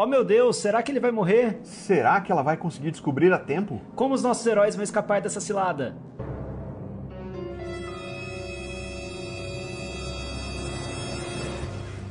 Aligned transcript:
Oh 0.00 0.06
meu 0.06 0.22
Deus, 0.22 0.58
será 0.58 0.80
que 0.80 0.92
ele 0.92 1.00
vai 1.00 1.10
morrer? 1.10 1.58
Será 1.64 2.20
que 2.20 2.30
ela 2.30 2.40
vai 2.40 2.56
conseguir 2.56 2.92
descobrir 2.92 3.32
a 3.32 3.38
tempo? 3.38 3.80
Como 3.96 4.14
os 4.14 4.22
nossos 4.22 4.46
heróis 4.46 4.76
vão 4.76 4.84
escapar 4.84 5.20
dessa 5.20 5.40
cilada? 5.40 5.96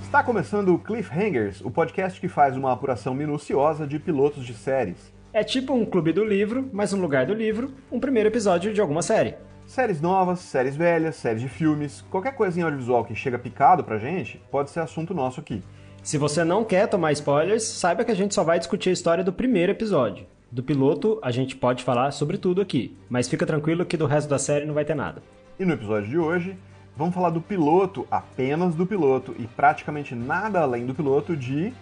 Está 0.01 0.21
começando 0.21 0.75
o 0.75 0.79
Cliffhangers, 0.79 1.61
o 1.61 1.71
podcast 1.71 2.19
que 2.19 2.27
faz 2.27 2.57
uma 2.57 2.73
apuração 2.73 3.13
minuciosa 3.13 3.87
de 3.87 3.97
pilotos 3.97 4.45
de 4.45 4.53
séries. 4.53 5.13
É 5.31 5.41
tipo 5.41 5.73
um 5.73 5.85
clube 5.85 6.11
do 6.11 6.25
livro, 6.25 6.69
mas 6.73 6.91
no 6.91 6.99
lugar 6.99 7.25
do 7.25 7.33
livro, 7.33 7.71
um 7.89 8.01
primeiro 8.01 8.27
episódio 8.27 8.73
de 8.73 8.81
alguma 8.81 9.01
série. 9.01 9.35
Séries 9.65 10.01
novas, 10.01 10.39
séries 10.39 10.75
velhas, 10.75 11.15
séries 11.15 11.41
de 11.41 11.47
filmes, 11.47 12.01
qualquer 12.11 12.35
coisa 12.35 12.59
em 12.59 12.63
audiovisual 12.63 13.05
que 13.05 13.15
chega 13.15 13.39
picado 13.39 13.81
pra 13.81 13.97
gente, 13.97 14.41
pode 14.51 14.71
ser 14.71 14.81
assunto 14.81 15.13
nosso 15.13 15.39
aqui. 15.39 15.63
Se 16.07 16.17
você 16.17 16.41
não 16.41 16.63
quer 16.63 16.87
tomar 16.87 17.11
spoilers, 17.11 17.63
saiba 17.63 18.05
que 18.05 18.11
a 18.11 18.15
gente 18.15 18.33
só 18.33 18.41
vai 18.41 18.57
discutir 18.57 18.91
a 18.91 18.93
história 18.93 19.25
do 19.25 19.33
primeiro 19.33 19.73
episódio. 19.73 20.25
Do 20.49 20.63
piloto, 20.63 21.19
a 21.21 21.31
gente 21.31 21.53
pode 21.53 21.83
falar 21.83 22.11
sobre 22.11 22.37
tudo 22.37 22.61
aqui, 22.61 22.97
mas 23.09 23.27
fica 23.27 23.45
tranquilo 23.45 23.85
que 23.85 23.97
do 23.97 24.05
resto 24.05 24.29
da 24.29 24.39
série 24.39 24.65
não 24.65 24.73
vai 24.73 24.85
ter 24.85 24.95
nada. 24.95 25.21
E 25.59 25.65
no 25.65 25.73
episódio 25.73 26.09
de 26.09 26.17
hoje, 26.17 26.57
vamos 26.95 27.13
falar 27.13 27.31
do 27.31 27.41
piloto, 27.41 28.07
apenas 28.09 28.73
do 28.73 28.85
piloto, 28.85 29.35
e 29.37 29.47
praticamente 29.47 30.15
nada 30.15 30.61
além 30.61 30.85
do 30.85 30.95
piloto 30.95 31.35
de. 31.35 31.73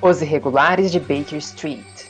Os 0.00 0.22
Irregulares 0.22 0.90
de 0.90 0.98
Baker 0.98 1.36
Street. 1.36 2.07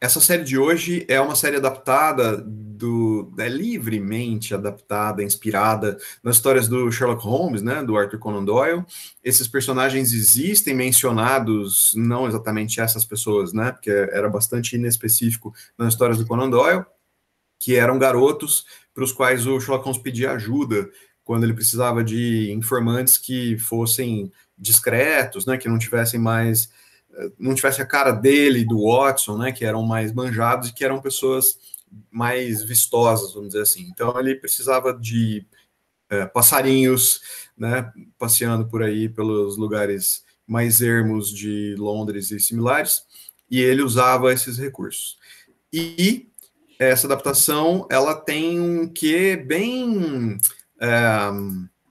Essa 0.00 0.20
série 0.20 0.44
de 0.44 0.56
hoje 0.56 1.04
é 1.08 1.20
uma 1.20 1.34
série 1.34 1.56
adaptada 1.56 2.36
do 2.36 3.34
é 3.36 3.48
livremente 3.48 4.54
adaptada, 4.54 5.24
inspirada 5.24 5.98
nas 6.22 6.36
histórias 6.36 6.68
do 6.68 6.90
Sherlock 6.92 7.24
Holmes, 7.24 7.62
né, 7.62 7.82
do 7.82 7.96
Arthur 7.96 8.20
Conan 8.20 8.44
Doyle. 8.44 8.84
Esses 9.24 9.48
personagens 9.48 10.12
existem 10.12 10.72
mencionados, 10.72 11.92
não 11.96 12.28
exatamente 12.28 12.80
essas 12.80 13.04
pessoas, 13.04 13.52
né, 13.52 13.72
porque 13.72 13.90
era 13.90 14.28
bastante 14.28 14.76
inespecífico 14.76 15.52
nas 15.76 15.94
histórias 15.94 16.18
do 16.18 16.26
Conan 16.26 16.48
Doyle, 16.48 16.84
que 17.58 17.74
eram 17.74 17.98
garotos 17.98 18.64
para 18.94 19.02
os 19.02 19.10
quais 19.10 19.48
o 19.48 19.58
Sherlock 19.58 19.84
Holmes 19.84 20.00
pedia 20.00 20.30
ajuda 20.30 20.88
quando 21.24 21.42
ele 21.42 21.54
precisava 21.54 22.04
de 22.04 22.52
informantes 22.52 23.18
que 23.18 23.58
fossem 23.58 24.30
discretos, 24.56 25.44
né, 25.44 25.58
que 25.58 25.68
não 25.68 25.78
tivessem 25.78 26.20
mais 26.20 26.70
não 27.38 27.54
tivesse 27.54 27.82
a 27.82 27.86
cara 27.86 28.12
dele 28.12 28.60
e 28.60 28.64
do 28.64 28.84
Watson, 28.84 29.38
né, 29.38 29.52
que 29.52 29.64
eram 29.64 29.82
mais 29.82 30.12
manjados 30.12 30.68
e 30.68 30.74
que 30.74 30.84
eram 30.84 31.00
pessoas 31.00 31.58
mais 32.10 32.62
vistosas, 32.62 33.32
vamos 33.32 33.48
dizer 33.48 33.62
assim. 33.62 33.88
Então 33.90 34.18
ele 34.18 34.34
precisava 34.34 34.92
de 34.92 35.46
é, 36.08 36.26
passarinhos, 36.26 37.20
né, 37.56 37.92
passeando 38.18 38.66
por 38.66 38.82
aí 38.82 39.08
pelos 39.08 39.56
lugares 39.56 40.24
mais 40.46 40.80
ermos 40.80 41.30
de 41.30 41.74
Londres 41.76 42.30
e 42.30 42.40
similares, 42.40 43.02
e 43.50 43.60
ele 43.60 43.82
usava 43.82 44.32
esses 44.32 44.58
recursos. 44.58 45.18
E 45.72 46.28
essa 46.78 47.06
adaptação, 47.06 47.86
ela 47.90 48.14
tem 48.14 48.58
um 48.60 48.88
quê 48.88 49.36
bem, 49.36 50.38
é, 50.80 51.28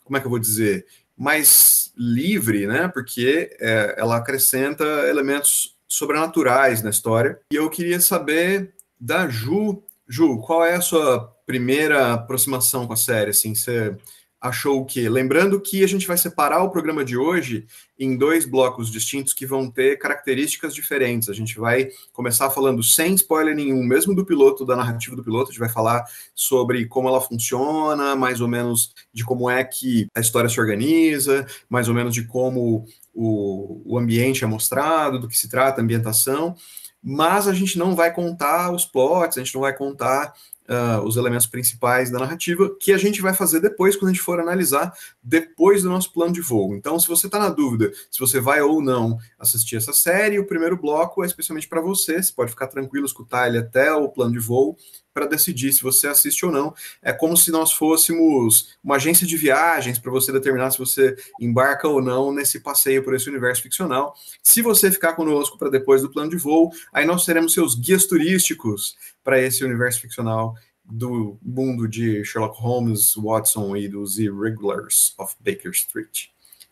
como 0.03 0.17
é 0.17 0.19
que 0.19 0.25
eu 0.25 0.31
vou 0.31 0.39
dizer, 0.39 0.86
mais 1.17 1.91
livre, 1.97 2.67
né? 2.67 2.87
Porque 2.87 3.55
é, 3.59 3.95
ela 3.97 4.17
acrescenta 4.17 4.83
elementos 4.83 5.75
sobrenaturais 5.87 6.83
na 6.83 6.89
história. 6.89 7.39
E 7.51 7.55
eu 7.55 7.69
queria 7.69 7.99
saber 7.99 8.73
da 8.99 9.27
Ju, 9.27 9.81
Ju, 10.07 10.38
qual 10.39 10.63
é 10.63 10.75
a 10.75 10.81
sua 10.81 11.33
primeira 11.45 12.13
aproximação 12.13 12.85
com 12.85 12.93
a 12.93 12.97
série? 12.97 13.31
Assim, 13.31 13.55
você 13.55 13.97
achou 14.39 14.81
o 14.81 14.85
quê? 14.85 15.09
Lembrando 15.09 15.59
que 15.59 15.83
a 15.83 15.88
gente 15.88 16.05
vai 16.05 16.17
separar 16.17 16.63
o 16.63 16.69
programa 16.69 17.03
de 17.03 17.17
hoje 17.17 17.66
em 17.97 18.16
dois 18.16 18.45
blocos 18.45 18.91
distintos 18.91 19.33
que 19.33 19.45
vão 19.45 19.69
ter 19.69 19.97
características 19.97 20.75
diferentes. 20.75 21.29
A 21.29 21.33
gente 21.33 21.59
vai 21.59 21.89
começar 22.13 22.49
falando 22.52 22.83
sem 22.83 23.16
spoiler 23.16 23.55
nenhum, 23.55 23.83
mesmo 23.83 24.13
do 24.13 24.25
piloto, 24.25 24.66
da 24.66 24.75
narrativa 24.75 25.16
do 25.16 25.23
piloto, 25.23 25.49
a 25.49 25.52
gente 25.52 25.59
vai 25.59 25.69
falar 25.69 26.06
sobre 26.35 26.85
como 26.85 27.07
ela 27.07 27.19
funciona, 27.19 28.16
mais 28.16 28.39
ou 28.39 28.47
menos 28.47 28.94
de 29.12 29.25
como 29.25 29.50
é 29.50 29.63
que 29.63 30.07
a 30.13 30.19
história 30.19 30.50
se 30.50 30.59
organiza, 30.59 31.45
mais 31.67 31.89
ou 31.89 31.95
menos 31.95 32.13
de 32.13 32.25
como 32.25 32.85
o, 33.13 33.81
o 33.85 33.97
ambiente 33.97 34.44
é 34.44 34.47
mostrado, 34.47 35.19
do 35.19 35.28
que 35.28 35.38
se 35.38 35.50
trata, 35.50 35.81
a 35.81 35.83
ambientação, 35.83 36.56
mas 37.01 37.47
a 37.47 37.53
gente 37.53 37.78
não 37.78 37.95
vai 37.95 38.13
contar 38.13 38.72
os 38.72 38.85
plots, 38.85 39.38
a 39.38 39.44
gente 39.44 39.56
não 39.56 39.62
vai 39.62 39.75
contar 39.75 40.33
uh, 40.67 41.01
os 41.05 41.17
elementos 41.17 41.47
principais 41.47 42.11
da 42.11 42.19
narrativa, 42.19 42.75
que 42.79 42.91
a 42.91 42.97
gente 42.97 43.22
vai 43.22 43.33
fazer 43.33 43.59
depois, 43.59 43.95
quando 43.95 44.09
a 44.09 44.13
gente 44.13 44.23
for 44.23 44.39
analisar, 44.39 44.94
depois 45.23 45.83
do 45.83 45.89
nosso 45.89 46.11
plano 46.11 46.33
de 46.33 46.41
voo. 46.41 46.75
Então, 46.75 47.00
se 47.00 47.07
você 47.07 47.28
está 47.28 47.39
na 47.39 47.50
dúvida 47.50 47.91
se 48.11 48.19
você 48.19 48.39
vai 48.39 48.61
ou 48.61 48.81
não 48.81 49.17
assistir 49.39 49.75
essa 49.75 49.94
série, 49.94 50.39
o 50.39 50.45
primeiro 50.45 50.77
bloco 50.77 51.23
é 51.23 51.27
especialmente 51.27 51.67
para 51.67 51.81
você, 51.81 52.22
você 52.22 52.33
pode 52.33 52.51
ficar 52.51 52.67
tranquilo, 52.67 53.06
escutar 53.06 53.47
ele 53.47 53.57
até 53.57 53.94
o 53.94 54.09
plano 54.09 54.33
de 54.33 54.39
voo, 54.39 54.77
para 55.17 55.25
decidir 55.25 55.73
se 55.73 55.81
você 55.81 56.06
assiste 56.06 56.45
ou 56.45 56.51
não. 56.51 56.75
É 57.01 57.11
como 57.11 57.35
se 57.35 57.50
nós 57.50 57.72
fôssemos 57.72 58.77
uma 58.83 58.97
agência 58.97 59.25
de 59.25 59.35
viagens 59.35 59.97
para 59.97 60.11
você 60.11 60.31
determinar 60.31 60.69
se 60.69 60.77
você 60.77 61.16
embarca 61.41 61.88
ou 61.88 62.03
não 62.03 62.31
nesse 62.31 62.59
passeio 62.59 63.03
por 63.03 63.16
esse 63.16 63.27
universo 63.27 63.63
ficcional. 63.63 64.13
Se 64.44 64.61
você 64.61 64.91
ficar 64.91 65.13
conosco 65.13 65.57
para 65.57 65.72
depois 65.72 66.03
do 66.03 66.11
plano 66.11 66.29
de 66.29 66.38
voo, 66.38 66.72
aí 66.94 67.03
nós 67.03 67.25
seremos 67.25 67.53
seus 67.53 67.73
guias 67.73 68.06
turísticos 68.06 68.95
para 69.27 69.41
esse 69.41 69.61
universo 69.65 69.99
ficcional 69.99 70.55
do 70.85 71.38
mundo 71.43 71.85
de 71.85 72.23
Sherlock 72.23 72.57
Holmes, 72.61 73.13
Watson 73.17 73.75
e 73.75 73.89
dos 73.89 74.17
Irregulars 74.17 75.13
of 75.19 75.35
Baker 75.41 75.71
Street. 75.71 76.27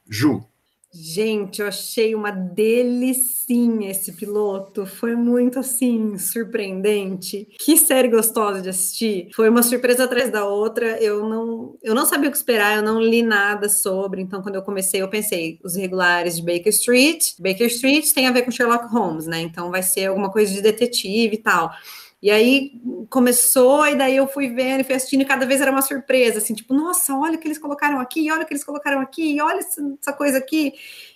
Ju, 0.08 0.42
Gente, 0.98 1.62
eu 1.62 1.68
achei 1.68 2.16
uma 2.16 2.32
delicinha 2.32 3.92
esse 3.92 4.14
piloto. 4.14 4.86
Foi 4.86 5.14
muito 5.14 5.60
assim 5.60 6.18
surpreendente. 6.18 7.50
Que 7.60 7.76
série 7.78 8.08
gostosa 8.08 8.62
de 8.62 8.70
assistir. 8.70 9.28
Foi 9.36 9.50
uma 9.50 9.62
surpresa 9.62 10.06
atrás 10.06 10.32
da 10.32 10.46
outra. 10.46 10.98
Eu 11.04 11.28
não, 11.28 11.78
eu 11.84 11.94
não 11.94 12.06
sabia 12.06 12.30
o 12.30 12.32
que 12.32 12.38
esperar, 12.38 12.78
eu 12.78 12.82
não 12.82 13.02
li 13.02 13.22
nada 13.22 13.68
sobre. 13.68 14.22
Então, 14.22 14.42
quando 14.42 14.56
eu 14.56 14.62
comecei, 14.62 15.02
eu 15.02 15.10
pensei, 15.10 15.60
os 15.62 15.76
regulares 15.76 16.38
de 16.38 16.44
Baker 16.44 16.70
Street. 16.70 17.34
Baker 17.40 17.68
Street 17.68 18.14
tem 18.14 18.28
a 18.28 18.32
ver 18.32 18.44
com 18.44 18.52
Sherlock 18.52 18.88
Holmes, 18.88 19.28
né? 19.28 19.42
Então 19.42 19.70
vai 19.70 19.84
ser 19.84 20.06
alguma 20.06 20.32
coisa 20.32 20.54
de 20.54 20.62
detetive 20.62 21.36
e 21.36 21.40
tal. 21.40 21.74
E 22.22 22.32
aí 22.32 22.72
começou, 23.10 23.86
e 23.86 23.96
daí 23.96 24.16
eu 24.16 24.28
fui 24.28 24.50
vendo 24.50 24.82
e 24.82 24.84
fui 24.84 24.96
assistindo, 24.96 25.22
e 25.22 25.26
cada 25.26 25.46
vez 25.46 25.62
era 25.62 25.72
uma 25.72 25.82
surpresa, 25.82 26.40
assim, 26.40 26.54
tipo, 26.54 26.74
nossa, 26.74 27.16
olha 27.16 27.38
o 27.38 27.40
que 27.40 27.48
eles 27.48 27.60
colocaram 27.60 28.00
aqui, 28.00 28.32
olha 28.32 28.44
o 28.44 28.46
que 28.46 28.54
eles 28.54 28.64
colocaram 28.64 29.00
aqui, 29.00 29.40
olha 29.42 29.60
essa 29.60 30.14
coisa 30.14 30.38
aqui. 30.38 30.74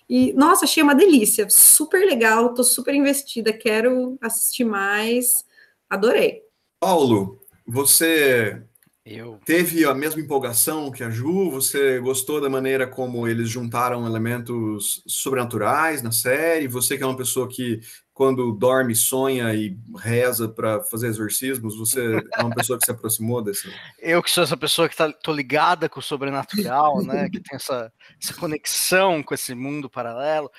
E, 0.08 0.34
nossa, 0.34 0.66
achei 0.66 0.84
uma 0.84 0.96
delícia, 0.96 1.48
super 1.50 2.06
legal, 2.06 2.54
tô 2.54 2.64
super 2.64 2.94
investida, 2.94 3.54
quero 3.54 4.18
assistir 4.22 4.66
mais, 4.66 5.46
adorei. 5.90 6.44
Paulo, 6.80 7.40
você 7.66 8.62
eu. 9.10 9.40
Teve 9.44 9.86
a 9.86 9.94
mesma 9.96 10.22
empolgação 10.22 10.92
que 10.92 11.04
a 11.04 11.10
Ju? 11.10 11.50
Você 11.50 12.00
gostou 12.00 12.40
da 12.40 12.48
maneira 12.48 12.86
como 12.86 13.28
eles 13.28 13.50
juntaram 13.50 14.06
elementos 14.06 15.02
sobrenaturais 15.08 16.04
na 16.04 16.12
série? 16.12 16.68
Você 16.68 16.96
que 16.96 17.02
é 17.02 17.08
uma 17.08 17.18
pessoa 17.18 17.48
que, 17.48 17.80
quando 18.20 18.52
dorme, 18.52 18.94
sonha 18.94 19.56
e 19.56 19.80
reza 19.96 20.50
para 20.50 20.84
fazer 20.84 21.08
exorcismos, 21.08 21.78
você 21.78 22.22
é 22.34 22.44
uma 22.44 22.54
pessoa 22.54 22.78
que 22.78 22.84
se 22.84 22.92
aproximou 22.92 23.42
desse? 23.42 23.74
Eu 23.98 24.22
que 24.22 24.30
sou 24.30 24.44
essa 24.44 24.58
pessoa 24.58 24.90
que 24.90 24.98
tá, 24.98 25.10
tô 25.10 25.32
ligada 25.32 25.88
com 25.88 26.02
o 26.02 26.04
sobrenatural, 26.04 27.02
né? 27.02 27.30
que 27.32 27.40
tem 27.40 27.56
essa, 27.56 27.90
essa 28.22 28.34
conexão 28.34 29.24
com 29.24 29.34
esse 29.34 29.56
mundo 29.56 29.90
paralelo. 29.90 30.52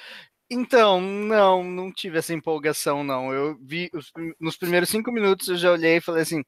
Então, 0.49 1.03
não, 1.03 1.63
não 1.63 1.93
tive 1.93 2.17
essa 2.17 2.33
empolgação, 2.33 3.05
não. 3.05 3.31
Eu 3.31 3.59
vi, 3.61 3.91
os, 3.93 4.11
nos 4.41 4.57
primeiros 4.57 4.89
cinco 4.89 5.13
minutos 5.13 5.47
eu 5.49 5.59
já 5.59 5.71
olhei 5.71 5.99
e 5.99 6.01
falei 6.01 6.23
assim 6.23 6.43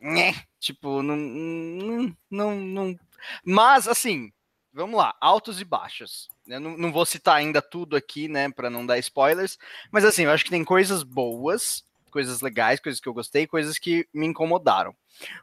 né, 0.00 0.34
tipo, 0.60 1.02
não, 1.02 1.16
não, 1.16 2.16
não, 2.30 2.60
não. 2.60 2.96
Mas, 3.44 3.88
assim, 3.88 4.30
vamos 4.74 4.96
lá, 4.96 5.14
altos 5.20 5.60
e 5.60 5.64
baixos. 5.64 6.28
Eu 6.46 6.60
não, 6.60 6.76
não 6.76 6.92
vou 6.92 7.06
citar 7.06 7.36
ainda 7.36 7.62
tudo 7.62 7.96
aqui, 7.96 8.28
né, 8.28 8.50
para 8.50 8.68
não 8.68 8.84
dar 8.84 8.98
spoilers, 8.98 9.56
mas 9.90 10.04
assim, 10.04 10.24
eu 10.24 10.30
acho 10.30 10.44
que 10.44 10.50
tem 10.50 10.64
coisas 10.64 11.02
boas, 11.02 11.84
coisas 12.10 12.40
legais, 12.40 12.80
coisas 12.80 13.00
que 13.00 13.08
eu 13.08 13.14
gostei, 13.14 13.46
coisas 13.46 13.78
que 13.78 14.06
me 14.12 14.26
incomodaram. 14.26 14.94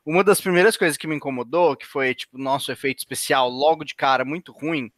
Uma 0.06 0.24
das 0.24 0.42
primeiras 0.42 0.76
coisas 0.78 0.98
que 0.98 1.08
me 1.08 1.16
incomodou, 1.16 1.76
que 1.76 1.88
foi, 1.88 2.14
tipo, 2.14 2.38
nosso 2.38 2.72
efeito 2.72 3.00
especial 3.00 3.50
logo 3.50 3.84
de 3.84 3.96
cara 3.96 4.26
muito 4.26 4.52
ruim, 4.52 4.92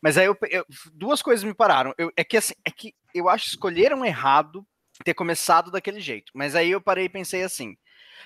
mas 0.00 0.16
aí 0.18 0.26
eu, 0.26 0.36
eu 0.50 0.64
duas 0.92 1.22
coisas 1.22 1.44
me 1.44 1.54
pararam. 1.54 1.94
Eu, 1.98 2.12
é 2.16 2.24
que 2.24 2.36
assim, 2.36 2.54
é 2.64 2.70
que 2.70 2.94
eu 3.14 3.28
acho 3.28 3.44
que 3.44 3.50
escolheram 3.50 4.04
errado 4.04 4.66
ter 5.04 5.14
começado 5.14 5.70
daquele 5.70 6.00
jeito. 6.00 6.32
Mas 6.34 6.54
aí 6.54 6.70
eu 6.70 6.80
parei 6.80 7.06
e 7.06 7.10
pensei 7.10 7.42
assim: 7.42 7.76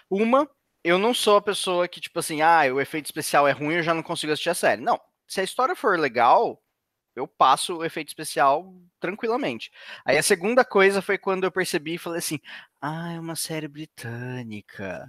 uma, 0.08 0.48
eu 0.84 0.98
não 0.98 1.14
sou 1.14 1.36
a 1.36 1.42
pessoa 1.42 1.88
que, 1.88 2.00
tipo 2.00 2.18
assim, 2.18 2.42
ah, 2.42 2.62
o 2.72 2.80
efeito 2.80 3.06
especial 3.06 3.46
é 3.46 3.52
ruim, 3.52 3.76
eu 3.76 3.82
já 3.82 3.94
não 3.94 4.02
consigo 4.02 4.32
assistir 4.32 4.50
a 4.50 4.54
série. 4.54 4.82
Não, 4.82 5.00
se 5.30 5.40
a 5.40 5.44
história 5.44 5.76
for 5.76 5.96
legal, 5.96 6.60
eu 7.14 7.24
passo 7.28 7.76
o 7.76 7.84
efeito 7.84 8.08
especial 8.08 8.74
tranquilamente. 8.98 9.70
Aí 10.04 10.18
a 10.18 10.22
segunda 10.24 10.64
coisa 10.64 11.00
foi 11.00 11.16
quando 11.16 11.44
eu 11.44 11.52
percebi 11.52 11.94
e 11.94 11.98
falei 11.98 12.18
assim, 12.18 12.40
ah, 12.82 13.12
é 13.12 13.20
uma 13.20 13.36
série 13.36 13.68
britânica. 13.68 15.08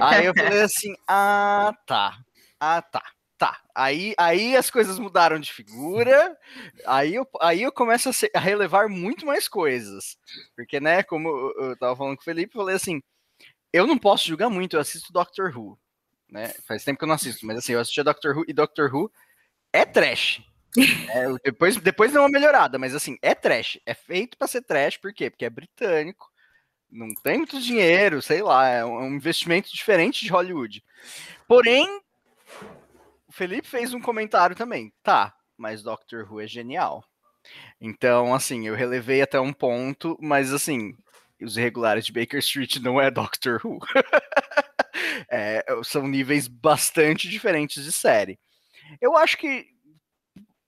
Aí 0.00 0.24
eu 0.24 0.34
falei 0.34 0.62
assim, 0.62 0.94
ah, 1.06 1.74
tá, 1.86 2.18
ah, 2.58 2.80
tá. 2.80 3.02
tá. 3.36 3.60
Aí, 3.74 4.14
aí 4.16 4.56
as 4.56 4.70
coisas 4.70 4.98
mudaram 4.98 5.38
de 5.38 5.52
figura, 5.52 6.34
aí 6.86 7.14
eu, 7.14 7.28
aí 7.42 7.62
eu 7.62 7.72
começo 7.72 8.08
a, 8.08 8.12
ser, 8.14 8.30
a 8.34 8.40
relevar 8.40 8.88
muito 8.88 9.26
mais 9.26 9.48
coisas. 9.48 10.16
Porque, 10.56 10.80
né, 10.80 11.02
como 11.02 11.28
eu, 11.28 11.68
eu 11.68 11.76
tava 11.76 11.94
falando 11.94 12.16
com 12.16 12.22
o 12.22 12.24
Felipe, 12.24 12.56
eu 12.56 12.62
falei 12.62 12.76
assim, 12.76 13.02
eu 13.70 13.86
não 13.86 13.98
posso 13.98 14.26
julgar 14.26 14.48
muito, 14.48 14.76
eu 14.76 14.80
assisto 14.80 15.12
Doctor 15.12 15.54
Who, 15.54 15.78
né? 16.30 16.52
Faz 16.66 16.84
tempo 16.84 16.98
que 16.98 17.04
eu 17.04 17.08
não 17.08 17.14
assisto, 17.14 17.46
mas 17.46 17.58
assim, 17.58 17.72
eu 17.72 17.80
assisti 17.80 18.02
Doctor 18.02 18.36
Who 18.36 18.44
e 18.46 18.52
Doctor 18.52 18.94
Who 18.94 19.10
é 19.72 19.84
trash. 19.84 20.42
É, 21.12 21.26
depois, 21.44 21.76
depois 21.78 22.12
deu 22.12 22.22
uma 22.22 22.28
melhorada, 22.28 22.78
mas 22.78 22.94
assim, 22.94 23.18
é 23.20 23.34
trash. 23.34 23.80
É 23.84 23.92
feito 23.92 24.38
para 24.38 24.46
ser 24.46 24.62
trash, 24.62 24.96
por 24.98 25.12
quê? 25.12 25.28
Porque 25.28 25.44
é 25.44 25.50
britânico, 25.50 26.30
não 26.90 27.08
tem 27.22 27.38
muito 27.38 27.60
dinheiro, 27.60 28.22
sei 28.22 28.42
lá, 28.42 28.68
é 28.68 28.84
um 28.84 29.14
investimento 29.14 29.68
diferente 29.72 30.24
de 30.24 30.30
Hollywood. 30.30 30.82
Porém, 31.48 32.00
o 33.26 33.32
Felipe 33.32 33.66
fez 33.66 33.92
um 33.92 34.00
comentário 34.00 34.54
também. 34.54 34.92
Tá, 35.02 35.34
mas 35.56 35.82
Doctor 35.82 36.30
Who 36.30 36.40
é 36.40 36.46
genial. 36.46 37.04
Então, 37.80 38.34
assim, 38.34 38.66
eu 38.66 38.74
relevei 38.74 39.22
até 39.22 39.40
um 39.40 39.52
ponto, 39.52 40.16
mas 40.20 40.52
assim, 40.52 40.94
os 41.40 41.56
irregulares 41.56 42.04
de 42.04 42.12
Baker 42.12 42.38
Street 42.40 42.76
não 42.76 43.00
é 43.00 43.10
Doctor 43.10 43.60
Who. 43.64 43.78
é, 45.28 45.64
são 45.84 46.06
níveis 46.06 46.46
bastante 46.46 47.28
diferentes 47.28 47.84
de 47.84 47.92
série. 47.92 48.38
Eu 49.00 49.16
acho 49.16 49.36
que 49.36 49.66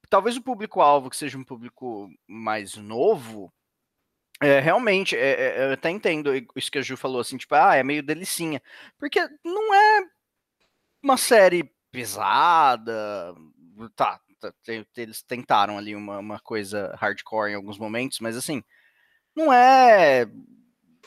talvez 0.09 0.37
o 0.37 0.43
público-alvo 0.43 1.09
que 1.09 1.17
seja 1.17 1.39
um 1.39 1.45
público 1.45 2.11
mais 2.29 2.77
novo, 2.77 3.53
é, 4.43 4.61
realmente, 4.61 5.17
é, 5.17 5.31
é, 5.31 5.69
eu 5.69 5.73
até 5.73 5.89
entendo 5.89 6.35
isso 6.57 6.71
que 6.71 6.79
a 6.79 6.83
Ju 6.83 6.97
falou, 6.97 7.21
assim, 7.21 7.37
tipo, 7.37 7.55
ah, 7.55 7.77
é 7.77 7.83
meio 7.83 8.03
delicinha. 8.03 8.61
Porque 8.99 9.21
não 9.45 9.75
é 9.75 10.01
uma 11.03 11.17
série 11.17 11.73
pesada, 11.91 13.35
tá, 13.97 14.21
tá 14.41 14.53
eles 14.97 15.23
tentaram 15.23 15.79
ali 15.79 15.95
uma, 15.95 16.19
uma 16.19 16.41
coisa 16.41 16.95
hardcore 16.99 17.53
em 17.53 17.55
alguns 17.55 17.79
momentos, 17.79 18.19
mas 18.21 18.37
assim, 18.37 18.63
não 19.35 19.53
é 19.53 20.27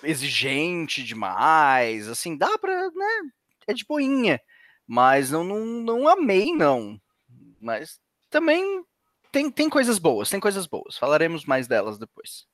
exigente 0.03 1.03
demais, 1.03 2.07
assim, 2.07 2.37
dá 2.37 2.57
pra, 2.57 2.89
né, 2.91 3.21
é 3.67 3.73
de 3.73 3.85
boinha, 3.85 4.39
mas 4.85 5.31
não, 5.31 5.43
não, 5.43 5.65
não 5.65 6.07
amei, 6.07 6.53
não, 6.53 6.99
mas 7.59 7.99
também 8.29 8.83
tem, 9.31 9.49
tem 9.51 9.69
coisas 9.69 9.97
boas, 9.97 10.29
tem 10.29 10.39
coisas 10.39 10.65
boas, 10.65 10.97
falaremos 10.97 11.45
mais 11.45 11.67
delas 11.67 11.97
depois. 11.97 12.45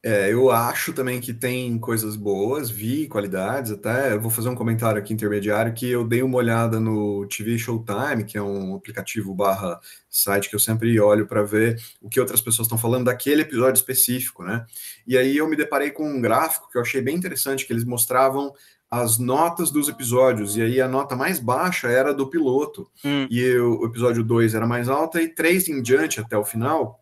É, 0.00 0.32
eu 0.32 0.48
acho 0.50 0.92
também 0.92 1.20
que 1.20 1.34
tem 1.34 1.76
coisas 1.76 2.14
boas, 2.14 2.70
vi 2.70 3.08
qualidades, 3.08 3.72
até 3.72 4.12
eu 4.12 4.20
vou 4.20 4.30
fazer 4.30 4.48
um 4.48 4.54
comentário 4.54 4.96
aqui 4.96 5.12
intermediário 5.12 5.74
que 5.74 5.90
eu 5.90 6.06
dei 6.06 6.22
uma 6.22 6.36
olhada 6.36 6.78
no 6.78 7.26
TV 7.26 7.58
Showtime, 7.58 8.24
que 8.24 8.38
é 8.38 8.42
um 8.42 8.76
aplicativo 8.76 9.34
barra 9.34 9.80
site 10.08 10.48
que 10.48 10.54
eu 10.54 10.60
sempre 10.60 10.98
olho 11.00 11.26
para 11.26 11.42
ver 11.42 11.80
o 12.00 12.08
que 12.08 12.20
outras 12.20 12.40
pessoas 12.40 12.66
estão 12.66 12.78
falando 12.78 13.06
daquele 13.06 13.42
episódio 13.42 13.78
específico, 13.78 14.44
né? 14.44 14.64
E 15.04 15.18
aí 15.18 15.36
eu 15.36 15.48
me 15.48 15.56
deparei 15.56 15.90
com 15.90 16.08
um 16.08 16.20
gráfico 16.20 16.70
que 16.70 16.78
eu 16.78 16.82
achei 16.82 17.02
bem 17.02 17.16
interessante, 17.16 17.66
que 17.66 17.72
eles 17.72 17.84
mostravam 17.84 18.52
as 18.88 19.18
notas 19.18 19.70
dos 19.70 19.88
episódios, 19.88 20.56
e 20.56 20.62
aí 20.62 20.80
a 20.80 20.88
nota 20.88 21.16
mais 21.16 21.40
baixa 21.40 21.88
era 21.88 22.14
do 22.14 22.30
piloto, 22.30 22.88
hum. 23.04 23.26
e 23.28 23.52
o 23.58 23.84
episódio 23.84 24.22
2 24.22 24.54
era 24.54 24.66
mais 24.66 24.88
alta, 24.88 25.20
e 25.20 25.28
3 25.28 25.68
em 25.68 25.82
diante 25.82 26.20
até 26.20 26.38
o 26.38 26.44
final 26.44 27.00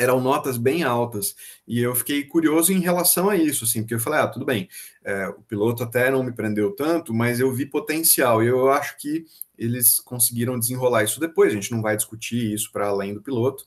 eram 0.00 0.18
notas 0.18 0.56
bem 0.56 0.82
altas. 0.82 1.36
E 1.68 1.78
eu 1.78 1.94
fiquei 1.94 2.24
curioso 2.24 2.72
em 2.72 2.80
relação 2.80 3.28
a 3.28 3.36
isso, 3.36 3.64
assim, 3.64 3.82
porque 3.82 3.94
eu 3.94 4.00
falei, 4.00 4.20
ah, 4.20 4.26
tudo 4.26 4.46
bem, 4.46 4.66
é, 5.04 5.28
o 5.28 5.42
piloto 5.42 5.82
até 5.82 6.10
não 6.10 6.24
me 6.24 6.32
prendeu 6.32 6.72
tanto, 6.72 7.12
mas 7.12 7.38
eu 7.38 7.52
vi 7.52 7.66
potencial, 7.66 8.42
e 8.42 8.46
eu 8.46 8.70
acho 8.70 8.96
que 8.96 9.26
eles 9.58 10.00
conseguiram 10.00 10.58
desenrolar 10.58 11.04
isso 11.04 11.20
depois, 11.20 11.52
a 11.52 11.54
gente 11.54 11.70
não 11.70 11.82
vai 11.82 11.96
discutir 11.96 12.54
isso 12.54 12.72
para 12.72 12.86
além 12.86 13.12
do 13.12 13.20
piloto. 13.20 13.66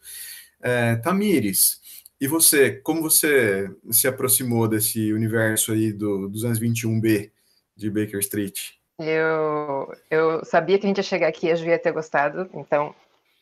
É, 0.60 0.96
Tamires, 0.96 1.80
e 2.20 2.28
você, 2.28 2.72
como 2.72 3.04
você 3.04 3.70
se 3.92 4.08
aproximou 4.08 4.68
desse 4.68 5.14
universo 5.14 5.72
aí 5.72 5.94
do 5.94 6.32
221B 6.32 7.30
de 7.76 7.92
Baker 7.92 8.20
Street? 8.20 8.72
Eu, 8.98 9.94
eu 10.10 10.44
sabia 10.46 10.80
que 10.80 10.86
a 10.86 10.88
gente 10.88 10.98
ia 10.98 11.04
chegar 11.04 11.28
aqui 11.28 11.48
e 11.48 11.56
Ju 11.56 11.66
ia 11.68 11.78
ter 11.78 11.92
gostado, 11.92 12.50
então, 12.56 12.96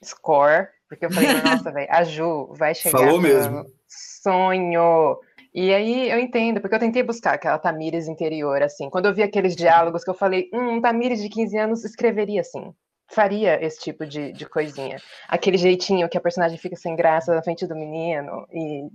score 0.03 0.67
porque 0.91 1.05
eu 1.05 1.11
falei, 1.11 1.29
nossa, 1.41 1.71
velho, 1.71 1.87
a 1.89 2.03
Ju 2.03 2.53
vai 2.53 2.75
chegar. 2.75 2.99
Falou 2.99 3.21
mesmo. 3.21 3.65
Sonho. 3.87 5.17
E 5.53 5.73
aí 5.73 6.11
eu 6.11 6.19
entendo, 6.19 6.59
porque 6.59 6.75
eu 6.75 6.79
tentei 6.79 7.01
buscar 7.01 7.35
aquela 7.35 7.57
Tamires 7.57 8.09
interior, 8.09 8.61
assim. 8.61 8.89
Quando 8.89 9.05
eu 9.05 9.13
vi 9.13 9.23
aqueles 9.23 9.55
diálogos 9.55 10.03
que 10.03 10.09
eu 10.09 10.13
falei, 10.13 10.49
hum, 10.53 10.73
um 10.75 10.81
Tamires 10.81 11.21
de 11.21 11.29
15 11.29 11.57
anos 11.57 11.85
escreveria 11.85 12.41
assim. 12.41 12.73
Faria 13.09 13.63
esse 13.65 13.79
tipo 13.79 14.05
de, 14.05 14.33
de 14.33 14.45
coisinha. 14.45 14.97
Aquele 15.29 15.57
jeitinho 15.57 16.09
que 16.09 16.17
a 16.17 16.21
personagem 16.21 16.57
fica 16.57 16.75
sem 16.75 16.93
graça 16.93 17.33
na 17.33 17.41
frente 17.41 17.65
do 17.65 17.75
menino. 17.75 18.45
E. 18.51 18.89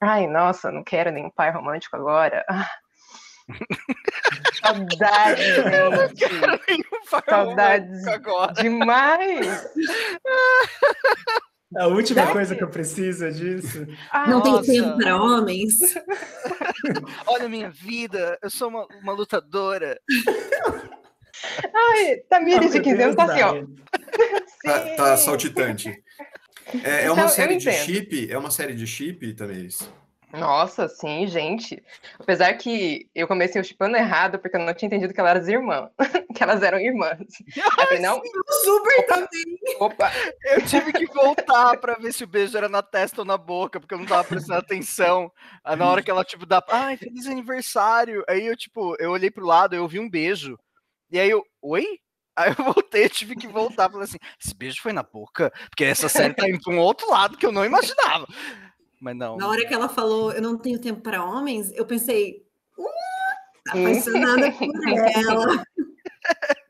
Ai, 0.00 0.26
nossa, 0.26 0.72
não 0.72 0.82
quero 0.82 1.10
nenhum 1.10 1.30
pai 1.30 1.50
romântico 1.50 1.96
agora. 1.96 2.42
Ah. 2.48 2.66
Saudade, 4.62 5.42
gente. 5.42 6.86
Saudades 7.28 8.02
demais. 8.60 9.68
A 11.74 11.86
última 11.86 12.30
coisa 12.30 12.54
que 12.54 12.62
eu 12.62 12.68
preciso 12.68 13.24
é 13.24 13.30
disso. 13.30 13.86
Ah, 14.10 14.28
não 14.28 14.40
Nossa. 14.40 14.70
tem 14.70 14.82
tempo 14.82 14.98
para 14.98 15.16
homens. 15.16 15.78
Olha 17.26 17.46
a 17.46 17.48
minha 17.48 17.70
vida, 17.70 18.38
eu 18.42 18.50
sou 18.50 18.68
uma, 18.68 18.86
uma 19.02 19.12
lutadora. 19.14 19.98
Ai, 21.74 22.16
Tamires 22.28 22.72
de 22.72 22.80
15 22.80 23.02
anos 23.02 23.16
tá 23.16 23.24
assim, 23.24 23.42
ó. 23.42 23.64
Tá, 24.62 24.80
tá 24.96 25.16
saltitante. 25.16 25.88
É, 26.84 26.90
é 26.90 27.02
então, 27.04 27.14
uma 27.14 27.28
série 27.28 27.56
de 27.56 27.72
chip? 27.72 28.30
É 28.30 28.36
uma 28.36 28.50
série 28.50 28.74
de 28.74 28.86
chip, 28.86 29.32
Tamires? 29.32 29.88
Nossa, 30.32 30.88
sim, 30.88 31.26
gente. 31.26 31.82
Apesar 32.18 32.54
que 32.54 33.08
eu 33.14 33.28
comecei 33.28 33.60
o 33.60 33.64
chipando 33.64 33.96
errado, 33.96 34.38
porque 34.38 34.56
eu 34.56 34.60
não 34.60 34.72
tinha 34.72 34.86
entendido 34.86 35.12
que 35.12 35.20
elas 35.20 35.46
eram 35.48 35.60
irmãs. 35.60 35.90
que 36.34 36.42
elas 36.42 36.62
eram 36.62 36.78
irmãs. 36.78 37.18
Ai, 37.78 37.86
falei, 37.86 37.98
não. 38.00 38.20
super 38.64 38.98
opa, 39.00 39.14
também. 39.14 39.58
Opa. 39.78 40.12
Eu 40.44 40.62
tive 40.62 40.92
que 40.92 41.06
voltar 41.06 41.76
para 41.78 41.94
ver 41.94 42.12
se 42.12 42.24
o 42.24 42.26
beijo 42.26 42.56
era 42.56 42.68
na 42.68 42.82
testa 42.82 43.20
ou 43.20 43.24
na 43.24 43.36
boca, 43.36 43.78
porque 43.78 43.94
eu 43.94 43.98
não 43.98 44.06
tava 44.06 44.24
prestando 44.24 44.60
atenção. 44.60 45.30
Na 45.64 45.90
hora 45.90 46.02
que 46.02 46.10
ela, 46.10 46.24
tipo, 46.24 46.46
dá. 46.46 46.64
Ai, 46.68 46.96
feliz 46.96 47.26
aniversário. 47.26 48.24
Aí 48.28 48.46
eu, 48.46 48.56
tipo, 48.56 48.96
eu 48.98 49.10
olhei 49.10 49.30
pro 49.30 49.46
lado, 49.46 49.74
eu 49.74 49.86
vi 49.86 50.00
um 50.00 50.08
beijo. 50.08 50.58
E 51.10 51.20
aí 51.20 51.28
eu, 51.28 51.44
oi? 51.60 51.84
Aí 52.34 52.54
eu 52.56 52.64
voltei, 52.64 53.08
tive 53.10 53.36
que 53.36 53.46
voltar, 53.46 53.90
falei 53.90 54.04
assim, 54.04 54.18
esse 54.42 54.54
beijo 54.54 54.80
foi 54.80 54.92
na 54.92 55.02
boca? 55.02 55.52
Porque 55.68 55.84
essa 55.84 56.08
série 56.08 56.32
tá 56.32 56.48
indo 56.48 56.60
pra 56.60 56.72
um 56.72 56.78
outro 56.78 57.10
lado 57.10 57.36
que 57.36 57.44
eu 57.44 57.52
não 57.52 57.64
imaginava. 57.64 58.26
Mas 59.02 59.16
não. 59.16 59.36
Na 59.36 59.48
hora 59.48 59.66
que 59.66 59.74
ela 59.74 59.88
falou, 59.88 60.30
eu 60.30 60.40
não 60.40 60.56
tenho 60.56 60.78
tempo 60.78 61.00
para 61.00 61.24
homens, 61.24 61.72
eu 61.74 61.84
pensei, 61.84 62.46
uh, 62.78 62.86
apaixonada 63.68 64.52
por 64.52 64.68
ela. 65.28 65.64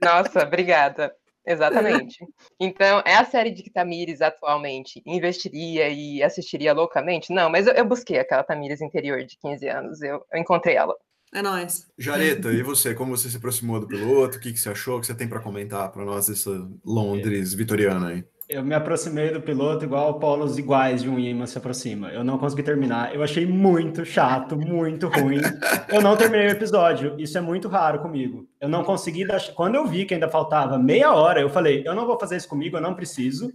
Nossa, 0.03 0.43
obrigada. 0.43 1.15
Exatamente. 1.47 2.19
Então, 2.59 3.03
é 3.05 3.17
a 3.17 3.25
série 3.25 3.51
de 3.51 3.61
que 3.61 3.73
Tamires 3.73 4.23
atualmente 4.23 5.03
investiria 5.05 5.89
e 5.89 6.23
assistiria 6.23 6.73
loucamente? 6.73 7.33
Não, 7.33 7.51
mas 7.51 7.67
eu, 7.67 7.73
eu 7.73 7.85
busquei 7.85 8.21
aquela 8.21 8.45
Tamires 8.45 8.81
interior 8.81 9.25
de 9.25 9.37
15 9.37 9.69
anos, 9.69 10.01
eu, 10.01 10.25
eu 10.33 10.41
encontrei 10.41 10.77
ela. 10.77 10.95
É 11.35 11.43
nóis. 11.43 11.89
Jareta, 11.99 12.53
e 12.53 12.63
você? 12.63 12.95
Como 12.95 13.17
você 13.17 13.29
se 13.29 13.37
aproximou 13.37 13.81
do 13.81 13.89
piloto? 13.89 14.37
O 14.37 14.41
que, 14.41 14.53
que 14.53 14.61
você 14.61 14.69
achou? 14.69 14.99
O 14.99 15.01
que 15.01 15.07
você 15.09 15.15
tem 15.15 15.27
para 15.27 15.41
comentar 15.41 15.91
para 15.91 16.05
nós 16.05 16.29
dessa 16.29 16.51
Londres 16.85 17.53
é. 17.53 17.57
vitoriana 17.57 18.09
aí? 18.11 18.25
Eu 18.53 18.63
me 18.63 18.75
aproximei 18.75 19.31
do 19.31 19.41
piloto 19.41 19.83
igual 19.83 20.21
polos 20.21 20.59
iguais 20.59 21.03
de 21.03 21.09
um 21.09 21.19
imã 21.19 21.47
se 21.47 21.57
aproxima. 21.57 22.11
Eu 22.11 22.23
não 22.23 22.37
consegui 22.37 22.63
terminar. 22.63 23.15
Eu 23.15 23.23
achei 23.23 23.47
muito 23.47 24.05
chato, 24.05 24.55
muito 24.59 25.09
ruim. 25.09 25.41
Eu 25.89 26.03
não 26.03 26.15
terminei 26.19 26.49
o 26.49 26.51
episódio. 26.51 27.15
Isso 27.19 27.39
é 27.39 27.41
muito 27.41 27.67
raro 27.67 28.01
comigo. 28.01 28.47
Eu 28.61 28.69
não 28.69 28.85
consegui 28.85 29.27
dar... 29.27 29.41
Quando 29.55 29.77
eu 29.77 29.87
vi 29.87 30.05
que 30.05 30.13
ainda 30.13 30.29
faltava 30.29 30.79
meia 30.79 31.15
hora, 31.15 31.41
eu 31.41 31.49
falei: 31.49 31.83
eu 31.87 31.95
não 31.95 32.07
vou 32.07 32.21
fazer 32.21 32.37
isso 32.37 32.47
comigo, 32.47 32.77
eu 32.77 32.83
não 32.83 32.93
preciso. 32.93 33.51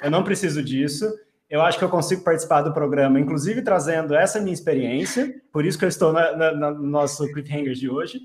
Eu 0.00 0.08
não 0.08 0.22
preciso 0.22 0.62
disso. 0.62 1.12
Eu 1.50 1.60
acho 1.60 1.76
que 1.76 1.84
eu 1.84 1.88
consigo 1.88 2.22
participar 2.22 2.62
do 2.62 2.72
programa, 2.72 3.18
inclusive 3.18 3.60
trazendo 3.62 4.14
essa 4.14 4.38
minha 4.38 4.54
experiência. 4.54 5.34
Por 5.52 5.64
isso 5.64 5.76
que 5.76 5.84
eu 5.84 5.88
estou 5.88 6.12
na, 6.12 6.36
na, 6.36 6.70
no 6.70 6.86
nosso 6.86 7.26
Cliffhangers 7.32 7.80
de 7.80 7.90
hoje. 7.90 8.20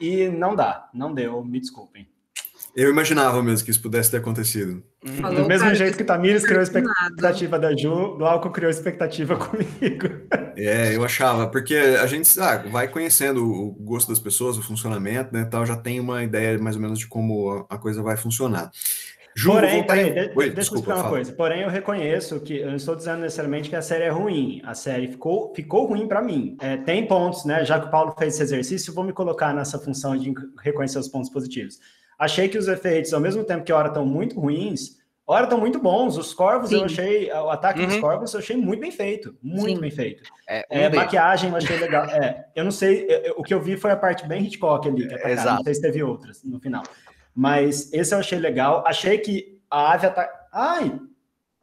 E 0.00 0.28
não 0.28 0.54
dá, 0.54 0.88
não 0.94 1.12
deu, 1.12 1.44
me 1.44 1.58
desculpem. 1.58 2.06
Eu 2.78 2.90
imaginava 2.90 3.42
mesmo 3.42 3.64
que 3.64 3.72
isso 3.72 3.82
pudesse 3.82 4.08
ter 4.08 4.18
acontecido. 4.18 4.80
Falou, 5.20 5.42
Do 5.42 5.48
mesmo 5.48 5.64
cara, 5.64 5.74
jeito 5.74 5.98
que 5.98 6.04
Tamires 6.04 6.44
criou 6.44 6.60
a 6.60 6.62
expectativa 6.62 7.58
da 7.58 7.76
Ju, 7.76 8.16
Glauco 8.16 8.50
criou 8.50 8.68
a 8.68 8.70
expectativa 8.70 9.34
comigo. 9.36 10.08
É, 10.56 10.94
eu 10.94 11.04
achava, 11.04 11.48
porque 11.48 11.74
a 11.74 12.06
gente 12.06 12.38
ah, 12.38 12.58
vai 12.70 12.86
conhecendo 12.86 13.44
o 13.44 13.72
gosto 13.72 14.10
das 14.10 14.20
pessoas, 14.20 14.56
o 14.56 14.62
funcionamento, 14.62 15.34
né, 15.34 15.44
tal, 15.44 15.66
já 15.66 15.74
tem 15.74 15.98
uma 15.98 16.22
ideia 16.22 16.56
mais 16.56 16.76
ou 16.76 16.82
menos 16.82 17.00
de 17.00 17.08
como 17.08 17.66
a 17.68 17.76
coisa 17.76 18.00
vai 18.00 18.16
funcionar. 18.16 18.70
Ju, 19.34 19.50
Porém, 19.50 19.84
peraí, 19.84 20.12
de, 20.12 20.20
Oi, 20.36 20.50
deixa 20.50 20.54
desculpa, 20.54 20.54
eu 20.54 20.60
explicar 20.60 20.94
uma 20.94 21.02
fala. 21.02 21.10
coisa. 21.10 21.32
Porém, 21.32 21.62
eu 21.62 21.68
reconheço 21.70 22.40
que 22.40 22.58
eu 22.58 22.68
não 22.68 22.76
estou 22.76 22.94
dizendo 22.94 23.22
necessariamente 23.22 23.68
que 23.68 23.76
a 23.76 23.82
série 23.82 24.04
é 24.04 24.08
ruim. 24.08 24.60
A 24.64 24.74
série 24.74 25.08
ficou, 25.08 25.52
ficou 25.52 25.86
ruim 25.86 26.06
para 26.06 26.22
mim. 26.22 26.56
É, 26.60 26.76
tem 26.76 27.06
pontos, 27.06 27.44
né? 27.44 27.64
Já 27.64 27.80
que 27.80 27.86
o 27.88 27.90
Paulo 27.90 28.14
fez 28.16 28.34
esse 28.34 28.42
exercício, 28.44 28.94
vou 28.94 29.02
me 29.02 29.12
colocar 29.12 29.52
nessa 29.52 29.80
função 29.80 30.16
de 30.16 30.32
reconhecer 30.60 30.98
os 31.00 31.08
pontos 31.08 31.28
positivos. 31.30 31.78
Achei 32.18 32.48
que 32.48 32.58
os 32.58 32.66
efeitos, 32.68 33.12
ao 33.14 33.20
mesmo 33.20 33.44
tempo 33.44 33.64
que 33.64 33.72
hora 33.72 33.88
estão 33.88 34.04
muito 34.04 34.38
ruins, 34.40 34.96
hora 35.26 35.44
estão 35.44 35.58
muito 35.58 35.78
bons. 35.78 36.16
Os 36.16 36.34
corvos, 36.34 36.72
eu 36.72 36.80
Sim. 36.80 36.84
achei, 36.86 37.30
o 37.30 37.50
ataque 37.50 37.84
dos 37.86 37.94
Uhum. 37.94 38.00
corvos, 38.00 38.32
eu 38.34 38.40
achei 38.40 38.56
muito 38.56 38.80
bem 38.80 38.90
feito. 38.90 39.36
Muito 39.42 39.76
Sim. 39.76 39.80
bem 39.80 39.90
feito. 39.90 40.22
É, 40.48 40.66
um 40.70 40.78
É, 40.78 40.88
maquiagem 40.88 41.50
eu 41.50 41.56
achei 41.56 41.76
legal. 41.78 42.06
É, 42.06 42.46
eu 42.56 42.64
não 42.64 42.70
sei, 42.72 43.04
eu- 43.08 43.18
eu- 43.20 43.34
o 43.38 43.42
que 43.44 43.54
eu 43.54 43.60
vi 43.60 43.76
foi 43.76 43.90
a 43.92 43.96
parte 43.96 44.26
bem 44.26 44.42
Hitchcock 44.44 44.88
ali, 44.88 45.06
que 45.06 45.14
atacaram. 45.14 45.32
Exato. 45.34 45.56
Não 45.56 45.64
sei 45.64 45.74
se 45.74 45.80
teve 45.82 46.02
outras 46.02 46.42
no 46.42 46.58
final. 46.58 46.82
Mas 47.34 47.92
esse 47.92 48.12
eu 48.14 48.18
achei 48.18 48.38
legal. 48.38 48.82
Achei 48.86 49.16
que 49.18 49.60
a 49.70 49.92
ave 49.92 50.06
ataca. 50.08 50.36
Ai, 50.52 50.98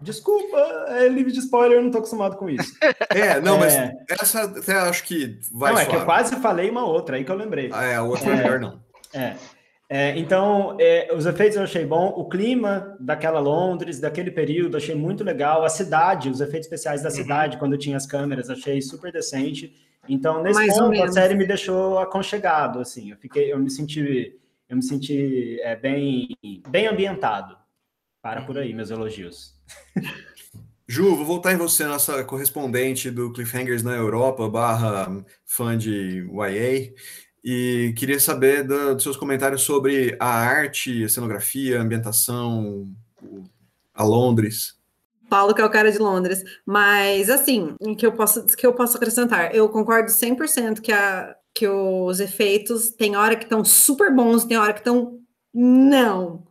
desculpa, 0.01 0.57
é 0.89 1.07
livre 1.09 1.31
de 1.33 1.39
spoiler, 1.39 1.77
eu 1.79 1.83
não 1.83 1.91
tô 1.91 1.97
acostumado 1.97 2.37
com 2.37 2.49
isso. 2.49 2.73
É, 3.09 3.39
não, 3.41 3.57
mas 3.57 3.73
É. 3.75 3.93
essa 4.09 4.43
até 4.43 4.73
acho 4.73 5.03
que 5.03 5.39
vai 5.53 5.73
não, 5.73 5.79
é 5.79 5.85
que 5.85 5.95
eu 5.95 6.05
quase 6.05 6.35
falei 6.37 6.69
uma 6.69 6.85
outra, 6.85 7.15
aí 7.17 7.23
que 7.25 7.31
eu 7.31 7.35
lembrei. 7.35 7.69
Ah, 7.73 7.83
é, 7.83 7.95
a 7.95 8.03
outra 8.03 8.29
é 8.29 8.33
É. 8.33 8.35
melhor 8.37 8.59
não. 8.59 8.79
É. 9.13 9.35
É, 9.87 10.17
então, 10.17 10.75
é, 10.79 11.13
os 11.13 11.25
efeitos 11.25 11.57
eu 11.57 11.63
achei 11.63 11.85
bom. 11.85 12.07
O 12.07 12.27
clima 12.27 12.97
daquela 12.99 13.39
Londres, 13.39 13.99
daquele 13.99 14.31
período, 14.31 14.77
achei 14.77 14.95
muito 14.95 15.23
legal. 15.23 15.63
A 15.63 15.69
cidade, 15.69 16.29
os 16.29 16.41
efeitos 16.41 16.65
especiais 16.65 17.03
da 17.03 17.11
cidade, 17.11 17.57
quando 17.57 17.77
tinha 17.77 17.95
as 17.95 18.07
câmeras, 18.07 18.49
achei 18.49 18.81
super 18.81 19.11
decente. 19.11 19.75
Então, 20.07 20.41
nesse 20.41 20.59
Mais 20.59 20.77
ponto, 20.77 21.01
a 21.01 21.11
série 21.11 21.35
me 21.35 21.45
deixou 21.45 21.99
aconchegado, 21.99 22.79
assim. 22.79 23.11
Eu 23.11 23.17
fiquei, 23.17 23.51
eu 23.51 23.59
me 23.59 23.69
senti, 23.69 24.39
eu 24.67 24.75
me 24.75 24.83
senti 24.83 25.59
é, 25.61 25.75
bem, 25.75 26.29
bem 26.67 26.87
ambientado. 26.87 27.55
Para 28.21 28.41
por 28.41 28.57
aí, 28.57 28.73
meus 28.73 28.89
elogios. 28.89 29.53
Ju, 30.87 31.15
vou 31.15 31.25
voltar 31.25 31.51
em 31.53 31.57
você, 31.57 31.83
nossa 31.85 32.23
correspondente 32.23 33.09
do 33.09 33.33
Cliffhangers 33.33 33.81
na 33.81 33.95
Europa, 33.95 34.47
barra 34.47 35.25
fã 35.43 35.75
de 35.75 36.27
YA, 36.31 36.93
e 37.45 37.93
queria 37.95 38.19
saber 38.19 38.63
do- 38.63 38.95
dos 38.95 39.03
seus 39.03 39.15
comentários 39.15 39.61
sobre 39.61 40.17
a 40.19 40.27
arte, 40.27 41.03
a 41.03 41.09
cenografia, 41.09 41.77
a 41.77 41.83
ambientação, 41.83 42.89
a 43.93 44.03
Londres. 44.03 44.73
Paulo, 45.29 45.53
que 45.53 45.61
é 45.61 45.65
o 45.65 45.69
cara 45.69 45.91
de 45.91 45.99
Londres. 45.99 46.43
Mas, 46.65 47.29
assim, 47.29 47.75
o 47.79 47.95
que 47.95 48.05
eu 48.05 48.11
posso, 48.11 48.45
que 48.47 48.65
eu 48.65 48.73
posso 48.73 48.97
acrescentar? 48.97 49.53
Eu 49.55 49.69
concordo 49.69 50.09
100% 50.09 50.81
que, 50.81 50.91
a, 50.91 51.35
que 51.53 51.67
os 51.67 52.19
efeitos 52.19 52.89
tem 52.89 53.15
hora 53.15 53.35
que 53.35 53.43
estão 53.43 53.63
super 53.63 54.13
bons, 54.13 54.43
tem 54.43 54.57
hora 54.57 54.73
que 54.73 54.79
estão 54.79 55.19
não. 55.53 56.43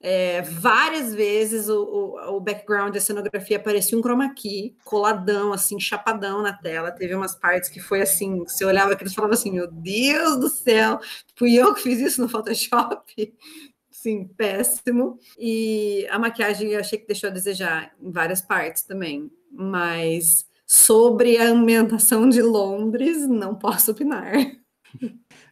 É, 0.00 0.42
várias 0.42 1.14
vezes 1.14 1.68
o, 1.68 1.82
o, 1.82 2.36
o 2.36 2.40
background 2.40 2.92
da 2.92 3.00
cenografia 3.00 3.58
parecia 3.58 3.98
um 3.98 4.02
chroma 4.02 4.32
key, 4.34 4.76
coladão, 4.84 5.52
assim, 5.52 5.80
chapadão 5.80 6.42
na 6.42 6.52
tela. 6.52 6.92
Teve 6.92 7.14
umas 7.14 7.34
partes 7.34 7.70
que 7.70 7.80
foi 7.80 8.02
assim, 8.02 8.44
você 8.44 8.64
olhava 8.64 8.92
aquilo 8.92 9.10
e 9.10 9.14
falava 9.14 9.34
assim, 9.34 9.50
meu 9.50 9.70
Deus 9.70 10.38
do 10.38 10.48
céu, 10.48 11.00
fui 11.34 11.54
eu 11.54 11.74
que 11.74 11.82
fiz 11.82 11.98
isso 11.98 12.20
no 12.20 12.28
Photoshop? 12.28 13.34
Sim, 13.90 14.28
péssimo. 14.36 15.18
E 15.38 16.06
a 16.10 16.18
maquiagem 16.18 16.70
eu 16.70 16.80
achei 16.80 16.98
que 16.98 17.06
deixou 17.06 17.28
a 17.28 17.32
desejar 17.32 17.92
em 18.00 18.12
várias 18.12 18.40
partes 18.40 18.82
também. 18.82 19.30
Mas 19.50 20.46
sobre 20.66 21.38
a 21.38 21.48
ambientação 21.48 22.28
de 22.28 22.42
Londres, 22.42 23.26
não 23.26 23.54
posso 23.54 23.90
opinar. 23.92 24.32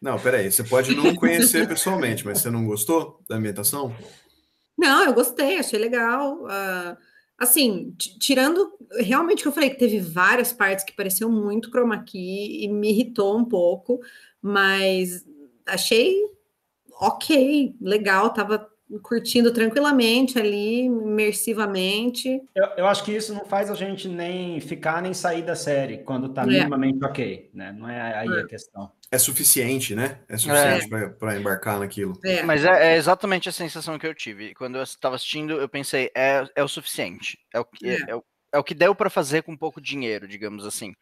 Não, 0.00 0.18
peraí, 0.18 0.52
você 0.52 0.62
pode 0.62 0.94
não 0.94 1.14
conhecer 1.16 1.66
pessoalmente, 1.66 2.24
mas 2.24 2.40
você 2.40 2.50
não 2.50 2.66
gostou 2.66 3.20
da 3.28 3.36
ambientação? 3.36 3.94
Não, 4.76 5.04
eu 5.04 5.14
gostei, 5.14 5.57
achei 5.59 5.78
legal. 5.78 6.47
ah, 6.49 6.97
assim, 7.38 7.93
ti- 7.99 8.19
tirando 8.19 8.73
realmente 8.99 9.43
que 9.43 9.49
eu 9.49 9.52
falei 9.52 9.71
que 9.71 9.78
teve 9.78 10.00
várias 10.00 10.52
partes 10.52 10.85
que 10.85 10.93
pareciam 10.95 11.31
muito 11.31 11.71
chroma 11.71 12.02
key 12.04 12.64
e 12.64 12.69
me 12.69 12.90
irritou 12.90 13.37
um 13.38 13.45
pouco, 13.45 14.00
mas 14.43 15.25
achei 15.66 16.14
ok, 17.00 17.76
legal, 17.81 18.33
tava 18.35 18.69
curtindo 19.02 19.52
tranquilamente 19.52 20.38
ali, 20.38 20.84
imersivamente. 20.84 22.42
Eu, 22.54 22.66
eu 22.78 22.86
acho 22.86 23.04
que 23.04 23.12
isso 23.12 23.32
não 23.34 23.44
faz 23.44 23.70
a 23.70 23.74
gente 23.74 24.08
nem 24.08 24.60
ficar 24.60 25.02
nem 25.02 25.14
sair 25.14 25.42
da 25.42 25.54
série 25.54 25.98
quando 25.98 26.28
tá 26.28 26.42
É. 26.42 26.46
minimamente 26.46 27.04
ok, 27.04 27.50
né? 27.54 27.72
Não 27.72 27.88
é 27.88 28.18
aí 28.18 28.28
a 28.28 28.46
questão. 28.46 28.90
É 29.10 29.18
suficiente, 29.18 29.94
né? 29.94 30.18
É 30.28 30.36
suficiente 30.36 30.88
para 31.18 31.38
embarcar 31.38 31.78
naquilo. 31.78 32.18
É, 32.24 32.42
Mas 32.42 32.64
é, 32.64 32.94
é 32.94 32.96
exatamente 32.96 33.48
a 33.48 33.52
sensação 33.52 33.98
que 33.98 34.06
eu 34.06 34.14
tive. 34.14 34.54
Quando 34.54 34.76
eu 34.76 34.82
estava 34.82 35.14
assistindo, 35.14 35.52
eu 35.54 35.68
pensei, 35.68 36.10
é, 36.16 36.44
é 36.56 36.64
o 36.64 36.68
suficiente. 36.68 37.38
É 37.52 37.60
o 37.60 37.64
que, 37.64 37.86
é. 37.86 37.94
É. 37.94 38.10
é 38.10 38.16
o, 38.16 38.24
é 38.52 38.58
o 38.58 38.64
que 38.64 38.74
deu 38.74 38.94
para 38.94 39.08
fazer 39.10 39.42
com 39.42 39.56
pouco 39.56 39.80
dinheiro, 39.80 40.26
digamos 40.26 40.66
assim. 40.66 40.94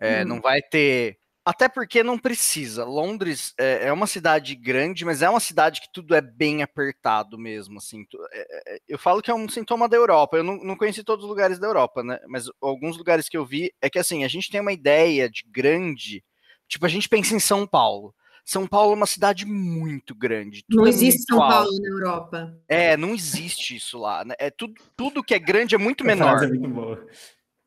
É, 0.00 0.22
Uhum. 0.22 0.28
Não 0.28 0.40
vai 0.40 0.60
ter. 0.62 1.19
Até 1.50 1.68
porque 1.68 2.04
não 2.04 2.16
precisa. 2.16 2.84
Londres 2.84 3.52
é, 3.58 3.88
é 3.88 3.92
uma 3.92 4.06
cidade 4.06 4.54
grande, 4.54 5.04
mas 5.04 5.20
é 5.20 5.28
uma 5.28 5.40
cidade 5.40 5.80
que 5.80 5.88
tudo 5.92 6.14
é 6.14 6.20
bem 6.20 6.62
apertado 6.62 7.36
mesmo. 7.36 7.78
Assim. 7.78 8.04
Tu- 8.04 8.18
é- 8.32 8.74
é- 8.76 8.78
eu 8.88 8.96
falo 8.96 9.20
que 9.20 9.32
é 9.32 9.34
um 9.34 9.48
sintoma 9.48 9.88
da 9.88 9.96
Europa. 9.96 10.36
Eu 10.36 10.44
não, 10.44 10.56
não 10.62 10.76
conheci 10.76 11.02
todos 11.02 11.24
os 11.24 11.28
lugares 11.28 11.58
da 11.58 11.66
Europa, 11.66 12.04
né? 12.04 12.20
Mas 12.28 12.44
alguns 12.60 12.96
lugares 12.96 13.28
que 13.28 13.36
eu 13.36 13.44
vi 13.44 13.72
é 13.82 13.90
que 13.90 13.98
assim, 13.98 14.22
a 14.22 14.28
gente 14.28 14.48
tem 14.48 14.60
uma 14.60 14.72
ideia 14.72 15.28
de 15.28 15.44
grande. 15.50 16.22
Tipo, 16.68 16.86
a 16.86 16.88
gente 16.88 17.08
pensa 17.08 17.34
em 17.34 17.40
São 17.40 17.66
Paulo. 17.66 18.14
São 18.44 18.64
Paulo 18.66 18.92
é 18.92 18.96
uma 18.96 19.06
cidade 19.06 19.44
muito 19.44 20.14
grande. 20.14 20.62
tudo 20.68 20.78
não 20.80 20.86
é 20.86 20.88
existe 20.90 21.22
São 21.24 21.42
alto. 21.42 21.52
Paulo 21.52 21.80
na 21.80 21.88
Europa. 21.88 22.56
É, 22.68 22.96
não 22.96 23.12
existe 23.12 23.74
isso 23.74 23.98
lá. 23.98 24.24
Né? 24.24 24.34
É 24.38 24.50
tudo, 24.50 24.74
tudo 24.96 25.22
que 25.22 25.34
é 25.34 25.38
grande 25.40 25.74
é 25.74 25.78
muito 25.78 26.04
A 26.04 26.06
menor. 26.06 26.44
é 26.44 26.46
muito 26.48 26.68
boa. 26.68 27.06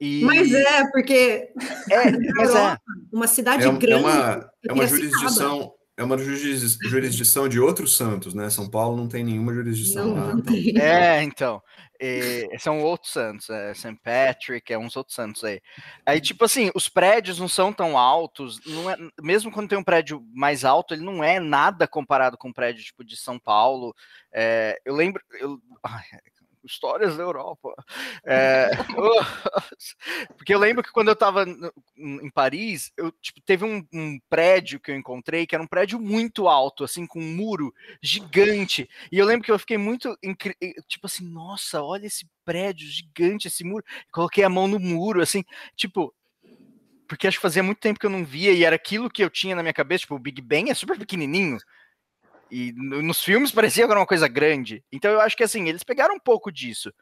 E... 0.03 0.21
Mas 0.25 0.51
é, 0.53 0.91
porque 0.91 1.49
é, 1.89 2.11
mas 2.35 2.53
é. 2.55 2.77
Uma 3.11 3.27
cidade 3.27 3.63
É, 3.63 3.67
é 3.67 3.71
grande. 3.71 4.03
uma, 4.03 4.51
é 4.67 4.73
uma 4.73 4.85
jurisdição. 4.87 5.73
É 5.95 6.03
uma 6.03 6.17
juris- 6.17 6.77
jurisdição 6.85 7.47
de 7.47 7.59
outros 7.59 7.95
santos, 7.95 8.33
né? 8.33 8.49
São 8.49 8.67
Paulo 8.67 8.97
não 8.97 9.07
tem 9.07 9.23
nenhuma 9.23 9.53
jurisdição 9.53 10.07
Não, 10.07 10.15
lá. 10.15 10.33
não 10.35 10.41
tem. 10.41 10.73
É, 10.81 11.21
então. 11.21 11.61
é, 11.99 12.49
são 12.59 12.81
outros 12.81 13.13
santos, 13.13 13.47
é 13.49 13.73
St. 13.75 13.95
Patrick, 14.03 14.73
é 14.73 14.77
uns 14.77 14.97
outros 14.97 15.15
santos 15.15 15.43
aí. 15.43 15.61
Aí, 16.03 16.19
tipo 16.19 16.43
assim, 16.43 16.71
os 16.73 16.89
prédios 16.89 17.37
não 17.37 17.47
são 17.47 17.71
tão 17.71 17.95
altos, 17.95 18.59
não 18.65 18.89
é, 18.89 18.97
mesmo 19.21 19.51
quando 19.51 19.69
tem 19.69 19.77
um 19.77 19.83
prédio 19.83 20.21
mais 20.33 20.65
alto, 20.65 20.95
ele 20.95 21.03
não 21.03 21.23
é 21.23 21.39
nada 21.39 21.87
comparado 21.87 22.39
com 22.39 22.49
um 22.49 22.53
prédio 22.53 22.83
tipo 22.83 23.03
de 23.05 23.15
São 23.15 23.37
Paulo. 23.37 23.93
É, 24.33 24.75
eu 24.83 24.95
lembro. 24.95 25.21
Eu, 25.39 25.59
ai, 25.83 26.03
histórias 26.63 27.17
da 27.17 27.23
Europa. 27.23 27.73
É, 28.25 28.69
porque 30.37 30.53
eu 30.53 30.59
lembro 30.59 30.83
que 30.83 30.91
quando 30.91 31.09
eu 31.09 31.15
tava 31.15 31.45
no- 31.45 31.71
em 31.97 32.29
Paris, 32.29 32.91
eu 32.97 33.11
tipo, 33.21 33.41
teve 33.41 33.65
um, 33.65 33.85
um 33.93 34.19
prédio 34.29 34.79
que 34.79 34.91
eu 34.91 34.95
encontrei 34.95 35.45
que 35.45 35.55
era 35.55 35.63
um 35.63 35.67
prédio 35.67 35.99
muito 35.99 36.47
alto, 36.47 36.83
assim, 36.83 37.05
com 37.05 37.19
um 37.19 37.35
muro 37.35 37.73
gigante. 38.01 38.89
E 39.11 39.17
eu 39.17 39.25
lembro 39.25 39.45
que 39.45 39.51
eu 39.51 39.59
fiquei 39.59 39.77
muito 39.77 40.17
tipo 40.87 41.05
assim, 41.05 41.25
nossa, 41.29 41.81
olha 41.81 42.05
esse 42.07 42.27
prédio 42.45 42.87
gigante, 42.87 43.47
esse 43.47 43.63
muro. 43.63 43.83
Coloquei 44.11 44.43
a 44.43 44.49
mão 44.49 44.67
no 44.67 44.79
muro, 44.79 45.21
assim, 45.21 45.43
tipo. 45.75 46.13
Porque 47.07 47.27
acho 47.27 47.37
que 47.37 47.41
fazia 47.41 47.61
muito 47.61 47.79
tempo 47.79 47.99
que 47.99 48.05
eu 48.05 48.09
não 48.09 48.25
via 48.25 48.51
e 48.51 48.63
era 48.63 48.75
aquilo 48.75 49.09
que 49.09 49.23
eu 49.23 49.29
tinha 49.29 49.55
na 49.55 49.61
minha 49.61 49.73
cabeça. 49.73 50.01
Tipo, 50.01 50.15
o 50.15 50.19
Big 50.19 50.41
Ben 50.41 50.69
é 50.69 50.73
super 50.73 50.97
pequenininho. 50.97 51.57
E 52.49 52.71
no- 52.73 53.01
nos 53.01 53.23
filmes 53.23 53.51
parecia 53.51 53.85
que 53.85 53.91
era 53.91 53.99
uma 53.99 54.05
coisa 54.05 54.27
grande. 54.27 54.83
Então 54.91 55.11
eu 55.11 55.21
acho 55.21 55.35
que 55.35 55.43
assim, 55.43 55.67
eles 55.67 55.83
pegaram 55.83 56.15
um 56.15 56.19
pouco 56.19 56.51
disso. 56.51 56.93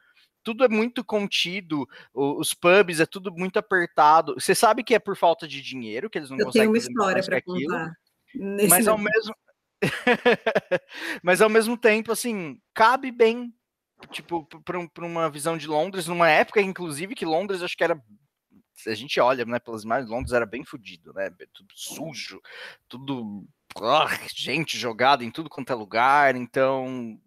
Tudo 0.44 0.64
é 0.64 0.68
muito 0.68 1.04
contido, 1.04 1.86
os 2.12 2.52
pubs 2.52 2.98
é 2.98 3.06
tudo 3.06 3.32
muito 3.32 3.58
apertado. 3.58 4.34
Você 4.34 4.54
sabe 4.54 4.82
que 4.82 4.94
é 4.94 4.98
por 4.98 5.16
falta 5.16 5.46
de 5.46 5.62
dinheiro 5.62 6.10
que 6.10 6.18
eles 6.18 6.30
não 6.30 6.38
Eu 6.38 6.46
conseguem 6.46 6.72
tenho 6.72 6.72
uma 6.72 6.78
história 6.78 7.22
para 7.24 7.42
contar. 7.42 7.94
Mas 8.68 8.88
ao 8.88 8.98
mesmo 8.98 9.34
Mas 11.22 11.40
ao 11.40 11.48
mesmo 11.48 11.76
tempo, 11.76 12.12
assim, 12.12 12.60
cabe 12.74 13.10
bem, 13.10 13.52
tipo, 14.10 14.46
para 14.64 15.06
uma 15.06 15.28
visão 15.30 15.56
de 15.56 15.66
Londres, 15.66 16.06
numa 16.06 16.28
época, 16.28 16.60
inclusive, 16.60 17.14
que 17.14 17.24
Londres 17.24 17.62
acho 17.62 17.76
que 17.76 17.84
era. 17.84 18.00
Se 18.74 18.88
a 18.90 18.94
gente 18.94 19.20
olha, 19.20 19.44
né, 19.44 19.58
pelas 19.58 19.84
imagens, 19.84 20.10
Londres 20.10 20.32
era 20.32 20.46
bem 20.46 20.64
fodido, 20.64 21.12
né? 21.12 21.30
Tudo 21.52 21.72
sujo, 21.74 22.40
tudo. 22.88 23.44
Ah, 23.80 24.08
gente 24.34 24.78
jogada 24.78 25.24
em 25.24 25.30
tudo 25.30 25.50
quanto 25.50 25.72
é 25.72 25.74
lugar, 25.76 26.36
então. 26.36 27.18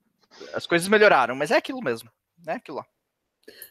As 0.53 0.67
coisas 0.67 0.87
melhoraram, 0.87 1.35
mas 1.35 1.51
é 1.51 1.55
aquilo 1.57 1.81
mesmo, 1.81 2.09
né? 2.45 2.53
Aquilo 2.55 2.77
lá. 2.77 2.85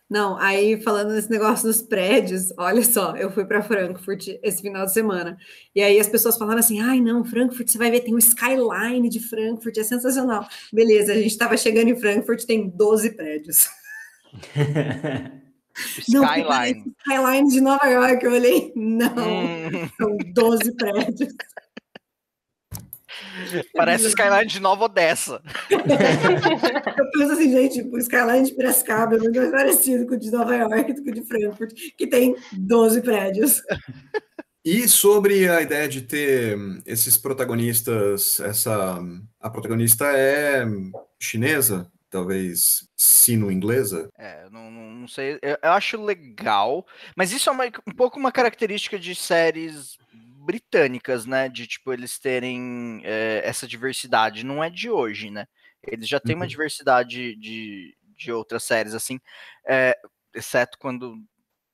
Não, 0.09 0.37
aí 0.39 0.81
falando 0.83 1.13
nesse 1.13 1.31
negócio 1.31 1.67
dos 1.67 1.83
prédios, 1.83 2.53
olha 2.59 2.83
só, 2.85 3.17
eu 3.17 3.31
fui 3.33 3.45
para 3.45 3.63
Frankfurt 3.63 4.29
esse 4.43 4.63
final 4.63 4.85
de 4.87 4.93
semana. 4.93 5.37
E 5.75 5.83
aí 5.83 5.99
as 5.99 6.09
pessoas 6.09 6.37
falaram 6.37 6.61
assim: 6.61 6.81
ai, 6.81 7.01
não, 7.01 7.25
Frankfurt, 7.25 7.69
você 7.69 7.79
vai 7.79 7.91
ver, 7.91 8.01
tem 8.01 8.15
um 8.15 8.19
skyline 8.19 9.09
de 9.09 9.21
Frankfurt, 9.21 9.77
é 9.77 9.83
sensacional. 9.85 10.47
Beleza, 10.73 11.13
a 11.13 11.17
gente 11.17 11.27
estava 11.29 11.57
chegando 11.57 11.89
em 11.89 11.97
Frankfurt, 11.99 12.45
tem 12.45 12.69
12 12.69 13.11
prédios. 13.17 13.69
Não, 16.09 16.23
parece 16.23 16.79
Skyline. 16.79 16.95
skyline 17.01 17.49
de 17.49 17.61
Nova 17.61 17.87
York. 17.89 18.25
Eu 18.25 18.33
olhei, 18.33 18.73
não, 18.77 19.09
Hum, 19.17 19.89
são 20.01 20.17
12 20.33 20.77
prédios. 20.77 21.35
parece 23.75 24.07
Skyline 24.09 24.47
de 24.47 24.61
Nova 24.61 24.85
Odessa. 24.85 25.43
Eu 25.71 27.11
penso 27.13 27.33
assim, 27.33 27.51
gente, 27.53 27.83
o 27.83 27.99
skyline 27.99 28.47
de 28.47 28.55
Piracicaba 28.55 29.17
é 29.17 29.19
muito 29.19 29.39
mais 29.39 29.51
parecido 29.51 30.07
com 30.07 30.15
o 30.15 30.19
de 30.19 30.31
Nova 30.31 30.55
York 30.55 30.93
do 30.93 31.03
que 31.03 31.11
o 31.11 31.15
de 31.15 31.23
Frankfurt, 31.23 31.73
que 31.97 32.07
tem 32.07 32.37
12 32.53 33.03
prédios. 33.03 33.63
E 34.67 34.89
sobre 34.89 35.47
a 35.47 35.61
ideia 35.61 35.87
de 35.87 36.01
ter 36.01 36.57
esses 36.87 37.19
protagonistas, 37.19 38.41
essa 38.41 38.99
a 39.39 39.51
protagonista 39.51 40.07
é 40.07 40.65
chinesa, 41.21 41.87
talvez 42.09 42.89
sino-inglesa. 42.97 44.09
É, 44.19 44.49
não, 44.51 44.71
não, 44.71 44.91
não 44.95 45.07
sei, 45.07 45.39
eu, 45.43 45.59
eu 45.63 45.71
acho 45.73 46.03
legal, 46.03 46.87
mas 47.15 47.31
isso 47.31 47.51
é 47.51 47.53
uma- 47.53 47.67
um 47.87 47.93
pouco 47.95 48.19
uma 48.19 48.33
característica 48.33 48.99
de 48.99 49.15
séries 49.15 49.99
britânicas, 50.45 51.27
né? 51.27 51.49
De 51.49 51.67
tipo 51.67 51.93
eles 51.93 52.19
terem 52.19 53.01
é, 53.05 53.43
essa 53.45 53.67
diversidade, 53.67 54.45
não 54.45 54.63
é 54.63 54.71
de 54.71 54.91
hoje, 54.91 55.31
né? 55.31 55.47
Eles 55.83 56.09
já 56.09 56.21
têm 56.21 56.37
uma 56.37 56.45
Uhum. 56.45 56.49
diversidade 56.49 57.37
de, 57.37 57.97
de 58.17 58.33
outras 58.33 58.65
séries 58.65 58.95
assim, 58.95 59.19
é, 59.67 59.97
exceto 60.35 60.79
quando 60.79 61.17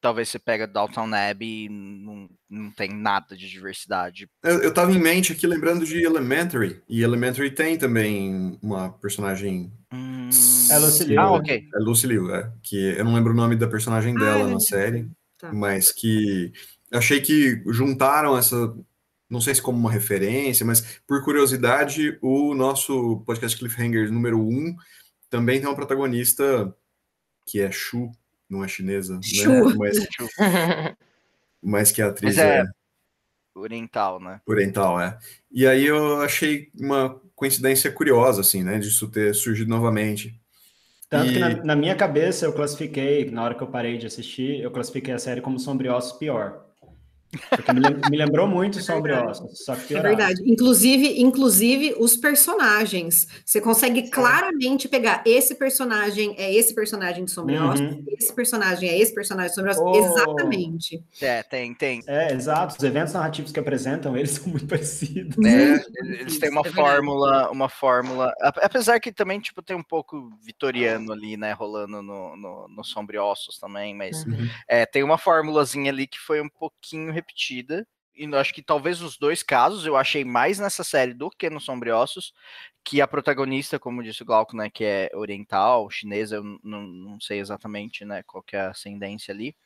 talvez 0.01 0.29
você 0.29 0.39
pega 0.39 0.67
Downtown 0.67 1.13
Abbey 1.15 1.67
e 1.67 1.69
não, 1.69 2.29
não 2.49 2.71
tem 2.71 2.89
nada 2.91 3.37
de 3.37 3.49
diversidade. 3.49 4.29
Eu, 4.43 4.63
eu 4.63 4.73
tava 4.75 4.91
em 4.93 4.99
mente 4.99 5.33
aqui 5.33 5.47
lembrando 5.47 5.85
de 5.85 6.03
Elementary, 6.03 6.83
e 6.89 7.03
Elementary 7.03 7.51
tem 7.51 7.77
também 7.77 8.59
uma 8.63 8.91
personagem, 8.91 9.71
Hum, 9.93 10.31
É 10.71 10.79
Lucy 10.79 11.05
Liu, 11.05 11.21
Ah, 11.21 11.33
né? 11.33 11.39
ok. 11.39 11.65
é 11.75 11.79
Lucy 11.81 12.07
Liu, 12.07 12.35
é, 12.35 12.51
que 12.63 12.77
eu 12.97 13.05
não 13.05 13.15
lembro 13.15 13.33
o 13.33 13.37
nome 13.37 13.57
da 13.57 13.67
personagem 13.69 14.15
Ah, 14.17 14.19
dela 14.19 14.49
é 14.49 14.53
na 14.55 14.61
série, 14.61 15.11
Tá. 15.39 15.53
mas 15.53 15.93
que 15.93 16.53
achei 16.93 17.21
que 17.21 17.63
juntaram 17.69 18.37
essa, 18.37 18.75
não 19.29 19.41
sei 19.41 19.55
se 19.55 19.63
como 19.63 19.79
uma 19.79 19.91
referência, 19.93 20.65
mas 20.67 21.01
por 21.07 21.23
curiosidade, 21.25 22.19
o 22.21 22.55
nosso 22.55 23.21
podcast 23.27 23.57
Cliffhanger 23.59 24.11
número 24.13 24.39
1 24.41 24.49
um 24.51 24.77
também 25.29 25.61
tem 25.61 25.69
uma 25.69 25.77
protagonista 25.77 26.75
que 27.47 27.61
é 27.61 27.71
Shu, 27.71 28.11
não 28.49 28.65
é 28.65 28.69
chinesa, 28.69 29.19
Shu. 29.23 29.49
né? 29.49 29.75
Mas, 29.79 29.99
mas 31.63 31.93
que 31.93 32.03
a 32.03 32.09
atriz 32.09 32.37
Mas 32.37 32.45
é- 32.45 32.61
é 32.61 32.65
Oriental, 33.53 34.21
né? 34.21 34.41
oriental, 34.47 35.01
é. 35.01 35.19
E 35.51 35.67
aí 35.67 35.85
eu 35.85 36.21
achei 36.23 36.71
uma 36.79 37.21
coincidência 37.35 37.91
curiosa, 37.91 38.41
assim, 38.43 38.63
né, 38.63 38.79
disso 38.79 39.09
ter 39.09 39.35
surgido 39.35 39.69
novamente. 39.69 40.41
Tanto 41.09 41.33
que 41.33 41.37
E- 41.37 41.41
na, 41.41 41.65
na 41.65 41.77
minha 41.77 41.97
cabeça 41.97 42.47
eu 42.47 42.53
classifiquei, 42.53 43.29
na 43.31 43.43
hora 43.43 43.55
que 43.57 43.63
eu 43.63 43.67
parei 43.67 43.99
de 43.99 44.07
assistir, 44.07 44.61
eu 44.61 44.71
classifiquei 44.71 45.13
a 45.13 45.19
série 45.19 45.41
como 45.41 45.59
Sombriossos 45.59 46.13
pior. 46.17 46.70
Porque 47.51 47.73
me, 47.73 47.81
lem- 47.81 48.01
me 48.11 48.17
lembrou 48.17 48.49
muito 48.49 48.81
Sombriossos, 48.83 49.65
só 49.65 49.77
que 49.77 49.95
É 49.95 50.01
verdade. 50.01 50.43
Inclusive, 50.45 51.21
inclusive 51.21 51.95
os 51.99 52.17
personagens. 52.17 53.27
Você 53.47 53.61
consegue 53.61 54.11
claramente 54.11 54.89
pegar 54.89 55.23
esse 55.25 55.55
personagem 55.55 56.35
é 56.39 56.53
esse 56.53 56.75
personagem 56.75 57.25
de 57.25 57.31
Sombriossos, 57.31 57.81
Uhum. 57.81 58.05
esse 58.09 58.33
personagem 58.35 58.89
é 58.89 58.99
esse 58.99 59.15
personagem 59.15 59.51
de 59.51 59.55
Sombriossos. 59.55 59.83
Oh. 59.85 59.97
Exatamente. 59.97 61.03
É, 61.21 61.43
tem, 61.43 61.73
tem. 61.75 62.03
É, 62.07 62.33
exato. 62.33 62.75
Os 62.77 62.83
eventos 62.85 63.13
narrativos 63.15 63.53
que 63.53 63.61
apresentam, 63.61 64.17
eles 64.17 64.31
são 64.41 64.49
muito 64.49 64.67
parecidos. 64.67 65.37
É, 65.45 65.85
eles 66.21 66.39
têm 66.39 66.51
uma 66.51 66.63
é 66.65 66.71
fórmula, 66.71 67.51
uma 67.51 67.69
fórmula. 67.69 68.33
ap- 68.41 68.59
Apesar 68.63 68.99
que 69.01 69.13
também, 69.13 69.39
tipo, 69.41 69.63
tem 69.63 69.77
um 69.77 69.83
pouco 69.83 70.31
vitoriano 70.43 71.13
ali, 71.13 71.37
né, 71.37 71.53
rolando 71.53 72.03
no, 72.03 72.37
no, 72.37 72.69
no 72.69 72.85
Sombriossos 72.85 73.59
também, 73.59 73.95
mas 73.95 74.25
Uhum. 74.25 74.49
é, 74.69 74.85
tem 74.85 75.03
uma 75.03 75.17
fórmulazinha 75.19 75.91
ali 75.91 76.07
que 76.07 76.19
foi 76.19 76.41
um 76.41 76.49
pouquinho 76.49 77.13
repetida. 77.21 77.87
E 78.15 78.27
acho 78.35 78.53
que 78.53 78.63
talvez 78.63 79.01
nos 79.01 79.17
dois 79.17 79.43
casos 79.43 79.87
eu 79.87 79.97
achei 79.97 80.25
mais 80.25 80.59
nessa 80.59 80.85
série 80.85 81.15
do 81.15 81.31
que 81.31 81.49
no 81.49 81.61
Sombriossos, 81.61 82.35
que 82.85 83.01
a 83.01 83.07
protagonista, 83.07 83.79
como 83.79 84.03
disse 84.03 84.23
o 84.23 84.27
Glauco, 84.27 84.57
né, 84.57 84.69
que 84.69 84.85
é 84.85 85.11
oriental, 85.15 85.89
chinesa, 85.89 86.37
eu 86.37 86.43
não, 86.63 86.83
não 86.83 87.21
sei 87.21 87.39
exatamente, 87.39 88.05
né, 88.05 88.23
qual 88.25 88.43
que 88.43 88.57
é 88.57 88.61
a 88.61 88.71
ascendência 88.71 89.33
ali. 89.33 89.57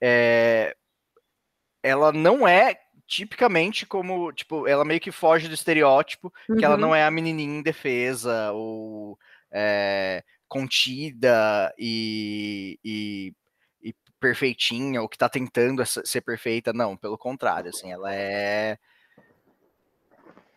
É, 0.00 0.74
ela 1.82 2.12
não 2.12 2.46
é 2.46 2.76
tipicamente 3.06 3.84
como, 3.84 4.32
tipo, 4.32 4.66
ela 4.66 4.84
meio 4.84 5.00
que 5.00 5.12
foge 5.12 5.48
do 5.48 5.54
estereótipo 5.54 6.32
que 6.58 6.64
ela 6.64 6.76
Uhum. 6.76 6.80
não 6.80 6.94
é 6.94 7.04
a 7.04 7.10
menininha 7.10 7.58
indefesa 7.58 8.52
ou 8.52 9.18
é, 9.50 10.24
contida 10.48 11.74
e, 11.78 12.78
e 12.84 13.34
perfeitinha, 14.22 15.02
ou 15.02 15.08
que 15.08 15.18
tá 15.18 15.28
tentando 15.28 15.84
ser 15.84 16.20
perfeita. 16.20 16.72
Não, 16.72 16.96
pelo 16.96 17.18
contrário, 17.18 17.70
assim, 17.70 17.92
ela 17.92 18.14
é. 18.14 18.78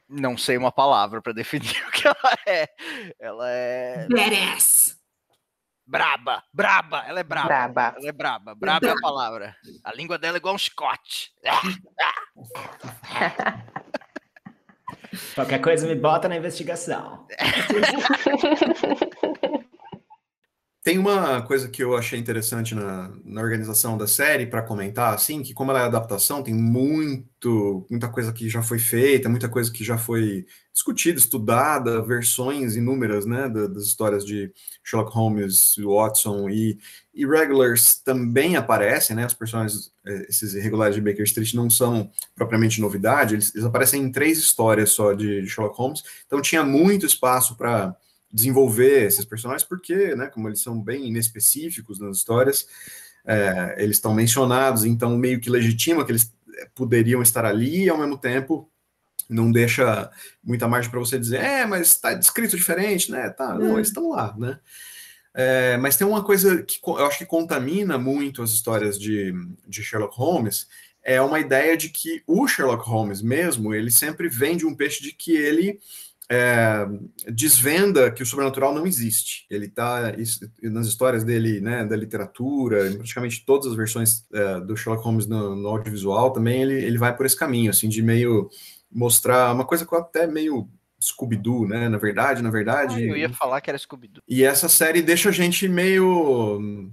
Não 0.08 0.38
sei 0.38 0.56
uma 0.56 0.71
palavra 0.71 1.19
para 1.21 1.34
definir 1.34 1.84
o 1.88 1.91
que 1.91 2.08
ela 2.08 2.38
é. 2.45 2.69
Ela 3.19 3.49
é 3.49 4.08
Badass. 4.08 4.97
braba, 5.86 6.43
braba, 6.54 7.04
ela 7.08 7.19
é 7.19 7.23
braba. 7.23 7.47
Braba. 7.47 7.95
Ela 7.97 8.10
é 8.10 8.12
braba, 8.12 8.56
braba 8.56 8.88
é 8.88 8.91
a 8.91 9.01
palavra. 9.01 9.56
A 9.84 9.91
língua 9.93 10.19
dela 10.19 10.38
é 10.38 10.39
igual 10.39 10.54
um 10.54 10.60
chicote. 10.60 11.34
Qualquer 15.34 15.60
coisa 15.60 15.88
me 15.88 15.95
bota 15.95 16.30
na 16.30 16.38
investigação. 16.38 17.25
Tem 20.86 21.00
uma 21.00 21.41
coisa 21.41 21.67
que 21.67 21.84
eu 21.84 21.98
achei 21.98 22.19
interessante 22.19 22.76
na, 22.76 23.12
na 23.26 23.41
organização 23.41 23.98
da 23.98 24.06
série 24.06 24.45
para 24.45 24.62
comentar, 24.62 25.15
assim, 25.15 25.41
que 25.41 25.52
como 25.52 25.71
ela 25.71 25.80
é 25.82 25.84
adaptação, 25.86 26.43
tem 26.43 26.54
muito, 26.54 27.88
muita 27.89 28.08
coisa 28.08 28.32
que 28.32 28.48
já 28.48 28.62
foi 28.62 28.78
feita, 28.78 29.28
muita 29.28 29.50
coisa 29.50 29.71
que 29.74 29.84
já 29.84 29.98
foi 29.98 30.45
discutida, 30.71 31.17
estudada, 31.17 32.04
versões 32.04 32.76
inúmeras, 32.76 33.26
né, 33.26 33.50
da- 33.50 33.65
das 33.65 33.86
histórias 33.86 34.24
de 34.24 34.52
Sherlock 34.84 35.12
Holmes, 35.15 35.74
Watson 35.80 36.50
e 36.52 36.78
irregulars 37.15 37.95
também 38.04 38.56
aparecem, 38.56 39.15
né, 39.15 39.26
os 39.26 39.34
personagens, 39.34 39.91
eh, 40.06 40.28
esses 40.30 40.54
irregulares 40.54 40.93
de 40.93 41.02
Baker 41.02 41.24
Street 41.24 41.52
não 41.56 41.67
são 41.67 42.12
propriamente 42.36 42.80
novidade, 42.80 43.34
eles, 43.34 43.52
eles 43.56 43.65
aparecem 43.65 44.04
em 44.04 44.12
três 44.12 44.38
histórias 44.38 44.91
só 44.91 45.13
de 45.13 45.48
Sherlock 45.48 45.76
Holmes, 45.80 46.04
então 46.28 46.39
tinha 46.43 46.63
muito 46.63 47.08
espaço 47.08 47.56
para 47.58 47.95
desenvolver 48.36 49.06
esses 49.06 49.24
personagens, 49.24 49.63
porque, 49.63 50.13
né, 50.13 50.28
como 50.28 50.50
eles 50.50 50.62
são 50.62 50.82
bem 50.82 51.08
inespecíficos 51.08 52.00
nas 52.00 52.17
histórias, 52.17 52.67
é, 53.26 53.76
eles 53.78 53.95
estão 53.95 54.13
mencionados, 54.13 54.84
então 54.84 55.17
meio 55.17 55.39
que 55.39 55.50
legitima 55.50 56.04
que 56.06 56.12
eles 56.12 56.34
é, 56.58 56.67
poderiam 56.76 57.21
estar 57.21 57.45
ali 57.45 57.86
e 57.86 57.89
ao 57.89 57.98
mesmo 57.98 58.17
tempo 58.17 58.69
não 59.30 59.50
deixa 59.50 60.12
muita 60.43 60.67
margem 60.67 60.91
para 60.91 61.00
você 61.00 61.17
dizer, 61.17 61.39
é, 61.39 61.65
mas 61.65 61.88
está 61.88 62.13
descrito 62.13 62.58
diferente, 62.58 63.10
né? 63.10 63.30
Tá, 63.30 63.56
não, 63.56 63.76
eles 63.76 63.88
estão 63.88 64.10
lá, 64.10 64.36
né? 64.38 64.60
É, 65.34 65.78
mas 65.78 65.95
tem 65.95 66.06
uma 66.06 66.24
coisa 66.24 66.62
que 66.62 66.78
eu 66.86 67.06
acho 67.06 67.19
que 67.19 67.26
contamina 67.26 67.98
muito 67.98 68.43
as 68.43 68.52
histórias 68.52 69.00
de, 69.00 69.34
de 69.65 69.82
Sherlock 69.82 70.15
Holmes, 70.17 70.67
é 71.02 71.21
uma 71.21 71.39
ideia 71.39 71.78
de 71.78 71.88
que 71.89 72.21
o 72.28 72.48
Sherlock 72.48 72.88
Holmes 72.88 73.21
mesmo, 73.21 73.74
ele 73.74 73.91
sempre 73.91 74.28
vende 74.28 74.65
um 74.65 74.76
peixe 74.76 75.02
de 75.02 75.13
que 75.13 75.36
ele 75.36 75.80
é, 76.30 76.86
desvenda 77.32 78.12
que 78.12 78.24
o 78.24 78.26
sobrenatural 78.26 78.74
não 78.74 78.86
existe. 78.86 79.46
Ele 79.50 79.68
está 79.68 80.14
nas 80.64 80.88
histórias 80.88 81.24
dele, 81.24 81.62
né, 81.62 81.86
da 81.86 81.96
literatura, 81.96 82.90
em 82.90 82.98
praticamente 82.98 83.46
todas 83.46 83.68
as 83.68 83.76
versões 83.76 84.26
é, 84.34 84.60
do 84.62 84.76
Sherlock 84.76 85.04
Holmes 85.04 85.28
no, 85.28 85.56
no 85.56 85.68
audiovisual, 85.68 86.32
também 86.32 86.62
ele, 86.62 86.84
ele 86.84 86.98
vai 86.98 87.16
por 87.16 87.26
esse 87.26 87.38
caminho, 87.38 87.70
assim, 87.70 87.90
de 87.90 88.02
meio 88.02 88.50
mostrar 88.92 89.54
uma 89.54 89.66
coisa 89.66 89.86
que 89.86 89.94
eu 89.94 90.00
até 90.00 90.26
meio 90.26 90.70
Scooby-Doo, 91.02 91.68
né? 91.68 91.90
Na 91.90 91.98
verdade, 91.98 92.42
na 92.42 92.50
verdade. 92.50 92.96
Ah, 92.96 93.08
eu 93.08 93.18
ia 93.18 93.30
falar 93.30 93.62
que 93.62 93.70
era 93.70 93.78
Scooby-Doo. 93.78 94.24
E 94.28 94.44
essa 94.44 94.70
série 94.70 95.02
deixa 95.02 95.30
a 95.30 95.32
gente 95.32 95.68
meio 95.68 96.92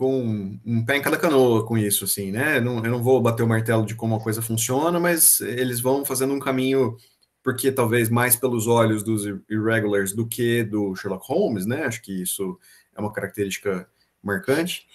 com 0.00 0.58
um 0.64 0.82
pé 0.82 0.96
em 0.96 1.02
cada 1.02 1.18
canoa 1.18 1.66
com 1.66 1.76
isso, 1.76 2.04
assim, 2.04 2.30
né? 2.30 2.56
Eu 2.56 2.62
não 2.62 3.02
vou 3.02 3.20
bater 3.20 3.42
o 3.42 3.46
martelo 3.46 3.84
de 3.84 3.94
como 3.94 4.14
a 4.14 4.20
coisa 4.20 4.40
funciona, 4.40 4.98
mas 4.98 5.40
eles 5.40 5.80
vão 5.80 6.04
fazendo 6.04 6.32
um 6.32 6.38
caminho, 6.38 6.96
porque 7.42 7.72
talvez 7.72 8.08
mais 8.08 8.36
pelos 8.36 8.66
olhos 8.66 9.02
dos 9.02 9.24
irregulars 9.48 10.12
do 10.12 10.26
que 10.26 10.62
do 10.62 10.94
Sherlock 10.94 11.26
Holmes, 11.26 11.66
né? 11.66 11.84
Acho 11.84 12.02
que 12.02 12.22
isso 12.22 12.58
é 12.94 13.00
uma 13.00 13.12
característica 13.12 13.88
marcante. 14.22 14.86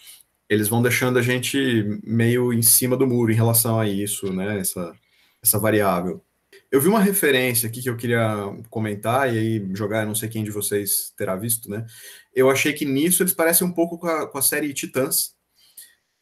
Eles 0.47 0.67
vão 0.67 0.81
deixando 0.81 1.17
a 1.17 1.21
gente 1.21 1.99
meio 2.03 2.53
em 2.53 2.61
cima 2.61 2.95
do 2.95 3.07
muro 3.07 3.31
em 3.31 3.35
relação 3.35 3.79
a 3.79 3.87
isso, 3.87 4.31
né? 4.31 4.59
Essa, 4.59 4.93
essa 5.41 5.59
variável. 5.59 6.23
Eu 6.71 6.81
vi 6.81 6.87
uma 6.87 6.99
referência 6.99 7.67
aqui 7.67 7.81
que 7.81 7.89
eu 7.89 7.97
queria 7.97 8.45
comentar, 8.69 9.33
e 9.33 9.37
aí 9.37 9.69
jogar, 9.73 10.05
não 10.05 10.15
sei 10.15 10.29
quem 10.29 10.43
de 10.43 10.51
vocês 10.51 11.13
terá 11.17 11.35
visto, 11.35 11.69
né? 11.69 11.85
Eu 12.33 12.49
achei 12.49 12.73
que 12.73 12.85
nisso 12.85 13.23
eles 13.23 13.33
parecem 13.33 13.65
um 13.65 13.71
pouco 13.71 13.97
com 13.97 14.07
a, 14.07 14.27
com 14.27 14.37
a 14.37 14.41
série 14.41 14.73
Titãs, 14.73 15.33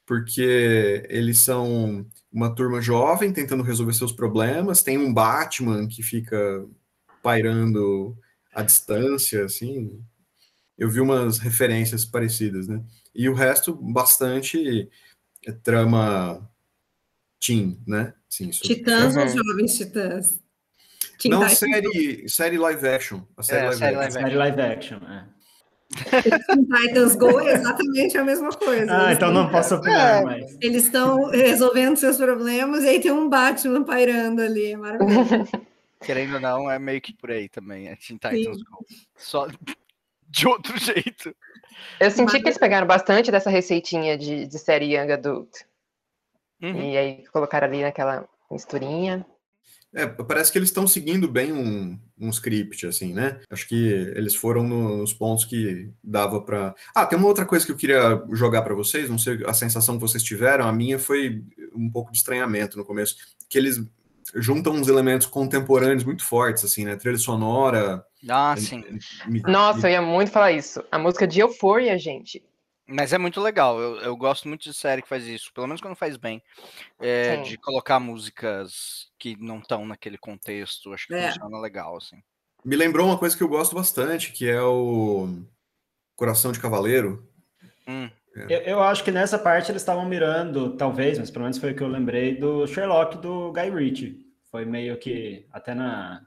porque 0.06 1.06
eles 1.10 1.40
são 1.40 2.06
uma 2.34 2.54
turma 2.54 2.82
jovem 2.82 3.32
tentando 3.32 3.62
resolver 3.62 3.94
seus 3.94 4.12
problemas, 4.12 4.82
tem 4.82 4.98
um 4.98 5.14
Batman 5.14 5.88
que 5.88 6.02
fica 6.02 6.66
pairando 7.22 8.18
à 8.54 8.64
distância, 8.64 9.46
assim. 9.46 10.04
Eu 10.76 10.90
vi 10.90 11.00
umas 11.00 11.38
referências 11.38 12.04
parecidas, 12.04 12.68
né? 12.68 12.84
E 13.14 13.30
o 13.30 13.36
resto, 13.36 13.76
bastante 13.76 14.90
trama 15.64 16.50
teen, 17.40 17.80
né? 17.86 18.14
Sim, 18.28 18.50
isso, 18.50 18.64
Titãs 18.64 19.16
ou. 19.16 19.28
Jovens 19.28 19.78
Titãs? 19.78 20.42
Teen 21.20 21.32
não, 21.32 21.48
série, 21.48 22.28
série 22.28 22.58
live 22.58 22.88
action. 22.88 23.22
A 23.38 23.44
série 23.44 23.60
É, 23.60 23.62
a 23.62 23.66
live 23.68 23.80
série 23.80 23.96
action. 23.96 24.22
Série 24.22 24.36
live 24.36 24.62
action, 24.62 24.98
é. 24.98 25.28
Titans 25.96 27.16
Go 27.16 27.40
é 27.40 27.54
exatamente 27.54 28.18
a 28.18 28.24
mesma 28.24 28.50
coisa. 28.52 28.92
Ah, 28.92 29.04
Eles 29.06 29.18
então 29.18 29.34
tão- 29.34 29.44
não 29.44 29.50
posso 29.50 29.76
opinar 29.76 30.22
É. 30.22 30.26
mais. 30.26 30.58
Eles 30.62 30.84
estão 30.86 31.30
resolvendo 31.30 31.98
seus 31.98 32.18
problemas 32.18 32.84
e 32.84 32.88
aí 32.90 33.00
tem 33.00 33.12
um 33.12 33.30
Batman 33.30 33.84
pairando 33.84 34.42
ali. 34.42 34.72
É 34.74 34.78
maravilhoso. 34.78 35.50
Querendo 36.02 36.34
ou 36.36 36.40
não, 36.42 36.70
é 36.70 36.78
meio 36.78 37.00
que 37.02 37.14
por 37.14 37.32
aí 37.32 37.48
também. 37.48 37.88
É 37.88 37.96
Teen 37.96 38.18
Titans 38.18 38.62
Go. 38.64 38.86
Só 39.16 39.48
de 40.30 40.48
outro 40.48 40.78
jeito. 40.78 41.34
Eu 42.00 42.12
senti 42.12 42.40
que 42.40 42.48
eles 42.48 42.58
pegaram 42.58 42.86
bastante 42.88 43.32
dessa 43.32 43.50
receitinha 43.50 44.18
de, 44.18 44.46
de 44.48 44.60
série 44.60 44.96
Young 44.96 45.12
Adult. 45.12 45.50
Uhum. 46.62 46.92
E 46.92 46.98
aí 46.98 47.24
colocaram 47.32 47.68
ali 47.68 47.82
naquela 47.82 48.26
misturinha. 48.52 49.26
É, 49.96 50.06
parece 50.08 50.52
que 50.52 50.58
eles 50.58 50.70
estão 50.70 50.88
seguindo 50.88 51.28
bem 51.28 51.54
um, 51.54 52.00
um 52.20 52.30
script, 52.30 52.88
assim, 52.88 53.14
né? 53.14 53.40
Acho 53.50 53.68
que 53.68 53.76
eles 54.16 54.34
foram 54.34 54.64
no- 54.68 54.98
nos 54.98 55.14
pontos 55.14 55.46
que 55.46 55.90
dava 56.04 56.42
pra. 56.42 56.74
Ah, 56.96 57.06
tem 57.06 57.18
uma 57.18 57.28
outra 57.28 57.46
coisa 57.46 57.66
que 57.66 57.72
eu 57.72 57.78
queria 57.78 58.24
jogar 58.32 58.64
pra 58.64 58.74
vocês, 58.74 59.10
não 59.10 59.18
sei 59.20 59.44
a 59.46 59.54
sensação 59.54 59.96
que 59.96 60.02
vocês 60.02 60.24
tiveram, 60.24 60.68
a 60.68 60.74
minha 60.74 60.98
foi 60.98 61.44
um 61.76 61.90
pouco 61.92 62.12
de 62.12 62.18
estranhamento 62.18 62.78
no 62.78 62.86
começo, 62.86 63.16
que 63.50 63.58
eles 63.58 63.80
juntam 64.36 64.74
uns 64.74 64.88
elementos 64.88 65.28
contemporâneos 65.28 66.04
muito 66.04 66.24
fortes, 66.24 66.64
assim, 66.64 66.86
né? 66.86 66.96
Trilha 66.96 67.18
sonora. 67.18 68.04
Ah, 68.28 68.56
sim. 68.58 68.84
me- 69.28 69.42
Nossa, 69.42 69.88
eu 69.88 69.92
ia 69.92 70.02
muito 70.02 70.32
falar 70.32 70.54
isso. 70.54 70.84
A 70.92 70.98
música 70.98 71.28
de 71.28 71.40
Euphoria, 71.40 72.00
gente. 72.00 72.42
Mas 72.88 73.14
é 73.14 73.18
muito 73.18 73.40
legal. 73.40 73.80
Eu, 73.80 73.96
eu 74.02 74.18
gosto 74.18 74.48
muito 74.48 74.64
de 74.64 74.74
série 74.74 75.02
que 75.02 75.08
faz 75.08 75.26
isso, 75.26 75.52
pelo 75.54 75.68
menos 75.68 75.82
quando 75.82 75.96
faz 75.96 76.18
bem. 76.18 76.42
é, 77.00 77.38
de 77.38 77.58
colocar 77.58 78.00
músicas 78.00 79.08
que 79.18 79.36
não 79.40 79.60
estão 79.60 79.86
naquele 79.86 80.18
contexto. 80.18 80.94
Acho 80.94 81.08
que 81.08 81.14
É. 81.14 81.28
funciona 81.32 81.60
legal, 81.60 81.96
assim. 81.98 82.22
me 82.66 82.76
lembrou 82.76 83.08
uma 83.08 83.18
coisa 83.18 83.36
que 83.38 83.44
eu 83.44 83.48
gosto 83.48 83.76
bastante, 83.76 84.32
que 84.32 84.50
é 84.50 84.62
o 84.62 85.28
Coração 86.16 86.52
de 86.52 86.60
Cavaleiro. 86.60 87.28
Hum. 87.88 88.10
Eu, 88.36 88.60
eu 88.62 88.82
acho 88.84 89.04
que 89.04 89.12
nessa 89.12 89.38
parte 89.38 89.72
eles 89.72 89.82
estavam 89.82 90.06
mirando, 90.08 90.76
talvez, 90.76 91.20
mas 91.20 91.30
pelo 91.30 91.44
menos 91.44 91.58
foi 91.60 91.72
o 91.72 91.76
que 91.76 91.84
eu 91.84 91.88
lembrei, 91.88 92.36
do 92.36 92.66
Sherlock 92.66 93.18
do 93.18 93.52
Guy 93.52 93.70
Ritchie. 93.70 94.26
Foi 94.50 94.66
meio 94.66 94.98
que 94.98 95.46
até 95.52 95.74
na, 95.76 96.26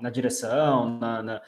na 0.00 0.10
direção, 0.10 0.98
na, 0.98 1.22
na- 1.22 1.42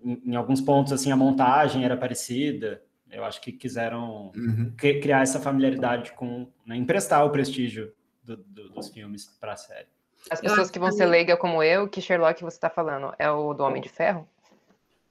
em, 0.00 0.32
em 0.32 0.36
alguns 0.36 0.60
pontos 0.60 0.92
assim 0.92 1.10
a 1.10 1.16
montagem 1.16 1.84
era 1.84 1.96
parecida. 1.96 2.82
Eu 3.14 3.24
acho 3.24 3.40
que 3.40 3.52
quiseram 3.52 4.32
Uhum. 4.34 4.72
cri- 4.76 5.00
criar 5.00 5.22
essa 5.22 5.40
familiaridade 5.40 6.12
com, 6.12 6.48
né, 6.66 6.76
emprestar 6.76 7.24
o 7.24 7.30
prestígio 7.30 7.92
do- 8.22 8.36
do- 8.36 8.68
dos 8.70 8.88
filmes 8.88 9.26
para 9.40 9.52
a 9.52 9.56
série. 9.56 9.86
As 10.30 10.40
pessoas 10.40 10.70
que 10.70 10.78
vão 10.78 10.90
ser 10.90 11.06
leigas 11.06 11.38
como 11.38 11.62
eu, 11.62 11.88
que 11.88 12.00
Sherlock 12.00 12.42
você 12.42 12.58
tá 12.58 12.70
falando, 12.70 13.14
é 13.18 13.30
o 13.30 13.52
do 13.54 13.62
Homem 13.62 13.80
de 13.82 13.88
Ferro? 13.88 14.28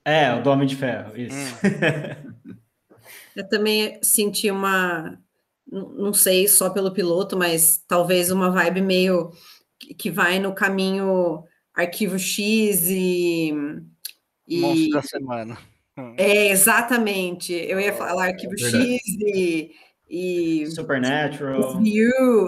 É, 0.03 0.33
o 0.33 0.41
do 0.43 0.49
Homem 0.49 0.67
de 0.67 0.75
Ferro, 0.75 1.15
isso. 1.17 1.55
Eu 3.35 3.47
também 3.49 3.99
senti 4.01 4.49
uma, 4.51 5.19
não 5.71 6.13
sei 6.13 6.47
só 6.47 6.69
pelo 6.69 6.91
piloto, 6.93 7.37
mas 7.37 7.77
talvez 7.87 8.29
uma 8.31 8.49
vibe 8.51 8.81
meio 8.81 9.31
que 9.79 9.93
que 9.93 10.09
vai 10.11 10.39
no 10.39 10.53
caminho 10.53 11.43
Arquivo 11.73 12.17
X 12.19 12.83
e. 12.89 13.53
e 14.47 14.61
Monstro 14.61 14.89
da 14.91 15.01
semana. 15.01 15.57
É, 16.17 16.49
exatamente. 16.49 17.53
Eu 17.53 17.79
ia 17.79 17.93
falar 17.93 18.25
Arquivo 18.27 18.53
verdade. 18.55 18.93
X 18.95 19.01
e. 19.21 19.71
e 20.09 20.67
Supernatural. 20.67 21.79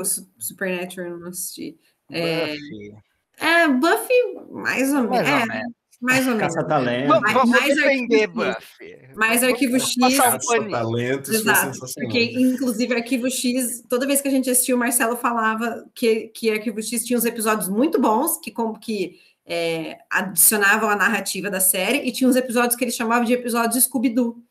Su- 0.06 0.28
Supernatural, 0.38 1.12
eu 1.12 1.20
não 1.20 1.28
assisti. 1.30 1.78
É, 2.12 2.48
Buffy. 2.48 2.94
é, 3.40 3.68
Buffy, 3.68 4.52
mais 4.52 4.94
ou 4.94 5.04
menos. 5.04 5.10
Mais 5.10 5.28
ou 5.30 5.36
é, 5.36 5.46
menos. 5.46 5.74
mais 6.02 6.28
ou 6.28 6.36
menos. 6.36 6.56
Caça-talento. 6.56 7.08
Vamos, 7.08 7.22
Mas- 7.24 7.34
vamos 7.34 7.50
mais 7.50 7.76
defender 7.76 8.22
Arquivo 8.24 8.44
X. 8.44 8.56
Buffy. 8.56 9.16
Mais 9.16 9.44
Arquivo 9.44 9.80
X. 9.80 9.96
Caça 10.20 10.40
foi 10.46 10.60
Exato, 10.60 11.26
sensacional. 11.74 11.94
porque 12.12 12.24
inclusive 12.40 12.94
Arquivo 12.94 13.30
X, 13.32 13.84
toda 13.90 14.06
vez 14.06 14.22
que 14.22 14.28
a 14.28 14.32
gente 14.32 14.50
assistiu, 14.50 14.76
o 14.76 14.80
Marcelo 14.80 15.16
falava 15.18 15.86
que, 15.96 16.28
que 16.28 16.52
Arquivo 16.52 16.82
X 16.82 17.04
tinha 17.06 17.18
uns 17.18 17.26
episódios 17.26 17.68
muito 17.70 18.00
bons, 18.00 18.38
que 18.40 18.52
como 18.52 18.80
que 18.80 19.20
é, 19.46 20.00
adicionavam 20.10 20.90
a 20.90 20.96
narrativa 20.96 21.50
da 21.50 21.60
série, 21.60 22.00
e 22.00 22.12
tinha 22.12 22.30
uns 22.30 22.36
episódios 22.36 22.76
que 22.76 22.84
ele 22.84 22.92
chamava 22.92 23.26
de 23.26 23.34
episódios 23.34 23.84
Scooby-Doo. 23.84 24.42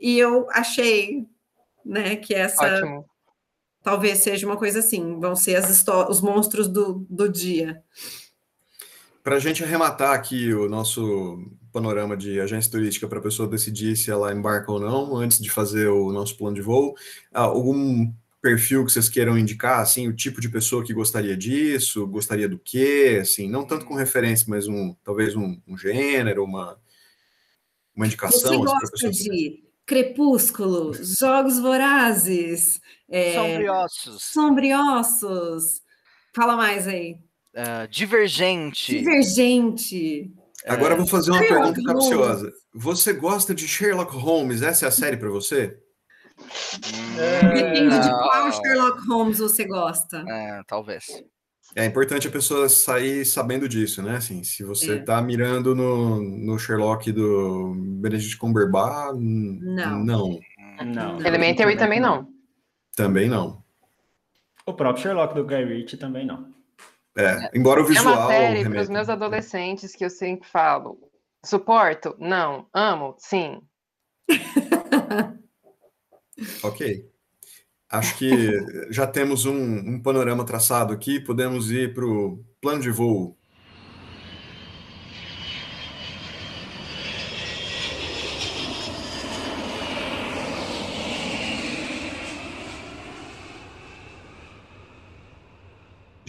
E 0.00 0.18
eu 0.18 0.48
achei 0.50 1.26
né, 1.84 2.16
que 2.16 2.34
essa 2.34 2.78
Ótimo. 2.78 3.04
talvez 3.82 4.18
seja 4.18 4.46
uma 4.46 4.56
coisa 4.56 4.80
assim, 4.80 5.18
vão 5.18 5.34
ser 5.34 5.56
as 5.56 5.84
os 6.08 6.20
monstros 6.20 6.68
do, 6.68 7.06
do 7.08 7.28
dia. 7.28 7.82
Para 9.22 9.36
a 9.36 9.38
gente 9.38 9.62
arrematar 9.62 10.14
aqui 10.14 10.52
o 10.52 10.68
nosso 10.68 11.38
panorama 11.72 12.16
de 12.16 12.38
agência 12.40 12.70
turística 12.70 13.08
para 13.08 13.18
a 13.18 13.22
pessoa 13.22 13.48
decidir 13.48 13.96
se 13.96 14.10
ela 14.10 14.32
embarca 14.32 14.70
ou 14.70 14.78
não, 14.78 15.16
antes 15.16 15.38
de 15.38 15.50
fazer 15.50 15.88
o 15.88 16.12
nosso 16.12 16.36
plano 16.36 16.54
de 16.54 16.60
voo, 16.60 16.94
ah, 17.32 17.42
algum 17.42 18.12
perfil 18.42 18.84
que 18.84 18.90
vocês 18.90 19.08
queiram 19.08 19.38
indicar, 19.38 19.78
assim, 19.80 20.08
o 20.08 20.12
tipo 20.12 20.40
de 20.40 20.48
pessoa 20.48 20.84
que 20.84 20.92
gostaria 20.92 21.36
disso, 21.36 22.06
gostaria 22.08 22.48
do 22.48 22.58
quê, 22.58 23.20
assim, 23.22 23.48
não 23.48 23.64
tanto 23.64 23.86
com 23.86 23.94
referência, 23.94 24.46
mas 24.48 24.66
um 24.66 24.94
talvez 25.04 25.36
um, 25.36 25.60
um 25.66 25.78
gênero, 25.78 26.44
uma, 26.44 26.76
uma 27.94 28.04
indicação. 28.04 28.40
Você 28.40 28.48
assim, 28.48 28.64
gosta 28.64 29.10
de 29.10 29.64
Crepúsculo, 29.86 30.92
Jogos 30.92 31.60
Vorazes, 31.60 32.80
é, 33.08 33.34
Sombriossos. 33.34 34.24
Sombriossos, 34.24 35.82
fala 36.34 36.56
mais 36.56 36.88
aí. 36.88 37.18
ah, 37.54 37.86
divergente. 37.86 38.98
Divergente. 38.98 40.32
Agora 40.66 40.94
eu 40.94 40.98
vou 40.98 41.06
fazer 41.06 41.30
uma 41.30 41.40
Sherlock 41.40 41.74
pergunta 41.74 41.92
capciosa. 41.92 42.52
Você 42.74 43.12
gosta 43.12 43.54
de 43.54 43.68
Sherlock 43.68 44.16
Holmes? 44.16 44.62
Essa 44.62 44.86
é 44.86 44.88
a 44.88 44.92
série 44.92 45.16
para 45.16 45.30
você? 45.30 45.78
Depende 47.54 48.00
de 48.00 48.08
qual 48.10 48.52
Sherlock 48.52 49.06
Holmes 49.08 49.38
você 49.38 49.64
gosta. 49.64 50.24
É, 50.28 50.62
talvez. 50.66 51.04
É 51.74 51.86
importante 51.86 52.28
a 52.28 52.30
pessoa 52.30 52.68
sair 52.68 53.24
sabendo 53.24 53.66
disso, 53.68 54.02
né? 54.02 54.16
Assim, 54.16 54.44
se 54.44 54.62
você 54.62 54.96
É. 54.96 54.98
tá 55.02 55.22
mirando 55.22 55.74
no, 55.74 56.20
no 56.20 56.58
Sherlock 56.58 57.10
do 57.12 57.74
Benedict 58.00 58.36
Cumberbatch, 58.36 59.14
Não. 59.14 60.04
não, 60.04 60.38
Não. 60.84 61.20
Elementary 61.24 61.76
também 61.76 61.98
não. 62.00 62.28
também 62.94 63.28
não. 63.28 63.62
O 64.66 64.74
próprio 64.74 65.02
Sherlock 65.02 65.34
do 65.34 65.44
Guy 65.46 65.64
Ritchie 65.64 65.96
também 65.96 66.26
não. 66.26 66.52
É, 67.16 67.50
embora 67.56 67.80
o 67.80 67.84
É 67.84 67.88
visual 67.88 68.14
uma 68.14 68.26
série 68.28 68.68
para 68.68 68.80
os 68.80 68.88
meus 68.88 69.08
adolescentes 69.08 69.94
que 69.94 70.04
eu 70.04 70.10
sempre 70.10 70.48
falo. 70.48 70.98
Suporto? 71.44 72.14
Não. 72.18 72.66
Amo? 72.72 73.14
Sim. 73.18 73.60
Ok. 76.62 77.10
Acho 77.88 78.16
que 78.16 78.30
já 78.90 79.06
temos 79.06 79.44
um, 79.44 79.54
um 79.54 80.00
panorama 80.02 80.44
traçado 80.46 80.94
aqui, 80.94 81.20
podemos 81.20 81.70
ir 81.70 81.92
para 81.94 82.06
o 82.06 82.42
plano 82.60 82.80
de 82.80 82.90
voo. 82.90 83.36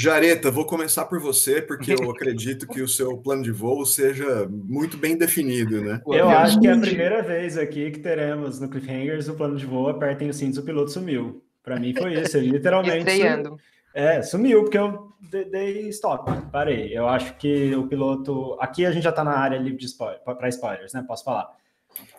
Jareta, 0.04 0.52
vou 0.52 0.66
começar 0.66 1.06
por 1.06 1.20
você, 1.20 1.62
porque 1.62 1.94
eu 1.94 2.10
acredito 2.12 2.68
que 2.68 2.82
o 2.82 2.88
seu 2.88 3.16
plano 3.18 3.42
de 3.42 3.52
voo 3.52 3.86
seja 3.86 4.48
muito 4.50 4.98
bem 4.98 5.16
definido, 5.18 5.82
né? 5.82 6.02
Eu 6.08 6.28
acho 6.30 6.60
que 6.60 6.68
é 6.68 6.74
a 6.74 6.78
primeira 6.80 7.22
vez 7.22 7.58
aqui 7.58 7.90
que 7.92 8.00
teremos 8.00 8.60
no 8.60 8.68
Cliffhangers 8.70 9.30
o 9.30 9.34
plano 9.36 9.56
de 9.56 9.66
voo, 9.66 9.88
apertem 9.88 10.30
os 10.30 10.36
cintos, 10.36 10.58
o 10.58 10.64
piloto 10.64 10.92
sumiu. 10.92 11.42
Para 11.64 11.80
mim 11.80 11.94
foi 11.98 12.14
isso, 12.16 12.36
ele 12.38 12.50
literalmente 12.50 12.98
Estreando. 13.10 13.56
É, 13.96 14.22
sumiu, 14.22 14.64
porque 14.64 14.78
eu 14.78 15.08
de- 15.32 15.46
dei 15.46 15.88
stop, 15.90 16.30
parei. 16.52 16.98
Eu 16.98 17.08
acho 17.08 17.36
que 17.38 17.74
o 17.76 17.88
piloto. 17.88 18.58
Aqui 18.60 18.86
a 18.86 18.92
gente 18.92 19.04
já 19.04 19.12
tá 19.12 19.24
na 19.24 19.38
área 19.38 19.58
livre 19.58 19.78
de 19.78 19.86
spoiler, 19.86 20.20
para 20.22 20.50
spoilers, 20.50 20.92
né? 20.94 21.04
Posso 21.08 21.24
falar. 21.24 21.48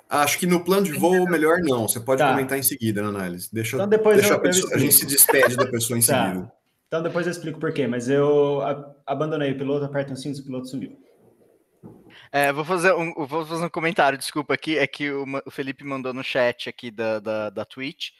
Acho 0.08 0.38
que 0.38 0.46
no 0.46 0.64
plano 0.64 0.84
de 0.86 0.92
voo, 0.92 1.28
melhor 1.28 1.58
não. 1.60 1.86
Você 1.88 1.98
pode 2.00 2.20
Tá. 2.22 2.30
comentar 2.30 2.56
em 2.58 2.62
seguida 2.62 3.02
na 3.02 3.08
análise. 3.08 3.48
Deixa, 3.52 3.76
Então 3.76 3.88
depois 3.88 4.16
deixa 4.18 4.32
eu- 4.32 4.36
a, 4.36 4.40
pessoa- 4.40 4.70
eu 4.70 4.76
a 4.76 4.78
gente 4.78 4.94
se 4.94 5.04
despede 5.04 5.56
da 5.56 5.66
pessoa 5.66 5.98
em 5.98 6.00
Tá. 6.06 6.26
seguida. 6.26 6.52
Então 6.86 7.02
depois 7.02 7.26
eu 7.26 7.32
explico 7.32 7.58
por 7.58 7.72
quê, 7.72 7.86
mas 7.86 8.08
eu 8.08 8.60
abandonei 9.06 9.52
o 9.52 9.58
piloto, 9.58 9.84
apertem 9.84 10.14
os 10.14 10.22
cintos, 10.22 10.40
o 10.40 10.44
piloto 10.44 10.68
sumiu. 10.68 10.96
É, 12.30 12.52
vou 12.52 12.64
fazer 12.64 12.92
um, 12.94 13.12
eu 13.16 13.26
vou 13.26 13.44
fazer 13.46 13.64
um 13.64 13.68
comentário, 13.68 14.18
desculpa 14.18 14.54
aqui, 14.54 14.78
é 14.78 14.86
que 14.86 15.10
o, 15.10 15.24
o 15.46 15.50
Felipe 15.50 15.84
mandou 15.84 16.12
no 16.12 16.22
chat 16.22 16.68
aqui 16.68 16.90
da, 16.90 17.20
da, 17.20 17.50
da 17.50 17.64
Twitch. 17.64 18.10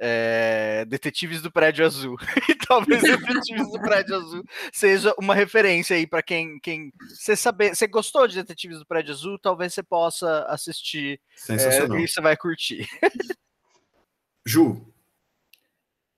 é, 0.00 0.84
Detetives 0.86 1.40
do 1.40 1.50
Prédio 1.50 1.84
Azul. 1.86 2.16
E 2.48 2.54
talvez 2.56 3.00
Detetives 3.02 3.70
do 3.70 3.80
Prédio 3.80 4.16
Azul 4.16 4.44
seja 4.72 5.14
uma 5.18 5.34
referência 5.34 5.96
aí 5.96 6.06
para 6.06 6.22
quem, 6.22 6.58
quem 6.60 6.92
você 7.08 7.36
saber, 7.36 7.74
você 7.74 7.86
gostou 7.86 8.26
de 8.26 8.36
Detetives 8.36 8.78
do 8.78 8.86
Prédio 8.86 9.12
Azul, 9.12 9.38
talvez 9.38 9.72
você 9.72 9.82
possa 9.82 10.44
assistir 10.48 11.14
é, 11.14 11.58
Sensacional. 11.58 11.98
e 11.98 12.08
você 12.08 12.20
vai 12.20 12.36
curtir. 12.36 12.86
Ju, 14.46 14.92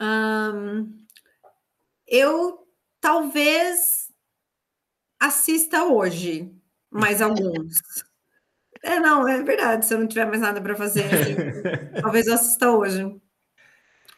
Ahn, 0.01 0.89
eu 2.07 2.67
talvez 3.01 4.09
assista 5.21 5.85
hoje 5.85 6.53
mais 6.91 7.21
alguns. 7.21 7.79
É, 8.83 9.01
não, 9.01 9.27
é 9.27 9.43
verdade. 9.43 9.87
Se 9.87 9.95
eu 9.95 9.99
não 9.99 10.07
tiver 10.07 10.27
mais 10.27 10.41
nada 10.41 10.61
para 10.61 10.77
fazer, 10.77 11.05
assim, 11.13 12.01
talvez 12.01 12.27
eu 12.27 12.35
assista 12.35 12.71
hoje. 12.71 13.05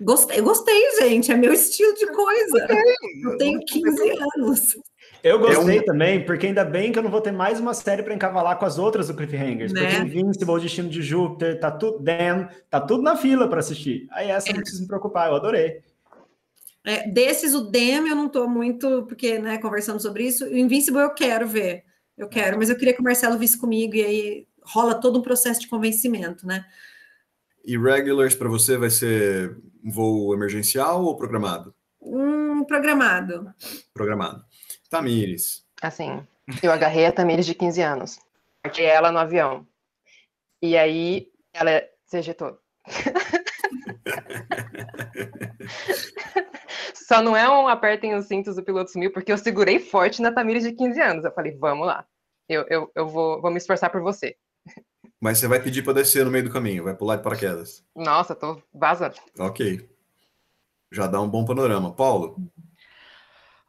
Gostei, 0.00 0.40
gostei, 0.40 1.00
gente. 1.00 1.32
É 1.32 1.36
meu 1.36 1.52
estilo 1.52 1.92
de 1.94 2.06
coisa. 2.06 2.68
Eu 3.24 3.36
tenho 3.36 3.60
15 3.64 4.10
anos. 4.36 4.76
Eu 5.24 5.40
gostei 5.40 5.78
é 5.78 5.80
um... 5.80 5.84
também, 5.84 6.24
porque 6.24 6.46
ainda 6.46 6.64
bem 6.64 6.92
que 6.92 6.98
eu 6.98 7.02
não 7.02 7.10
vou 7.10 7.20
ter 7.20 7.32
mais 7.32 7.58
uma 7.58 7.74
série 7.74 8.04
para 8.04 8.14
encavalar 8.14 8.56
com 8.58 8.64
as 8.64 8.78
outras 8.78 9.08
do 9.08 9.14
Cliffhangers. 9.14 9.72
Né? 9.72 9.80
Porque 9.80 10.18
Invincible, 10.18 10.60
Destino 10.60 10.88
de 10.88 11.02
Júpiter, 11.02 11.58
tá 11.58 11.72
tudo, 11.72 11.98
Dan, 11.98 12.46
tá 12.70 12.80
tudo 12.80 13.02
na 13.02 13.16
fila 13.16 13.48
para 13.48 13.58
assistir. 13.58 14.06
Aí 14.12 14.30
essa 14.30 14.50
é. 14.50 14.52
não 14.52 14.60
precisa 14.60 14.82
me 14.82 14.88
preocupar, 14.88 15.28
eu 15.28 15.34
adorei. 15.34 15.82
É, 16.88 17.06
desses, 17.06 17.52
o 17.52 17.60
Dem 17.60 18.08
eu 18.08 18.16
não 18.16 18.30
tô 18.30 18.48
muito, 18.48 19.04
porque, 19.06 19.38
né, 19.38 19.58
conversando 19.58 20.00
sobre 20.00 20.26
isso. 20.26 20.46
O 20.46 20.56
Invincible 20.56 21.02
eu 21.02 21.12
quero 21.12 21.46
ver. 21.46 21.84
Eu 22.16 22.30
quero, 22.30 22.56
mas 22.56 22.70
eu 22.70 22.78
queria 22.78 22.94
que 22.94 23.00
o 23.02 23.04
Marcelo 23.04 23.36
visse 23.36 23.58
comigo 23.58 23.94
e 23.94 24.02
aí 24.02 24.48
rola 24.62 24.94
todo 24.94 25.18
um 25.18 25.22
processo 25.22 25.60
de 25.60 25.68
convencimento, 25.68 26.46
né? 26.46 26.64
E 27.62 27.76
regulars 27.76 28.34
para 28.34 28.48
você 28.48 28.78
vai 28.78 28.88
ser 28.88 29.54
um 29.84 29.90
voo 29.90 30.32
emergencial 30.32 31.04
ou 31.04 31.14
programado? 31.14 31.74
Um 32.00 32.64
programado. 32.64 33.52
Programado. 33.92 34.42
Tamires. 34.88 35.66
Assim, 35.82 36.26
eu 36.62 36.72
agarrei 36.72 37.04
a 37.04 37.12
Tamires 37.12 37.44
de 37.44 37.54
15 37.54 37.82
anos. 37.82 38.18
Marquei 38.64 38.86
ela 38.86 39.12
no 39.12 39.18
avião. 39.18 39.68
E 40.62 40.74
aí 40.74 41.30
ela 41.52 41.82
se 42.06 42.16
ejetou. 42.16 42.58
Só 47.08 47.22
não 47.22 47.34
é 47.34 47.48
um 47.48 47.66
apertem 47.66 48.14
os 48.14 48.26
cintos 48.26 48.56
do 48.56 48.62
piloto 48.62 48.90
sumiu, 48.90 49.10
porque 49.10 49.32
eu 49.32 49.38
segurei 49.38 49.80
forte 49.80 50.20
na 50.20 50.30
Tamires 50.30 50.62
de 50.62 50.72
15 50.72 51.00
anos. 51.00 51.24
Eu 51.24 51.32
falei, 51.32 51.56
vamos 51.56 51.86
lá. 51.86 52.06
Eu, 52.46 52.66
eu, 52.68 52.92
eu 52.94 53.08
vou, 53.08 53.40
vou 53.40 53.50
me 53.50 53.56
esforçar 53.56 53.90
por 53.90 54.02
você. 54.02 54.36
Mas 55.18 55.38
você 55.38 55.48
vai 55.48 55.58
pedir 55.58 55.82
para 55.82 55.94
descer 55.94 56.22
no 56.22 56.30
meio 56.30 56.44
do 56.44 56.52
caminho, 56.52 56.84
vai 56.84 56.94
pular 56.94 57.16
de 57.16 57.22
paraquedas. 57.22 57.82
Nossa, 57.96 58.34
tô 58.34 58.62
vazando. 58.74 59.16
Ok. 59.38 59.88
Já 60.92 61.06
dá 61.06 61.18
um 61.18 61.30
bom 61.30 61.46
panorama. 61.46 61.94
Paulo? 61.94 62.36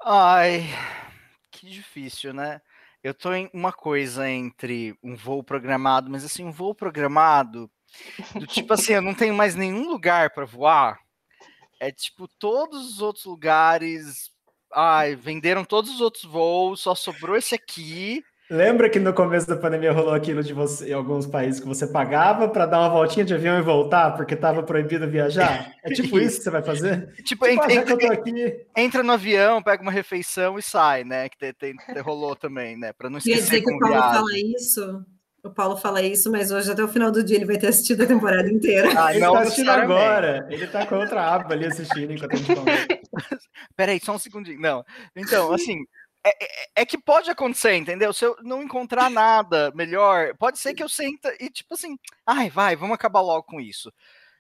Ai, 0.04 0.66
que 1.50 1.70
difícil, 1.70 2.34
né? 2.34 2.62
Eu 3.02 3.14
tô 3.14 3.32
em 3.32 3.50
uma 3.54 3.72
coisa 3.72 4.30
entre 4.30 4.98
um 5.02 5.16
voo 5.16 5.42
programado, 5.42 6.12
mas 6.12 6.26
assim, 6.26 6.44
um 6.44 6.52
voo 6.52 6.76
programado, 6.76 7.72
do 8.36 8.46
tipo 8.46 8.74
assim, 8.74 8.94
eu 8.94 9.02
não 9.02 9.14
tenho 9.14 9.34
mais 9.34 9.56
nenhum 9.56 9.88
lugar 9.88 10.32
para 10.32 10.46
voar. 10.46 11.00
É 11.80 11.92
tipo, 11.92 12.28
todos 12.40 12.96
os 12.96 13.02
outros 13.02 13.26
lugares. 13.26 14.32
Ai, 14.74 15.16
venderam 15.16 15.64
todos 15.64 15.90
os 15.92 16.02
outros 16.02 16.24
voos, 16.24 16.82
só 16.82 16.94
sobrou 16.94 17.36
esse 17.36 17.56
aqui. 17.56 18.24
Lembra 18.52 18.90
que 18.90 19.00
no 19.00 19.14
começo 19.14 19.48
da 19.48 19.56
pandemia 19.56 19.92
rolou 19.92 20.12
aquilo 20.12 20.44
de 20.44 20.54
você 20.54 20.90
em 20.90 20.94
alguns 20.94 21.28
países 21.28 21.62
que 21.62 21.68
você 21.68 21.86
pagava 21.86 22.50
para 22.50 22.66
dar 22.66 22.80
uma 22.80 22.90
voltinha 22.90 23.24
de 23.24 23.32
avião 23.32 23.60
e 23.60 23.62
voltar 23.62 24.18
porque 24.18 24.34
estava 24.34 24.64
proibido 24.64 25.08
viajar? 25.08 25.72
É 25.84 25.94
tipo 25.94 26.20
isso 26.20 26.38
que 26.38 26.44
você 26.44 26.50
vai 26.50 26.64
fazer? 26.64 27.14
Tipo, 27.24 27.46
tipo 27.46 27.48
entra, 27.48 27.96
ah, 28.10 28.14
aqui... 28.14 28.66
entra, 28.76 29.04
no 29.04 29.14
avião, 29.14 29.62
pega 29.62 29.82
uma 29.82 29.92
refeição 29.92 30.58
e 30.58 30.64
sai, 30.64 31.04
né? 31.04 31.30
Que 31.30 31.38
tem, 31.38 31.54
tem, 31.54 31.76
tem 31.76 32.02
rolou 32.02 32.36
também, 32.36 32.76
né? 32.76 32.92
Para 32.92 33.10
não 33.10 33.20
esquecer. 33.20 33.38
Quer 33.38 33.46
dizer 33.46 33.62
que 33.62 33.74
o 33.74 33.80
Paulo 33.80 33.96
viagem. 33.96 34.14
fala 34.14 34.40
isso? 34.58 35.06
O 35.44 35.50
Paulo 35.50 35.78
fala 35.78 36.02
isso, 36.02 36.30
mas 36.30 36.52
hoje 36.52 36.72
até 36.72 36.84
o 36.84 36.88
final 36.88 37.12
do 37.12 37.24
dia 37.24 37.38
ele 37.38 37.46
vai 37.46 37.58
ter 37.58 37.68
assistido 37.68 38.04
a 38.04 38.08
temporada 38.08 38.50
inteira. 38.50 38.90
Ah, 38.98 39.12
ele 39.12 39.26
não, 39.26 39.34
tá 39.34 39.42
assistindo 39.42 39.70
agora. 39.70 40.48
Ele 40.50 40.68
tá 40.68 40.86
com 40.86 40.96
outra 40.96 41.34
aba 41.34 41.54
ali 41.54 41.66
assistindo 41.66 42.12
enquanto 42.12 42.34
a 42.34 42.38
gente. 42.38 43.02
Peraí, 43.76 44.00
só 44.04 44.14
um 44.14 44.20
segundinho. 44.20 44.60
Não. 44.60 44.84
Então, 45.16 45.54
assim, 45.54 45.86
é, 46.26 46.30
é, 46.30 46.82
é, 46.82 46.86
que 46.86 46.98
pode 46.98 47.30
acontecer, 47.30 47.76
entendeu? 47.76 48.12
Se 48.12 48.26
eu 48.26 48.36
não 48.44 48.62
encontrar 48.62 49.10
nada 49.10 49.72
melhor, 49.74 50.36
pode 50.38 50.60
ser 50.60 50.74
que 50.74 50.84
eu 50.84 50.90
senta 50.90 51.34
e 51.40 51.50
tipo 51.50 51.74
assim, 51.74 51.98
ai, 52.26 52.50
vai, 52.50 52.76
vamos 52.76 52.96
acabar 52.96 53.22
logo 53.22 53.44
com 53.44 53.62
isso, 53.62 53.92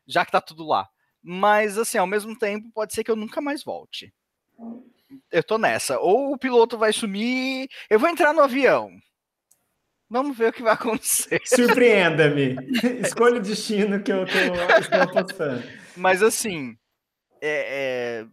já 0.06 0.26
que 0.26 0.32
tá 0.32 0.42
tudo 0.42 0.68
lá. 0.68 0.90
Mas 1.24 1.78
assim, 1.78 1.98
ao 1.98 2.08
mesmo 2.08 2.38
tempo, 2.38 2.70
pode 2.74 2.94
ser 2.94 3.04
que 3.04 3.12
eu 3.12 3.16
nunca 3.16 3.40
mais 3.40 3.64
volte. 3.64 4.14
Eu 5.32 5.44
tô 5.44 5.58
nessa. 5.58 6.00
Ou 6.00 6.34
o 6.34 6.38
piloto 6.38 6.78
vai 6.78 6.92
sumir, 6.92 7.70
eu 7.90 8.00
vou 8.00 8.10
entrar 8.10 8.34
no 8.34 8.42
avião. 8.42 8.92
Vamos 10.10 10.36
ver 10.36 10.50
o 10.50 10.54
que 10.54 10.63
vai 10.63 10.74
acontecer. 10.74 11.41
Surpreenda-me. 11.45 12.56
Escolha 13.02 13.38
o 13.38 13.41
destino 13.41 14.02
que 14.02 14.12
eu 14.12 14.26
tô, 14.26 14.80
estou 14.80 15.02
apostando. 15.02 15.63
Mas 15.95 16.24
assim, 16.24 16.76
é, 17.41 18.24
é, 18.24 18.28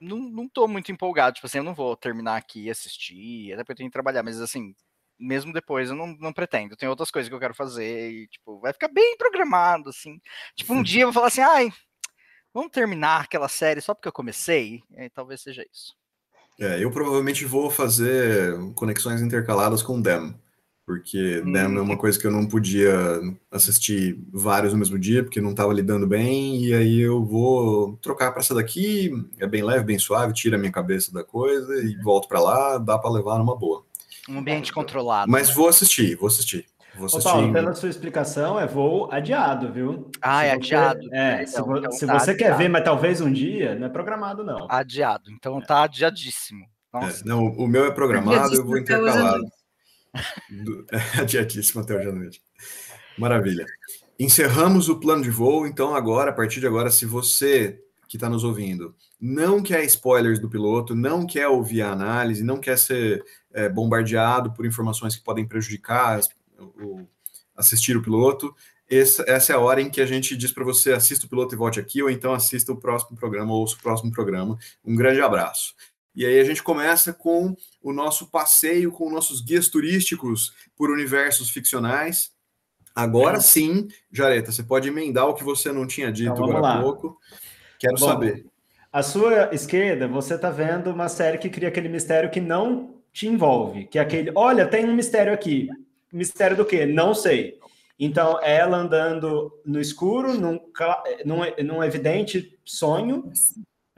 não, 0.00 0.18
não 0.18 0.48
tô 0.48 0.66
muito 0.66 0.90
empolgado. 0.90 1.34
Tipo 1.34 1.46
assim, 1.46 1.58
eu 1.58 1.64
não 1.64 1.74
vou 1.74 1.96
terminar 1.96 2.36
aqui 2.36 2.64
e 2.64 2.70
assistir, 2.70 3.52
até 3.52 3.62
porque 3.62 3.72
eu 3.72 3.76
tenho 3.76 3.88
que 3.88 3.94
trabalhar, 3.94 4.22
mas 4.22 4.40
assim, 4.40 4.74
mesmo 5.18 5.52
depois 5.52 5.90
eu 5.90 5.96
não, 5.96 6.08
não 6.18 6.32
pretendo. 6.32 6.76
Tem 6.76 6.88
outras 6.88 7.10
coisas 7.10 7.28
que 7.28 7.34
eu 7.34 7.40
quero 7.40 7.54
fazer 7.54 8.10
e, 8.10 8.26
tipo, 8.28 8.58
vai 8.58 8.72
ficar 8.72 8.88
bem 8.88 9.16
programado, 9.16 9.90
assim. 9.90 10.20
Tipo, 10.56 10.74
um 10.74 10.82
dia 10.82 11.02
eu 11.02 11.08
vou 11.08 11.14
falar 11.14 11.28
assim, 11.28 11.42
ai, 11.42 11.70
vamos 12.52 12.72
terminar 12.72 13.22
aquela 13.22 13.48
série 13.48 13.80
só 13.80 13.94
porque 13.94 14.08
eu 14.08 14.12
comecei? 14.12 14.82
E 14.96 15.10
talvez 15.10 15.42
seja 15.42 15.64
isso. 15.70 15.94
É, 16.58 16.82
eu 16.82 16.90
provavelmente 16.90 17.44
vou 17.44 17.70
fazer 17.70 18.54
conexões 18.74 19.22
intercaladas 19.22 19.82
com 19.82 20.00
Dem 20.00 20.34
porque 20.90 21.40
hum. 21.46 21.52
né, 21.52 21.62
é 21.62 21.66
uma 21.80 21.96
coisa 21.96 22.18
que 22.18 22.26
eu 22.26 22.32
não 22.32 22.44
podia 22.44 22.92
assistir 23.48 24.18
vários 24.32 24.72
no 24.72 24.78
mesmo 24.80 24.98
dia, 24.98 25.22
porque 25.22 25.40
não 25.40 25.50
estava 25.50 25.72
lidando 25.72 26.04
bem, 26.04 26.64
e 26.64 26.74
aí 26.74 26.98
eu 26.98 27.24
vou 27.24 27.96
trocar 28.02 28.32
para 28.32 28.40
essa 28.40 28.52
daqui, 28.52 29.12
é 29.38 29.46
bem 29.46 29.62
leve, 29.62 29.84
bem 29.84 30.00
suave, 30.00 30.32
tira 30.32 30.56
a 30.56 30.58
minha 30.58 30.72
cabeça 30.72 31.12
da 31.12 31.22
coisa 31.22 31.76
e 31.76 31.94
volto 32.02 32.26
para 32.26 32.40
lá, 32.40 32.76
dá 32.76 32.98
para 32.98 33.08
levar 33.08 33.38
numa 33.38 33.56
boa. 33.56 33.84
Um 34.28 34.40
ambiente 34.40 34.72
controlado. 34.72 35.30
Mas 35.30 35.54
vou 35.54 35.68
assistir, 35.68 36.16
vou 36.16 36.26
assistir. 36.26 36.66
Vou 36.96 37.06
assistir. 37.06 37.28
Ô, 37.28 37.30
Paulo, 37.30 37.52
pela 37.52 37.72
sua 37.72 37.88
explicação, 37.88 38.58
é 38.58 38.66
voo 38.66 39.08
adiado, 39.12 39.72
viu? 39.72 40.10
Ah, 40.20 40.44
é 40.44 40.50
adiado. 40.50 41.08
É, 41.12 41.44
então, 41.44 41.64
se, 41.64 41.78
então 41.78 41.92
se 41.92 42.06
tá 42.06 42.18
você 42.18 42.32
adiado. 42.32 42.38
quer 42.38 42.58
ver, 42.58 42.68
mas 42.68 42.82
talvez 42.82 43.20
um 43.20 43.32
dia, 43.32 43.76
não 43.76 43.86
é 43.86 43.90
programado, 43.90 44.42
não. 44.42 44.66
Adiado, 44.68 45.30
então 45.30 45.60
tá 45.60 45.84
adiadíssimo. 45.84 46.66
É, 46.92 47.24
não, 47.24 47.46
o 47.46 47.68
meu 47.68 47.84
é 47.84 47.92
programado, 47.92 48.56
eu 48.56 48.66
vou 48.66 48.76
intercalado. 48.76 49.44
Do... 50.48 50.86
Adiadíssimo 51.20 51.82
até 51.82 51.96
hoje 51.96 52.08
à 52.08 52.12
noite. 52.12 52.42
Maravilha. 53.18 53.66
Encerramos 54.18 54.88
o 54.88 55.00
plano 55.00 55.22
de 55.22 55.30
voo, 55.30 55.66
então 55.66 55.94
agora, 55.94 56.30
a 56.30 56.34
partir 56.34 56.60
de 56.60 56.66
agora, 56.66 56.90
se 56.90 57.06
você 57.06 57.80
que 58.08 58.16
está 58.16 58.28
nos 58.28 58.42
ouvindo 58.42 58.94
não 59.20 59.62
quer 59.62 59.84
spoilers 59.84 60.38
do 60.38 60.48
piloto, 60.48 60.94
não 60.94 61.26
quer 61.26 61.46
ouvir 61.46 61.82
a 61.82 61.92
análise, 61.92 62.42
não 62.42 62.58
quer 62.58 62.78
ser 62.78 63.22
é, 63.52 63.68
bombardeado 63.68 64.52
por 64.52 64.64
informações 64.64 65.14
que 65.14 65.22
podem 65.22 65.46
prejudicar 65.46 66.20
o, 66.58 67.06
assistir 67.54 67.96
o 67.96 68.02
piloto, 68.02 68.54
essa, 68.88 69.22
essa, 69.28 69.52
é 69.52 69.56
a 69.56 69.60
hora 69.60 69.80
em 69.80 69.90
que 69.90 70.00
a 70.00 70.06
gente 70.06 70.36
diz 70.36 70.50
para 70.50 70.64
você 70.64 70.92
assista 70.92 71.26
o 71.26 71.28
piloto 71.28 71.54
e 71.54 71.58
volte 71.58 71.78
aqui, 71.78 72.02
ou 72.02 72.10
então 72.10 72.32
assista 72.32 72.72
o 72.72 72.76
próximo 72.76 73.16
programa 73.16 73.52
ou 73.52 73.64
o 73.64 73.76
próximo 73.76 74.10
programa. 74.10 74.58
Um 74.84 74.96
grande 74.96 75.20
abraço. 75.20 75.74
E 76.14 76.26
aí 76.26 76.40
a 76.40 76.44
gente 76.44 76.62
começa 76.62 77.12
com 77.12 77.54
o 77.82 77.92
nosso 77.92 78.30
passeio 78.30 78.90
com 78.92 79.10
nossos 79.10 79.40
guias 79.40 79.68
turísticos 79.68 80.52
por 80.76 80.90
universos 80.90 81.50
ficcionais. 81.50 82.32
Agora 82.94 83.38
é. 83.38 83.40
sim, 83.40 83.88
Jareta, 84.10 84.50
você 84.50 84.62
pode 84.62 84.88
emendar 84.88 85.28
o 85.28 85.34
que 85.34 85.44
você 85.44 85.72
não 85.72 85.86
tinha 85.86 86.10
dito 86.10 86.32
então, 86.32 86.44
agora 86.44 86.78
há 86.78 86.82
pouco. 86.82 87.18
Quero 87.78 87.96
Bom, 87.96 88.06
saber. 88.06 88.44
À 88.92 89.02
sua 89.02 89.54
esquerda, 89.54 90.08
você 90.08 90.34
está 90.34 90.50
vendo 90.50 90.90
uma 90.90 91.08
série 91.08 91.38
que 91.38 91.48
cria 91.48 91.68
aquele 91.68 91.88
mistério 91.88 92.30
que 92.30 92.40
não 92.40 92.96
te 93.12 93.28
envolve, 93.28 93.86
que 93.86 93.98
é 93.98 94.02
aquele, 94.02 94.32
olha, 94.34 94.66
tem 94.66 94.84
um 94.84 94.94
mistério 94.94 95.32
aqui. 95.32 95.68
Mistério 96.12 96.56
do 96.56 96.64
quê? 96.64 96.86
Não 96.86 97.14
sei. 97.14 97.58
Então, 97.98 98.40
ela 98.42 98.78
andando 98.78 99.52
no 99.64 99.80
escuro, 99.80 100.34
num, 100.34 100.58
num, 101.24 101.40
num 101.64 101.84
evidente 101.84 102.58
sonho, 102.64 103.30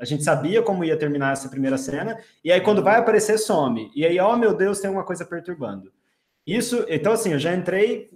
a 0.03 0.05
gente 0.05 0.25
sabia 0.25 0.61
como 0.61 0.85
ia 0.85 0.97
terminar 0.97 1.33
essa 1.33 1.49
primeira 1.49 1.79
cena, 1.79 2.19
e 2.45 2.51
aí 2.51 2.61
quando 2.61 2.83
vai 2.83 2.97
aparecer, 2.97 3.39
some. 3.39 3.89
E 3.95 4.05
aí, 4.05 4.19
oh 4.19 4.37
meu 4.37 4.53
Deus, 4.53 4.81
tem 4.81 4.91
uma 4.91 5.05
coisa 5.05 5.25
perturbando. 5.25 5.93
Isso, 6.45 6.85
então 6.89 7.13
assim, 7.13 7.33
eu 7.33 7.39
já 7.39 7.55
entrei 7.55 8.11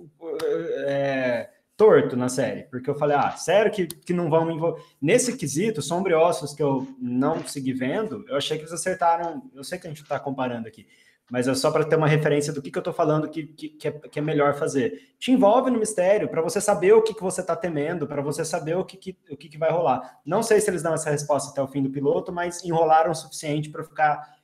é, 0.88 1.48
torto 1.76 2.16
na 2.16 2.28
série, 2.28 2.64
porque 2.64 2.90
eu 2.90 2.96
falei, 2.96 3.16
ah, 3.16 3.30
sério 3.36 3.70
que, 3.70 3.86
que 3.86 4.12
não 4.12 4.28
vão 4.28 4.50
envolver. 4.50 4.82
Nesse 5.00 5.36
quesito, 5.36 5.80
Ossos, 5.80 6.54
que 6.54 6.62
eu 6.62 6.88
não 6.98 7.46
segui 7.46 7.72
vendo, 7.72 8.24
eu 8.28 8.36
achei 8.36 8.56
que 8.56 8.64
eles 8.64 8.72
acertaram. 8.72 9.48
Eu 9.54 9.62
sei 9.62 9.78
que 9.78 9.86
a 9.86 9.90
gente 9.90 10.02
está 10.02 10.18
comparando 10.18 10.66
aqui, 10.66 10.88
mas 11.30 11.48
é 11.48 11.54
só 11.54 11.70
para 11.70 11.84
ter 11.84 11.96
uma 11.96 12.06
referência 12.06 12.52
do 12.52 12.62
que, 12.62 12.70
que 12.70 12.78
eu 12.78 12.80
estou 12.80 12.94
falando 12.94 13.28
que, 13.28 13.44
que, 13.44 13.68
que, 13.70 13.88
é, 13.88 13.90
que, 13.90 14.18
é, 14.18 14.22
melhor 14.22 14.54
fazer. 14.54 15.14
Te 15.18 15.32
envolve 15.32 15.70
no 15.70 15.78
mistério, 15.78 16.28
para 16.28 16.40
você 16.40 16.60
saber 16.60 16.92
o 16.92 17.02
que, 17.02 17.12
que 17.12 17.22
você 17.22 17.40
está 17.40 17.56
temendo, 17.56 18.06
para 18.06 18.22
você 18.22 18.44
saber 18.44 18.76
o, 18.76 18.84
que, 18.84 18.96
que, 18.96 19.18
o 19.30 19.36
que, 19.36 19.48
que 19.48 19.58
vai 19.58 19.70
rolar. 19.70 20.20
Não 20.24 20.42
sei 20.42 20.60
se 20.60 20.70
eles 20.70 20.82
dão 20.82 20.94
essa 20.94 21.10
resposta 21.10 21.50
até 21.50 21.60
o 21.60 21.66
fim 21.66 21.82
do 21.82 21.90
piloto, 21.90 22.32
mas 22.32 22.64
enrolaram 22.64 23.10
o 23.10 23.14
suficiente 23.14 23.70
para 23.70 23.82
ficar 23.82 24.36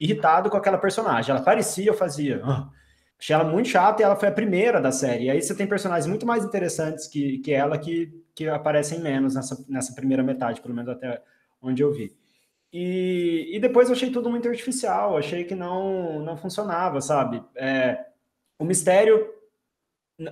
irritado 0.00 0.48
com 0.48 0.56
aquela 0.56 0.78
personagem. 0.78 1.30
Ela 1.30 1.44
parecia, 1.44 1.90
eu 1.90 1.94
fazia. 1.94 2.42
Oh. 2.44 2.80
Achei 3.18 3.34
ela 3.34 3.44
muito 3.44 3.68
chata 3.68 4.00
e 4.00 4.04
ela 4.04 4.16
foi 4.16 4.30
a 4.30 4.32
primeira 4.32 4.80
da 4.80 4.90
série. 4.90 5.24
E 5.24 5.30
aí 5.30 5.42
você 5.42 5.54
tem 5.54 5.66
personagens 5.66 6.06
muito 6.06 6.24
mais 6.24 6.42
interessantes 6.42 7.06
que, 7.06 7.38
que 7.40 7.52
ela 7.52 7.76
que, 7.76 8.10
que 8.34 8.48
aparecem 8.48 8.98
menos 8.98 9.34
nessa, 9.34 9.62
nessa 9.68 9.94
primeira 9.94 10.22
metade, 10.22 10.62
pelo 10.62 10.74
menos 10.74 10.90
até 10.90 11.22
onde 11.60 11.82
eu 11.82 11.92
vi. 11.92 12.16
E, 12.72 13.50
e 13.52 13.58
depois 13.58 13.88
eu 13.88 13.94
achei 13.94 14.10
tudo 14.10 14.30
muito 14.30 14.48
artificial, 14.48 15.16
achei 15.16 15.44
que 15.44 15.54
não, 15.54 16.20
não 16.20 16.36
funcionava, 16.36 17.00
sabe? 17.00 17.42
É, 17.56 18.06
o 18.58 18.64
mistério 18.64 19.28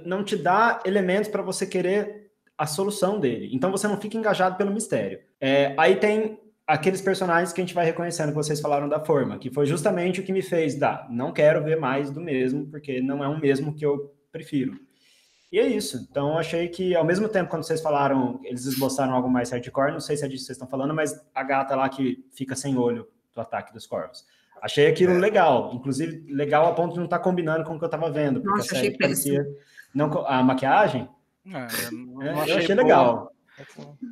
não 0.05 0.23
te 0.23 0.37
dá 0.37 0.81
elementos 0.85 1.29
para 1.29 1.43
você 1.43 1.67
querer 1.67 2.31
a 2.57 2.67
solução 2.67 3.19
dele. 3.19 3.51
Então 3.53 3.71
você 3.71 3.89
não 3.89 4.01
fica 4.01 4.17
engajado 4.17 4.57
pelo 4.57 4.73
mistério. 4.73 5.21
É, 5.41 5.75
aí 5.79 5.97
tem 5.97 6.39
aqueles 6.67 7.01
personagens 7.01 7.53
que 7.53 7.61
a 7.61 7.65
gente 7.65 7.75
vai 7.75 7.87
reconhecendo 7.87 8.29
que 8.29 8.35
vocês 8.35 8.61
falaram 8.61 8.89
da 8.89 9.01
forma, 9.01 9.39
que 9.39 9.51
foi 9.51 9.65
justamente 9.65 10.21
o 10.21 10.23
que 10.23 10.33
me 10.33 10.43
fez 10.43 10.75
dar. 10.75 11.09
Não 11.11 11.33
quero 11.33 11.65
ver 11.65 11.79
mais 11.79 12.11
do 12.11 12.21
mesmo, 12.21 12.67
porque 12.67 13.01
não 13.01 13.25
é 13.25 13.29
um 13.29 13.39
mesmo 13.39 13.75
que 13.75 13.87
eu 13.87 14.15
prefiro. 14.31 14.79
E 15.51 15.59
é 15.59 15.67
isso. 15.67 16.07
Então, 16.11 16.33
eu 16.33 16.39
achei 16.39 16.69
que, 16.69 16.95
ao 16.95 17.05
mesmo 17.05 17.29
tempo, 17.29 17.49
quando 17.49 17.65
vocês 17.65 17.81
falaram, 17.81 18.39
eles 18.45 18.67
esboçaram 18.67 19.15
algo 19.15 19.31
mais 19.31 19.51
hardcore, 19.51 19.93
não 19.93 20.01
sei 20.01 20.17
se 20.17 20.25
é 20.25 20.29
disso 20.29 20.43
que 20.43 20.47
vocês 20.47 20.57
estão 20.57 20.69
falando, 20.69 20.95
mas 20.95 21.19
a 21.35 21.43
gata 21.43 21.75
lá 21.75 21.89
que 21.89 22.25
fica 22.33 22.55
sem 22.55 22.77
olho 22.77 23.09
do 23.35 23.41
ataque 23.41 23.73
dos 23.73 23.87
corvos. 23.87 24.27
Achei 24.61 24.87
aquilo 24.87 25.15
é. 25.15 25.19
legal. 25.19 25.73
Inclusive, 25.73 26.31
legal 26.33 26.67
a 26.67 26.75
ponto 26.75 26.93
de 26.93 26.99
não 26.99 27.05
estar 27.05 27.19
tá 27.19 27.25
combinando 27.25 27.65
com 27.65 27.75
o 27.75 27.79
que 27.79 27.85
eu 27.85 27.89
estava 27.89 28.11
vendo. 28.11 28.41
Porque 28.41 28.59
Nossa, 28.59 28.75
a 28.75 28.79
série 28.79 28.99
parecia. 28.99 29.47
Não, 29.95 30.27
a 30.27 30.43
maquiagem? 30.43 31.09
É, 31.47 31.87
eu, 31.87 31.93
não, 31.93 32.23
é, 32.23 32.31
achei, 32.31 32.53
eu 32.53 32.59
achei 32.59 32.75
legal. 32.75 33.33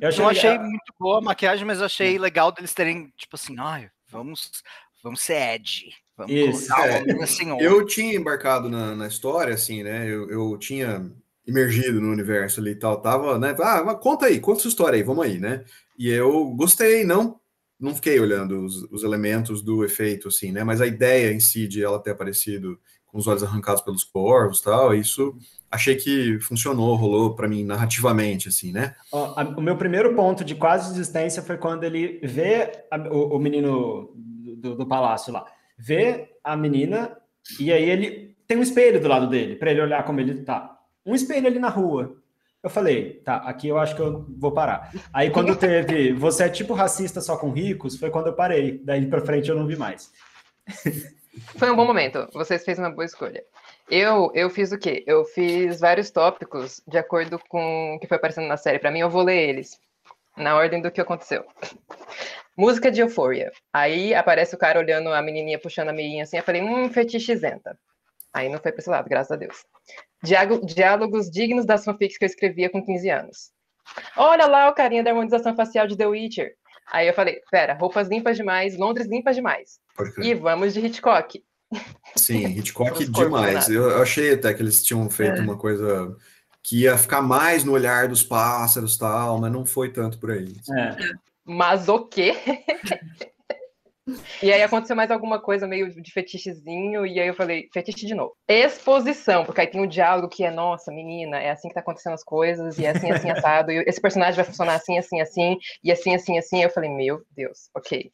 Eu 0.01 0.09
achei, 0.09 0.23
não 0.23 0.29
achei 0.29 0.57
muito 0.57 0.93
boa 0.99 1.19
a 1.19 1.21
maquiagem, 1.21 1.65
mas 1.65 1.81
achei 1.81 2.15
é. 2.15 2.19
legal 2.19 2.51
deles 2.51 2.73
terem, 2.73 3.13
tipo 3.15 3.35
assim, 3.35 3.55
ai, 3.59 3.89
vamos, 4.09 4.63
vamos 5.03 5.21
ser 5.21 5.55
edgy. 5.55 5.91
Vamos 6.17 6.33
Isso, 6.33 6.73
é. 6.73 7.03
assim, 7.21 7.61
eu 7.61 7.85
tinha 7.85 8.15
embarcado 8.15 8.67
na, 8.69 8.95
na 8.95 9.07
história, 9.07 9.53
assim, 9.53 9.83
né? 9.83 10.07
Eu, 10.07 10.29
eu 10.29 10.57
tinha 10.57 11.11
imergido 11.47 12.01
no 12.01 12.11
universo 12.11 12.59
ali 12.59 12.71
e 12.71 12.75
tal, 12.75 13.01
tava, 13.01 13.39
né? 13.39 13.55
Ah, 13.59 13.95
conta 13.95 14.25
aí, 14.25 14.39
conta 14.39 14.59
sua 14.59 14.69
história 14.69 14.97
aí, 14.97 15.03
vamos 15.03 15.25
aí, 15.25 15.39
né? 15.39 15.63
E 15.97 16.09
eu 16.09 16.45
gostei, 16.51 17.03
não 17.03 17.39
não 17.79 17.93
fiquei 17.93 18.19
olhando 18.19 18.65
os, 18.65 18.83
os, 18.91 19.03
elementos 19.03 19.61
do 19.61 19.83
efeito, 19.83 20.29
assim, 20.29 20.51
né? 20.51 20.63
Mas 20.63 20.81
a 20.81 20.87
ideia 20.87 21.31
em 21.31 21.39
si 21.39 21.67
de 21.67 21.83
ela 21.83 22.01
ter 22.01 22.11
aparecido 22.11 22.79
com 23.05 23.19
os 23.19 23.27
olhos 23.27 23.43
arrancados 23.43 23.81
pelos 23.81 24.03
corvos 24.03 24.61
tal, 24.61 24.93
isso 24.93 25.35
achei 25.69 25.95
que 25.95 26.39
funcionou, 26.39 26.95
rolou 26.95 27.35
para 27.35 27.47
mim 27.47 27.63
narrativamente, 27.63 28.47
assim, 28.47 28.71
né? 28.71 28.95
A, 29.13 29.43
o 29.43 29.61
meu 29.61 29.77
primeiro 29.77 30.15
ponto 30.15 30.43
de 30.43 30.55
quase 30.55 30.89
desistência 30.89 31.41
foi 31.41 31.57
quando 31.57 31.83
ele 31.83 32.19
vê 32.23 32.85
a, 32.89 32.97
o, 32.97 33.35
o, 33.35 33.39
menino 33.39 34.11
do, 34.15 34.75
do, 34.75 34.85
palácio 34.87 35.31
lá, 35.31 35.45
vê 35.77 36.29
a 36.43 36.55
menina 36.55 37.15
e 37.59 37.71
aí 37.71 37.89
ele 37.89 38.35
tem 38.47 38.57
um 38.57 38.63
espelho 38.63 38.99
do 38.99 39.07
lado 39.07 39.29
dele 39.29 39.55
para 39.55 39.71
ele 39.71 39.81
olhar 39.81 40.03
como 40.03 40.19
ele 40.19 40.41
tá. 40.43 40.76
Um 41.07 41.15
espelho 41.15 41.47
ali 41.47 41.57
na 41.57 41.69
rua. 41.69 42.17
Eu 42.61 42.69
falei, 42.69 43.21
tá, 43.23 43.37
aqui 43.37 43.69
eu 43.69 43.77
acho 43.77 43.95
que 43.95 44.01
eu 44.01 44.25
vou 44.37 44.51
parar. 44.51 44.91
Aí 45.13 45.29
quando 45.29 45.55
teve, 45.55 46.11
você 46.19 46.43
é 46.43 46.49
tipo 46.49 46.73
racista 46.73 47.21
só 47.21 47.37
com 47.37 47.51
ricos, 47.51 47.97
foi 47.97 48.09
quando 48.09 48.27
eu 48.27 48.33
parei. 48.33 48.81
Daí 48.83 49.05
para 49.05 49.21
frente 49.21 49.49
eu 49.49 49.55
não 49.55 49.65
vi 49.65 49.77
mais. 49.77 50.11
Foi 51.55 51.71
um 51.71 51.75
bom 51.75 51.85
momento. 51.85 52.27
Vocês 52.33 52.65
fez 52.65 52.77
uma 52.77 52.89
boa 52.89 53.05
escolha. 53.05 53.43
Eu, 53.89 54.31
eu 54.33 54.49
fiz 54.49 54.71
o 54.71 54.77
quê? 54.77 55.03
Eu 55.07 55.23
fiz 55.23 55.79
vários 55.79 56.09
tópicos 56.09 56.81
de 56.85 56.97
acordo 56.97 57.39
com 57.47 57.95
o 57.95 57.99
que 57.99 58.07
foi 58.07 58.17
aparecendo 58.17 58.47
na 58.47 58.57
série. 58.57 58.79
Para 58.79 58.91
mim, 58.91 58.99
eu 58.99 59.09
vou 59.09 59.23
ler 59.23 59.47
eles 59.49 59.79
na 60.35 60.55
ordem 60.55 60.81
do 60.81 60.91
que 60.91 60.99
aconteceu. 60.99 61.45
Música 62.57 62.91
de 62.91 63.01
Euphoria. 63.01 63.51
Aí 63.71 64.13
aparece 64.13 64.55
o 64.55 64.57
cara 64.57 64.79
olhando 64.79 65.09
a 65.09 65.21
menininha 65.21 65.59
puxando 65.59 65.89
a 65.89 65.93
meinha 65.93 66.23
assim. 66.23 66.37
Eu 66.37 66.43
falei, 66.43 66.61
hum, 66.61 66.89
fetichizenta. 66.89 67.77
Aí 68.37 68.49
não 68.49 68.59
foi 68.59 68.71
para 68.71 68.81
esse 68.81 68.89
lado, 68.89 69.09
graças 69.09 69.31
a 69.31 69.35
Deus. 69.35 69.65
Diálogos 70.63 71.31
dignos 71.31 71.65
das 71.65 71.83
fanfics 71.83 72.19
que 72.19 72.25
eu 72.25 72.27
escrevia 72.27 72.69
com 72.69 72.85
15 72.85 73.09
anos. 73.09 73.51
Olha 74.15 74.45
lá 74.45 74.69
o 74.69 74.75
carinha 74.75 75.03
da 75.03 75.09
harmonização 75.09 75.55
facial 75.55 75.87
de 75.87 75.97
The 75.97 76.05
Witcher. 76.05 76.53
Aí 76.91 77.07
eu 77.07 77.15
falei, 77.15 77.41
pera, 77.49 77.73
roupas 77.73 78.07
limpas 78.07 78.37
demais, 78.37 78.77
Londres 78.77 79.07
limpas 79.07 79.35
demais. 79.35 79.79
E 80.19 80.35
vamos 80.35 80.75
de 80.75 80.85
Hitchcock. 80.85 81.43
Sim, 82.15 82.45
Hitchcock 82.59 83.05
demais. 83.05 83.69
Eu, 83.69 84.01
achei 84.03 84.33
até 84.33 84.53
que 84.53 84.61
eles 84.61 84.83
tinham 84.83 85.09
feito 85.09 85.39
é. 85.39 85.41
uma 85.41 85.57
coisa 85.57 86.15
que 86.61 86.83
ia 86.83 86.95
ficar 86.95 87.23
mais 87.23 87.63
no 87.63 87.71
olhar 87.71 88.07
dos 88.07 88.21
pássaros 88.21 88.97
tal, 88.97 89.39
mas 89.39 89.51
não 89.51 89.65
foi 89.65 89.91
tanto 89.91 90.19
por 90.19 90.29
aí. 90.29 90.53
É. 90.77 90.95
Mas 91.43 91.87
o 91.87 92.05
quê? 92.05 92.35
E 94.41 94.51
aí 94.51 94.61
aconteceu 94.61 94.95
mais 94.95 95.11
alguma 95.11 95.39
coisa 95.39 95.67
meio 95.67 95.89
de 96.01 96.11
fetichezinho, 96.11 97.05
e 97.05 97.19
aí 97.19 97.27
eu 97.27 97.33
falei, 97.33 97.67
fetiche 97.73 98.05
de 98.05 98.15
novo. 98.15 98.35
Exposição, 98.47 99.43
porque 99.43 99.61
aí 99.61 99.67
tem 99.67 99.81
um 99.81 99.87
diálogo 99.87 100.29
que 100.29 100.43
é, 100.43 100.51
nossa, 100.51 100.91
menina, 100.91 101.39
é 101.39 101.51
assim 101.51 101.67
que 101.67 101.73
tá 101.73 101.81
acontecendo 101.81 102.13
as 102.13 102.23
coisas, 102.23 102.77
e 102.77 102.85
é 102.85 102.89
assim, 102.89 103.11
assim, 103.11 103.29
assado, 103.29 103.71
e 103.71 103.83
esse 103.87 103.99
personagem 103.99 104.35
vai 104.35 104.45
funcionar 104.45 104.75
assim, 104.75 104.97
assim, 104.97 105.19
assim, 105.21 105.57
e 105.83 105.91
assim, 105.91 106.15
assim, 106.15 106.37
assim. 106.37 106.63
Eu 106.63 106.69
falei, 106.69 106.89
meu 106.89 107.21
Deus, 107.31 107.69
ok. 107.75 108.11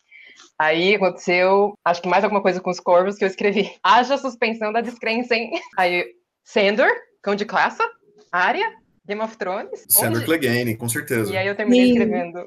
Aí 0.58 0.96
aconteceu, 0.96 1.78
acho 1.84 2.02
que 2.02 2.08
mais 2.08 2.24
alguma 2.24 2.42
coisa 2.42 2.62
com 2.62 2.70
os 2.70 2.80
corvos 2.80 3.18
que 3.18 3.24
eu 3.24 3.28
escrevi. 3.28 3.72
Haja 3.84 4.18
suspensão 4.18 4.72
da 4.72 4.82
descrença, 4.82 5.36
hein? 5.36 5.52
Aí, 5.78 6.06
Sandor, 6.44 6.90
cão 7.22 7.36
de 7.36 7.46
classe, 7.46 7.84
área, 8.32 8.68
Game 9.06 9.22
of 9.22 9.38
Thrones? 9.38 9.86
Sandor 9.90 10.24
Clegane, 10.24 10.78
com 10.78 10.88
certeza. 10.88 11.34
E 11.34 11.38
aí 11.38 11.48
eu 11.48 11.56
terminei 11.56 11.86
Sim. 11.86 11.92
escrevendo. 11.92 12.46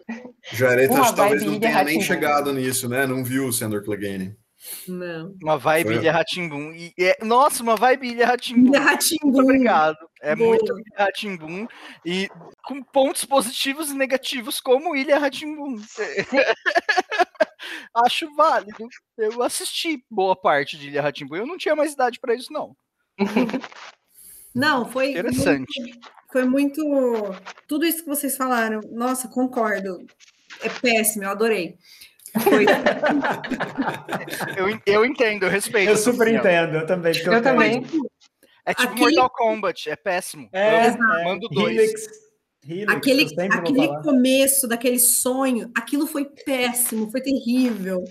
Jareta 0.52 1.14
talvez 1.14 1.42
não 1.42 1.60
tenha 1.60 1.84
nem 1.84 2.00
chegado 2.00 2.52
nisso, 2.52 2.88
né? 2.88 3.06
Não 3.06 3.22
viu 3.22 3.46
o 3.46 3.52
Sandor 3.52 3.84
Clegane. 3.84 4.34
Não. 4.88 5.34
Uma 5.42 5.58
vibe 5.58 5.88
Foi. 5.88 5.96
Ilha 5.96 6.12
Ratimbum. 6.12 6.72
E 6.72 6.94
é, 6.98 7.18
nossa, 7.22 7.62
uma 7.62 7.76
vibe 7.76 8.22
Ratimbum. 8.22 8.68
Ilha 8.68 8.80
Ratimbum. 8.80 9.30
Muito 9.30 9.42
obrigado. 9.42 9.96
É 10.20 10.34
Boa. 10.34 10.50
muito 10.50 10.72
Ilha 10.72 10.96
Ratimbum. 10.96 11.66
E 12.04 12.28
com 12.64 12.82
pontos 12.82 13.24
positivos 13.24 13.90
e 13.90 13.94
negativos, 13.94 14.60
como 14.60 14.96
Ilha 14.96 15.18
Ratimbum. 15.18 15.76
Acho 17.94 18.34
válido. 18.34 18.88
Eu 19.16 19.42
assisti 19.42 20.02
boa 20.10 20.34
parte 20.34 20.78
de 20.78 20.88
Ilha 20.88 21.02
Ratimbum. 21.02 21.36
Eu 21.36 21.46
não 21.46 21.58
tinha 21.58 21.76
mais 21.76 21.92
idade 21.92 22.18
para 22.18 22.34
isso, 22.34 22.52
não. 22.52 22.74
Não, 24.54 24.90
foi. 24.90 25.10
Interessante. 25.10 25.80
Muito, 25.80 26.10
foi 26.37 26.44
muito. 26.44 26.83
Tudo 27.66 27.87
isso 27.87 28.03
que 28.03 28.09
vocês 28.11 28.37
falaram, 28.37 28.83
nossa, 28.92 29.27
concordo. 29.27 30.05
É 30.61 30.68
péssimo, 30.68 31.25
eu 31.25 31.31
adorei. 31.31 31.79
Foi... 32.42 32.66
eu, 34.59 34.79
eu 34.85 35.07
entendo, 35.07 35.44
eu 35.46 35.51
respeito. 35.51 35.88
Eu 35.88 35.96
super 35.96 36.29
entendo, 36.29 36.77
eu 36.77 36.85
também. 36.87 37.14
Eu, 37.25 37.33
eu 37.33 37.42
também. 37.42 37.87
É 38.66 38.75
tipo 38.75 38.92
Aquele... 38.92 39.16
Mortal 39.16 39.31
Kombat, 39.31 39.88
é 39.88 39.96
péssimo. 39.96 40.51
É, 40.53 40.90
eu 40.90 41.25
mando 41.25 41.49
dois. 41.49 41.75
Helix, 41.75 42.07
Helix, 42.68 42.92
aquele 42.92 43.55
aquele 43.55 44.03
começo 44.03 44.68
daquele 44.68 44.99
sonho, 44.99 45.70
aquilo 45.75 46.07
foi 46.07 46.27
péssimo, 46.44 47.11
foi 47.11 47.22
terrível 47.22 48.05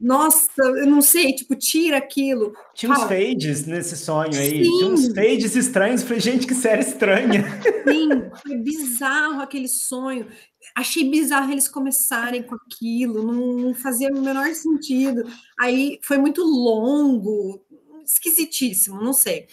nossa, 0.00 0.50
eu 0.58 0.86
não 0.86 1.02
sei, 1.02 1.34
tipo, 1.34 1.54
tira 1.54 1.98
aquilo. 1.98 2.54
Tinha 2.74 2.90
uns 2.90 3.02
fades 3.02 3.66
nesse 3.66 3.96
sonho 3.98 4.32
aí, 4.32 4.64
Sim. 4.64 4.78
tinha 4.78 4.86
uns 4.86 5.08
fades 5.08 5.54
estranhos. 5.54 6.02
Falei, 6.02 6.20
gente, 6.20 6.46
que 6.46 6.54
série 6.54 6.80
estranha. 6.80 7.44
Sim, 7.86 8.08
foi 8.42 8.56
bizarro 8.56 9.42
aquele 9.42 9.68
sonho. 9.68 10.26
Achei 10.74 11.10
bizarro 11.10 11.52
eles 11.52 11.68
começarem 11.68 12.42
com 12.42 12.54
aquilo, 12.54 13.22
não, 13.22 13.56
não 13.56 13.74
fazia 13.74 14.08
o 14.08 14.22
menor 14.22 14.48
sentido. 14.54 15.22
Aí 15.58 15.98
foi 16.02 16.16
muito 16.16 16.42
longo, 16.42 17.62
esquisitíssimo, 18.02 19.02
não 19.02 19.12
sei. 19.12 19.48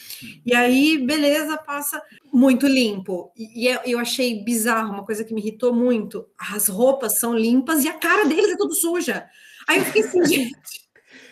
E 0.46 0.56
aí, 0.56 0.98
beleza, 0.98 1.58
passa 1.58 2.02
muito 2.32 2.68
limpo. 2.68 3.34
E, 3.36 3.68
e 3.68 3.92
eu 3.92 4.00
achei 4.00 4.44
bizarro, 4.44 4.94
uma 4.94 5.06
coisa 5.06 5.26
que 5.26 5.34
me 5.34 5.42
irritou 5.42 5.74
muito. 5.74 6.26
As 6.38 6.70
roupas 6.70 7.20
são 7.20 7.36
limpas 7.36 7.84
e 7.84 7.90
a 7.90 7.94
cara 7.94 8.26
deles 8.26 8.52
é 8.52 8.58
tudo 8.58 8.74
suja. 8.74 9.28
Aí 9.68 9.80
eu 9.80 9.86
fiquei 9.86 10.04
assim, 10.04 10.26
gente. 10.26 10.88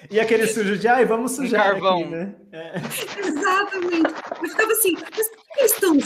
E 0.10 0.20
aquele 0.20 0.46
sujo 0.48 0.78
de, 0.78 0.88
ai, 0.88 1.06
vamos 1.06 1.32
sujar. 1.32 1.72
Carvão. 1.72 2.02
Aqui, 2.02 2.10
né? 2.10 2.36
É. 2.52 2.74
Exatamente. 3.28 4.14
Eu 4.42 4.50
ficava 4.50 4.72
assim, 4.72 4.94
mas 4.94 5.30
por 5.30 5.44
que 5.46 5.60
eles 5.60 5.72
estão 5.72 5.98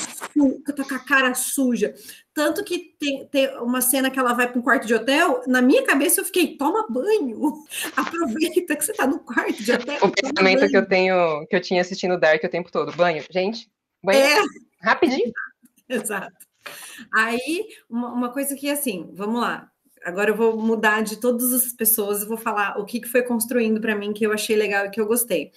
com 0.88 0.96
a 0.96 1.00
cara 1.00 1.34
suja? 1.34 1.94
Tanto 2.34 2.64
que 2.64 2.96
tem, 3.00 3.28
tem 3.28 3.58
uma 3.58 3.82
cena 3.82 4.10
que 4.10 4.18
ela 4.18 4.34
vai 4.34 4.50
para 4.50 4.60
um 4.60 4.62
quarto 4.62 4.88
de 4.88 4.94
hotel, 4.94 5.42
na 5.48 5.62
minha 5.62 5.84
cabeça 5.84 6.22
eu 6.22 6.26
fiquei, 6.26 6.56
toma 6.56 6.88
banho, 6.90 7.54
aproveita 7.96 8.76
que 8.76 8.84
você 8.84 8.92
está 8.92 9.06
no 9.06 9.20
quarto 9.20 9.62
de 9.62 9.72
hotel. 9.72 9.98
O 10.02 10.12
pensamento 10.12 10.68
que 10.68 10.78
eu 10.78 10.88
tenho, 10.88 11.46
que 11.48 11.56
eu 11.56 11.62
tinha 11.62 11.82
assistindo 11.82 12.20
Dark 12.20 12.44
o 12.44 12.50
tempo 12.50 12.72
todo, 12.72 12.96
banho, 12.96 13.24
gente, 13.30 13.70
banho, 14.04 14.20
é. 14.20 14.42
rapidinho. 14.82 15.32
Exato. 15.90 16.34
Aí, 17.14 17.68
uma, 17.90 18.14
uma 18.14 18.32
coisa 18.32 18.56
que, 18.56 18.70
assim, 18.70 19.10
vamos 19.14 19.42
lá, 19.42 19.70
agora 20.10 20.32
eu 20.32 20.36
vou 20.36 20.58
mudar 20.58 21.02
de 21.02 21.18
todas 21.18 21.54
as 21.54 21.72
pessoas 21.72 22.22
e 22.22 22.28
vou 22.28 22.38
falar 22.38 22.78
o 22.80 22.86
que, 22.86 23.00
que 23.00 23.08
foi 23.08 23.24
construindo 23.24 23.80
para 23.80 23.96
mim 23.96 24.14
que 24.14 24.26
eu 24.26 24.34
achei 24.34 24.56
legal 24.56 24.86
e 24.86 24.90
que 24.90 25.00
eu 25.00 25.08
gostei. 25.08 25.52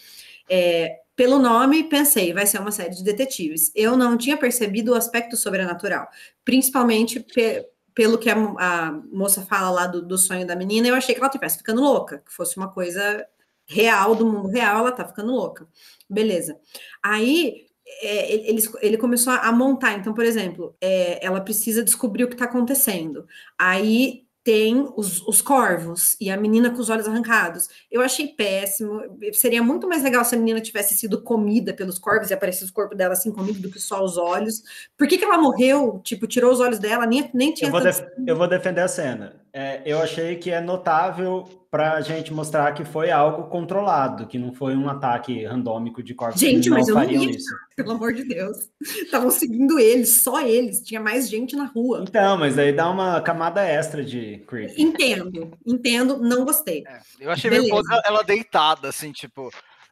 É, 0.49 1.01
pelo 1.15 1.39
nome, 1.39 1.85
pensei, 1.85 2.33
vai 2.33 2.47
ser 2.47 2.59
uma 2.59 2.71
série 2.71 2.95
de 2.95 3.05
detetives. 3.05 3.71
Eu 3.75 3.97
não 3.97 4.17
tinha 4.17 4.37
percebido 4.37 4.93
o 4.93 4.95
aspecto 4.95 5.37
sobrenatural, 5.37 6.09
principalmente 6.45 7.21
pe 7.21 7.67
pelo 7.95 8.17
que 8.17 8.31
a, 8.31 8.35
a, 8.35 8.93
moça 9.13 9.43
fala 9.43 9.71
lá 9.71 9.87
do, 9.87 10.01
do 10.01 10.17
sonho 10.17 10.47
da 10.47 10.57
menina. 10.57 10.89
Eu 10.89 10.95
achei 10.95 11.15
que 11.15 11.21
ela 11.21 11.29
estivesse 11.29 11.59
ficando 11.59 11.83
louca, 11.83 12.23
que 12.25 12.33
fosse 12.33 12.57
uma 12.57 12.69
coisa 12.69 13.27
real, 13.67 14.15
do 14.15 14.25
mundo 14.25 14.49
real, 14.49 14.79
ela 14.79 14.93
tá 14.93 15.07
ficando 15.07 15.31
louca. 15.31 15.69
Beleza. 16.09 16.59
Aí 17.03 17.67
é, 18.01 18.33
ele, 18.49 18.63
ele 18.81 18.97
começou 18.97 19.33
a 19.33 19.53
montar. 19.53 19.99
Então, 19.99 20.15
por 20.15 20.25
exemplo, 20.25 20.75
é, 20.81 21.25
ela 21.25 21.41
precisa 21.41 21.83
descobrir 21.83 22.25
o 22.25 22.29
que 22.29 22.35
está 22.35 22.47
acontecendo. 22.47 23.27
Aí 23.59 24.25
tem 24.45 24.89
os, 24.97 25.23
os, 25.27 25.41
corvos 25.41 26.17
e 26.21 26.29
a 26.31 26.37
menina 26.37 26.71
com 26.71 26.81
os 26.81 26.91
olhos 26.91 27.07
arrancados. 27.07 27.69
Eu 27.91 28.01
achei 28.01 28.29
péssimo. 28.29 29.01
Seria 29.33 29.63
muito 29.63 29.89
mais 29.89 30.03
legal 30.03 30.25
se 30.25 30.35
a 30.35 30.39
menina 30.39 30.61
tivesse 30.61 30.95
sido 30.95 31.23
comida 31.23 31.73
pelos 31.73 31.99
corvos 31.99 32.31
e 32.31 32.35
aparecesse 32.35 32.71
o 32.71 32.75
corpo 32.75 32.95
dela 32.95 33.13
assim 33.13 33.31
comido 33.31 33.61
do 33.61 33.71
que 33.71 33.79
só 33.79 34.03
os 34.03 34.17
olhos. 34.17 34.63
Por 34.97 35.07
que, 35.07 35.17
que 35.17 35.25
ela 35.25 35.39
morreu? 35.39 36.01
Tipo, 36.03 36.27
tirou 36.27 36.53
os 36.53 36.61
olhos 36.61 36.79
dela, 36.79 37.07
nem, 37.07 37.31
nem 37.33 37.55
tinha. 37.55 37.69
Eu 37.69 37.73
vou, 37.73 37.81
def 37.81 38.03
eu 38.27 38.37
vou 38.37 38.49
defender 38.49 38.81
a 38.81 38.89
cena. 38.89 39.42
É, 39.55 39.83
eu 39.85 40.01
achei 40.01 40.37
que 40.37 40.51
é 40.51 40.61
notável 40.61 41.47
para 41.71 41.95
a 41.95 42.01
gente 42.01 42.33
mostrar 42.33 42.73
que 42.73 42.85
foi 42.85 43.11
algo 43.11 43.45
controlado, 43.45 44.27
que 44.27 44.39
não 44.39 44.53
foi 44.53 44.75
um 44.75 44.89
ataque 44.89 45.45
randômico 45.45 46.03
de 46.03 46.15
corpos. 46.15 46.41
Gente, 46.41 46.71
mas 46.71 46.89
eu 46.89 46.95
não 46.95 47.05
ia, 47.05 47.31
isso. 47.31 47.55
pelo 47.77 47.93
amor 47.93 48.15
de 48.15 48.25
Deus. 48.25 48.71
Estavam 48.81 49.31
seguindo 49.31 49.79
eles, 49.79 50.23
só 50.23 50.41
eles. 50.41 50.81
Tinha 50.81 51.01
mais 51.01 51.29
gente 51.29 51.55
na 51.55 51.65
rua. 51.65 52.05
Então, 52.09 52.39
mas 52.39 52.59
aí 52.59 52.73
dá 52.73 52.91
uma 52.91 53.21
camada 53.21 53.63
extra 53.63 54.05
de 54.05 54.43
creep. 54.47 54.79
Entendo, 54.79 55.51
entendo, 55.67 56.19
não 56.19 56.45
gostei. 56.45 56.85
É, 56.87 57.01
eu 57.21 57.31
achei 57.31 57.51
Beleza. 57.51 57.75
meio 57.75 58.03
ela 58.05 58.23
deitada, 58.23 58.89
assim, 58.89 59.13
tipo 59.13 59.51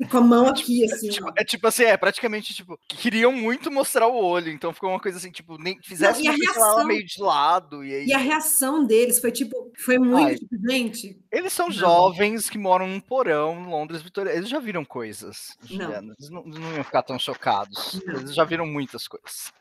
com 0.09 0.19
a 0.19 0.21
mão 0.21 0.47
aqui, 0.49 0.85
assim. 0.85 1.09
É 1.09 1.11
tipo, 1.11 1.33
é 1.37 1.45
tipo, 1.45 1.67
assim, 1.67 1.85
é 1.85 1.97
praticamente 1.97 2.55
tipo, 2.55 2.79
queriam 2.89 3.33
muito 3.33 3.71
mostrar 3.71 4.07
o 4.07 4.17
olho, 4.17 4.51
então 4.51 4.73
ficou 4.73 4.91
uma 4.91 5.01
coisa 5.01 5.19
assim, 5.19 5.31
tipo, 5.31 5.59
nem 5.59 5.79
fizesse 5.83 6.23
Não, 6.23 6.35
reação, 6.35 6.87
meio 6.87 7.05
de 7.05 7.21
lado. 7.21 7.85
E, 7.85 7.95
aí... 7.95 8.07
e 8.07 8.15
a 8.15 8.19
reação 8.19 8.85
deles 8.85 9.21
foi 9.21 9.31
tipo, 9.31 9.73
foi 9.77 9.99
muito 9.99 10.41
tipo, 10.41 10.57
gente. 10.69 11.19
Eles 11.31 11.53
são 11.53 11.67
não. 11.67 11.73
jovens 11.73 12.49
que 12.49 12.59
moram 12.59 12.87
num 12.87 13.01
porão 13.01 13.61
em 13.61 13.67
Londres, 13.67 14.03
Vitória. 14.03 14.31
Eles 14.31 14.49
já 14.49 14.59
viram 14.59 14.85
coisas. 14.85 15.57
Não. 15.71 15.93
Eles 15.93 16.31
não, 16.31 16.43
não 16.45 16.75
iam 16.75 16.85
ficar 16.85 17.03
tão 17.03 17.19
chocados. 17.19 18.01
Não. 18.07 18.17
Eles 18.17 18.35
já 18.35 18.45
viram 18.45 18.67
muitas 18.67 19.07
coisas. 19.07 19.53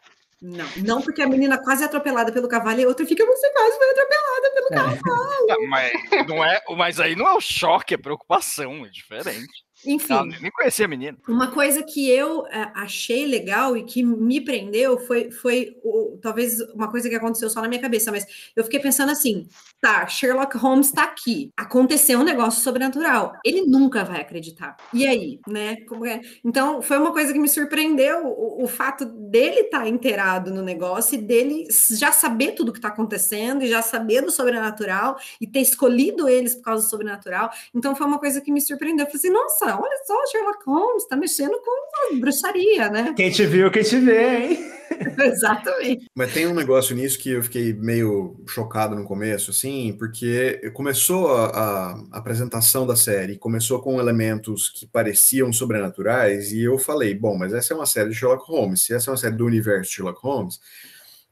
Não, 0.41 0.65
não 0.77 1.01
porque 1.01 1.21
a 1.21 1.27
menina 1.27 1.57
quase 1.61 1.83
é 1.83 1.85
atropelada 1.85 2.31
pelo 2.31 2.47
cavalo 2.47 2.79
e 2.79 2.83
a 2.85 2.87
outra 2.87 3.05
fica, 3.05 3.25
você 3.25 3.51
quase 3.51 3.77
foi 3.77 3.89
atropelada 3.89 4.51
pelo 4.53 4.67
é. 4.67 4.75
cavalo. 4.75 5.69
mas, 5.69 6.27
não 6.27 6.45
é, 6.45 6.61
mas 6.77 6.99
aí 6.99 7.13
não 7.13 7.27
é 7.27 7.33
o 7.33 7.41
choque, 7.41 7.93
é 7.93 7.97
preocupação, 7.97 8.85
é 8.85 8.89
diferente. 8.89 9.65
Enfim. 9.85 10.13
Não, 10.13 10.25
nem 10.25 10.51
conhecia 10.51 10.85
a 10.85 10.87
menina. 10.87 11.17
Uma 11.27 11.51
coisa 11.51 11.81
que 11.81 12.09
eu 12.09 12.41
uh, 12.41 12.47
achei 12.75 13.25
legal 13.25 13.77
e 13.77 13.83
que 13.83 14.03
me 14.03 14.41
prendeu 14.41 14.99
foi, 14.99 15.31
foi 15.31 15.77
o, 15.83 16.17
talvez 16.21 16.59
uma 16.73 16.89
coisa 16.89 17.07
que 17.07 17.15
aconteceu 17.15 17.49
só 17.49 17.61
na 17.61 17.67
minha 17.67 17.81
cabeça, 17.81 18.11
mas 18.11 18.25
eu 18.55 18.63
fiquei 18.63 18.79
pensando 18.79 19.11
assim: 19.11 19.47
tá, 19.79 20.05
Sherlock 20.07 20.57
Holmes 20.57 20.87
está 20.87 21.03
aqui, 21.03 21.51
aconteceu 21.55 22.19
um 22.19 22.23
negócio 22.23 22.61
sobrenatural, 22.61 23.33
ele 23.45 23.61
nunca 23.61 24.03
vai 24.03 24.19
acreditar. 24.19 24.75
E 24.93 25.07
aí, 25.07 25.39
né? 25.47 25.77
É? 26.05 26.21
Então, 26.43 26.81
foi 26.81 26.97
uma 26.97 27.11
coisa 27.11 27.31
que 27.31 27.39
me 27.39 27.47
surpreendeu 27.47 28.25
o, 28.25 28.63
o 28.63 28.67
fato 28.67 29.05
dele 29.05 29.61
estar 29.61 29.81
tá 29.81 29.87
inteirado 29.87 30.53
no 30.53 30.61
negócio 30.61 31.15
e 31.15 31.21
dele 31.21 31.67
já 31.91 32.11
saber 32.11 32.51
tudo 32.51 32.71
que 32.71 32.79
está 32.79 32.89
acontecendo 32.89 33.63
e 33.63 33.67
já 33.67 33.81
saber 33.81 34.21
do 34.21 34.31
sobrenatural 34.31 35.17
e 35.39 35.47
ter 35.47 35.61
escolhido 35.61 36.27
eles 36.27 36.55
por 36.55 36.63
causa 36.63 36.83
do 36.83 36.89
sobrenatural. 36.89 37.49
Então, 37.73 37.95
foi 37.95 38.05
uma 38.05 38.19
coisa 38.19 38.41
que 38.41 38.51
me 38.51 38.59
surpreendeu. 38.59 39.05
Eu 39.05 39.11
falei 39.11 39.17
assim: 39.17 39.29
nossa 39.29 39.68
olha 39.77 39.97
só, 40.05 40.15
Sherlock 40.27 40.63
Holmes 40.65 41.03
está 41.03 41.15
mexendo 41.15 41.59
com 41.61 42.19
bruxaria, 42.19 42.89
né? 42.89 43.13
Quem 43.15 43.31
te 43.31 43.45
viu, 43.45 43.69
quem 43.71 43.83
te 43.83 43.99
vê, 43.99 44.37
hein? 44.37 44.71
Exatamente. 45.19 46.07
Mas 46.15 46.33
tem 46.33 46.47
um 46.47 46.53
negócio 46.53 46.95
nisso 46.95 47.19
que 47.19 47.31
eu 47.31 47.43
fiquei 47.43 47.73
meio 47.73 48.41
chocado 48.47 48.95
no 48.95 49.05
começo, 49.05 49.51
assim, 49.51 49.95
porque 49.97 50.71
começou 50.73 51.35
a, 51.35 51.95
a 52.11 52.17
apresentação 52.17 52.85
da 52.85 52.95
série, 52.95 53.37
começou 53.37 53.81
com 53.81 53.99
elementos 53.99 54.69
que 54.69 54.87
pareciam 54.87 55.51
sobrenaturais, 55.53 56.51
e 56.51 56.63
eu 56.63 56.77
falei, 56.77 57.13
bom, 57.13 57.37
mas 57.37 57.53
essa 57.53 57.73
é 57.73 57.77
uma 57.77 57.85
série 57.85 58.09
de 58.09 58.15
Sherlock 58.15 58.45
Holmes, 58.49 58.81
se 58.81 58.93
essa 58.93 59.09
é 59.09 59.11
uma 59.11 59.17
série 59.17 59.35
do 59.35 59.45
universo 59.45 59.89
de 59.89 59.95
Sherlock 59.95 60.19
Holmes, 60.21 60.59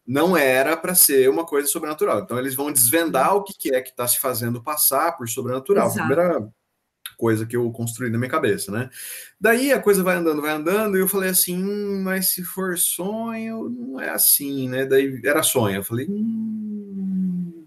não 0.07 0.37
era 0.37 0.77
para 0.77 0.95
ser 0.95 1.29
uma 1.29 1.45
coisa 1.45 1.67
sobrenatural. 1.67 2.19
Então 2.19 2.39
eles 2.39 2.55
vão 2.55 2.71
desvendar 2.71 3.35
o 3.35 3.43
que, 3.43 3.75
é 3.75 3.81
que 3.81 3.89
está 3.89 4.07
se 4.07 4.17
fazendo 4.17 4.63
passar 4.63 5.17
por 5.17 5.27
sobrenatural. 5.27 5.87
Exato. 5.87 6.07
Primeira 6.07 6.47
coisa 7.17 7.45
que 7.45 7.57
eu 7.57 7.69
construí 7.71 8.09
na 8.09 8.17
minha 8.17 8.29
cabeça, 8.29 8.71
né? 8.71 8.89
Daí 9.41 9.73
a 9.73 9.81
coisa 9.81 10.03
vai 10.03 10.15
andando, 10.15 10.41
vai 10.41 10.51
andando, 10.51 10.97
e 10.97 11.01
eu 11.01 11.07
falei 11.07 11.29
assim, 11.29 11.61
hum, 11.61 12.01
mas 12.03 12.29
se 12.29 12.43
for 12.43 12.77
sonho, 12.77 13.69
não 13.69 13.99
é 13.99 14.09
assim, 14.09 14.69
né? 14.69 14.85
Daí 14.85 15.19
era 15.25 15.43
sonho. 15.43 15.77
Eu 15.77 15.83
falei, 15.83 16.07
hum... 16.07 17.65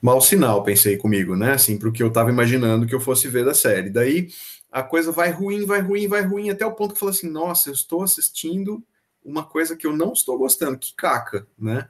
mau 0.00 0.20
sinal, 0.20 0.64
pensei 0.64 0.96
comigo, 0.96 1.36
né? 1.36 1.52
Assim, 1.52 1.78
para 1.78 1.88
o 1.88 1.92
que 1.92 2.02
eu 2.02 2.08
estava 2.08 2.30
imaginando 2.30 2.86
que 2.86 2.94
eu 2.94 3.00
fosse 3.00 3.28
ver 3.28 3.44
da 3.44 3.54
série. 3.54 3.90
Daí 3.90 4.28
a 4.72 4.82
coisa 4.82 5.12
vai 5.12 5.30
ruim, 5.30 5.66
vai 5.66 5.80
ruim, 5.80 6.08
vai 6.08 6.22
ruim, 6.22 6.50
até 6.50 6.64
o 6.64 6.72
ponto 6.72 6.94
que 6.94 6.96
eu 6.96 7.00
falei 7.00 7.14
assim, 7.14 7.30
nossa, 7.30 7.68
eu 7.68 7.74
estou 7.74 8.02
assistindo 8.02 8.82
uma 9.22 9.44
coisa 9.44 9.76
que 9.76 9.86
eu 9.86 9.94
não 9.94 10.12
estou 10.12 10.38
gostando, 10.38 10.78
que 10.78 10.94
caca, 10.96 11.46
né? 11.58 11.88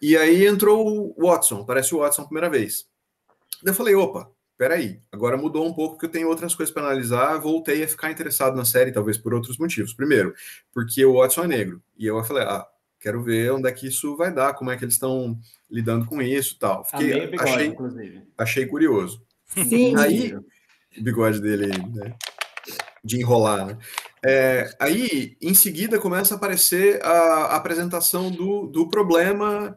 E 0.00 0.16
aí 0.16 0.46
entrou 0.46 1.14
o 1.18 1.26
Watson, 1.26 1.64
parece 1.64 1.94
o 1.94 1.98
Watson 1.98 2.22
a 2.22 2.26
primeira 2.26 2.48
vez. 2.48 2.86
Eu 3.64 3.74
falei, 3.74 3.94
opa, 3.94 4.30
peraí, 4.60 5.00
agora 5.10 5.38
mudou 5.38 5.66
um 5.66 5.72
pouco 5.72 5.96
que 5.96 6.04
eu 6.04 6.10
tenho 6.10 6.28
outras 6.28 6.54
coisas 6.54 6.70
para 6.70 6.82
analisar, 6.82 7.38
voltei 7.38 7.82
a 7.82 7.88
ficar 7.88 8.10
interessado 8.10 8.54
na 8.54 8.64
série, 8.66 8.92
talvez 8.92 9.16
por 9.16 9.32
outros 9.32 9.56
motivos. 9.56 9.94
Primeiro, 9.94 10.34
porque 10.70 11.02
o 11.02 11.14
Watson 11.14 11.44
é 11.44 11.46
negro, 11.46 11.82
e 11.96 12.04
eu 12.04 12.22
falei, 12.22 12.42
ah, 12.42 12.66
quero 13.00 13.22
ver 13.22 13.52
onde 13.52 13.66
é 13.66 13.72
que 13.72 13.86
isso 13.86 14.14
vai 14.18 14.30
dar, 14.30 14.52
como 14.52 14.70
é 14.70 14.76
que 14.76 14.84
eles 14.84 14.92
estão 14.92 15.40
lidando 15.70 16.04
com 16.04 16.20
isso 16.20 16.58
tal. 16.58 16.84
Fiquei, 16.84 17.26
bigode, 17.28 17.50
achei, 17.50 17.66
inclusive. 17.68 18.22
achei 18.36 18.66
curioso. 18.66 19.24
Sim. 19.46 19.96
Aí, 19.96 20.36
o 20.36 21.02
bigode 21.02 21.40
dele, 21.40 21.68
né, 21.68 22.14
de 23.02 23.18
enrolar, 23.18 23.64
né? 23.64 23.78
É, 24.22 24.76
aí, 24.78 25.38
em 25.40 25.54
seguida, 25.54 25.98
começa 25.98 26.34
a 26.34 26.36
aparecer 26.36 27.02
a, 27.02 27.08
a 27.46 27.56
apresentação 27.56 28.30
do, 28.30 28.66
do 28.66 28.90
problema 28.90 29.74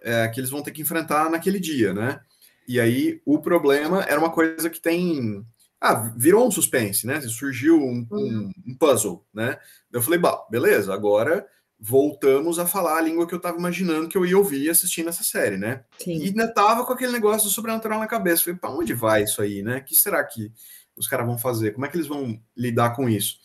é, 0.00 0.26
que 0.28 0.40
eles 0.40 0.48
vão 0.48 0.62
ter 0.62 0.70
que 0.70 0.80
enfrentar 0.80 1.28
naquele 1.28 1.60
dia, 1.60 1.92
né? 1.92 2.18
E 2.66 2.80
aí 2.80 3.20
o 3.24 3.38
problema 3.38 4.02
era 4.02 4.18
uma 4.18 4.30
coisa 4.30 4.68
que 4.68 4.80
tem. 4.80 5.44
Ah, 5.80 6.12
virou 6.16 6.46
um 6.46 6.50
suspense, 6.50 7.06
né? 7.06 7.20
Surgiu 7.20 7.78
um, 7.78 8.06
um, 8.10 8.16
uhum. 8.16 8.52
um 8.66 8.74
puzzle, 8.74 9.24
né? 9.32 9.58
Eu 9.92 10.00
falei, 10.02 10.20
beleza, 10.50 10.92
agora 10.92 11.46
voltamos 11.78 12.58
a 12.58 12.66
falar 12.66 12.96
a 12.96 13.00
língua 13.02 13.26
que 13.26 13.34
eu 13.34 13.38
estava 13.38 13.58
imaginando 13.58 14.08
que 14.08 14.16
eu 14.16 14.24
ia 14.24 14.38
ouvir 14.38 14.70
assistindo 14.70 15.10
essa 15.10 15.22
série, 15.22 15.58
né? 15.58 15.84
Sim. 15.98 16.18
E 16.18 16.24
ainda 16.24 16.52
tava 16.52 16.84
com 16.84 16.92
aquele 16.92 17.12
negócio 17.12 17.48
do 17.48 17.54
sobrenatural 17.54 18.00
na 18.00 18.06
cabeça. 18.06 18.44
Falei, 18.44 18.58
para 18.58 18.70
onde 18.70 18.94
vai 18.94 19.24
isso 19.24 19.42
aí, 19.42 19.62
né? 19.62 19.78
O 19.78 19.84
que 19.84 19.94
será 19.94 20.24
que 20.24 20.50
os 20.96 21.06
caras 21.06 21.26
vão 21.26 21.38
fazer? 21.38 21.72
Como 21.72 21.84
é 21.84 21.88
que 21.88 21.96
eles 21.96 22.06
vão 22.06 22.40
lidar 22.56 22.96
com 22.96 23.08
isso? 23.08 23.38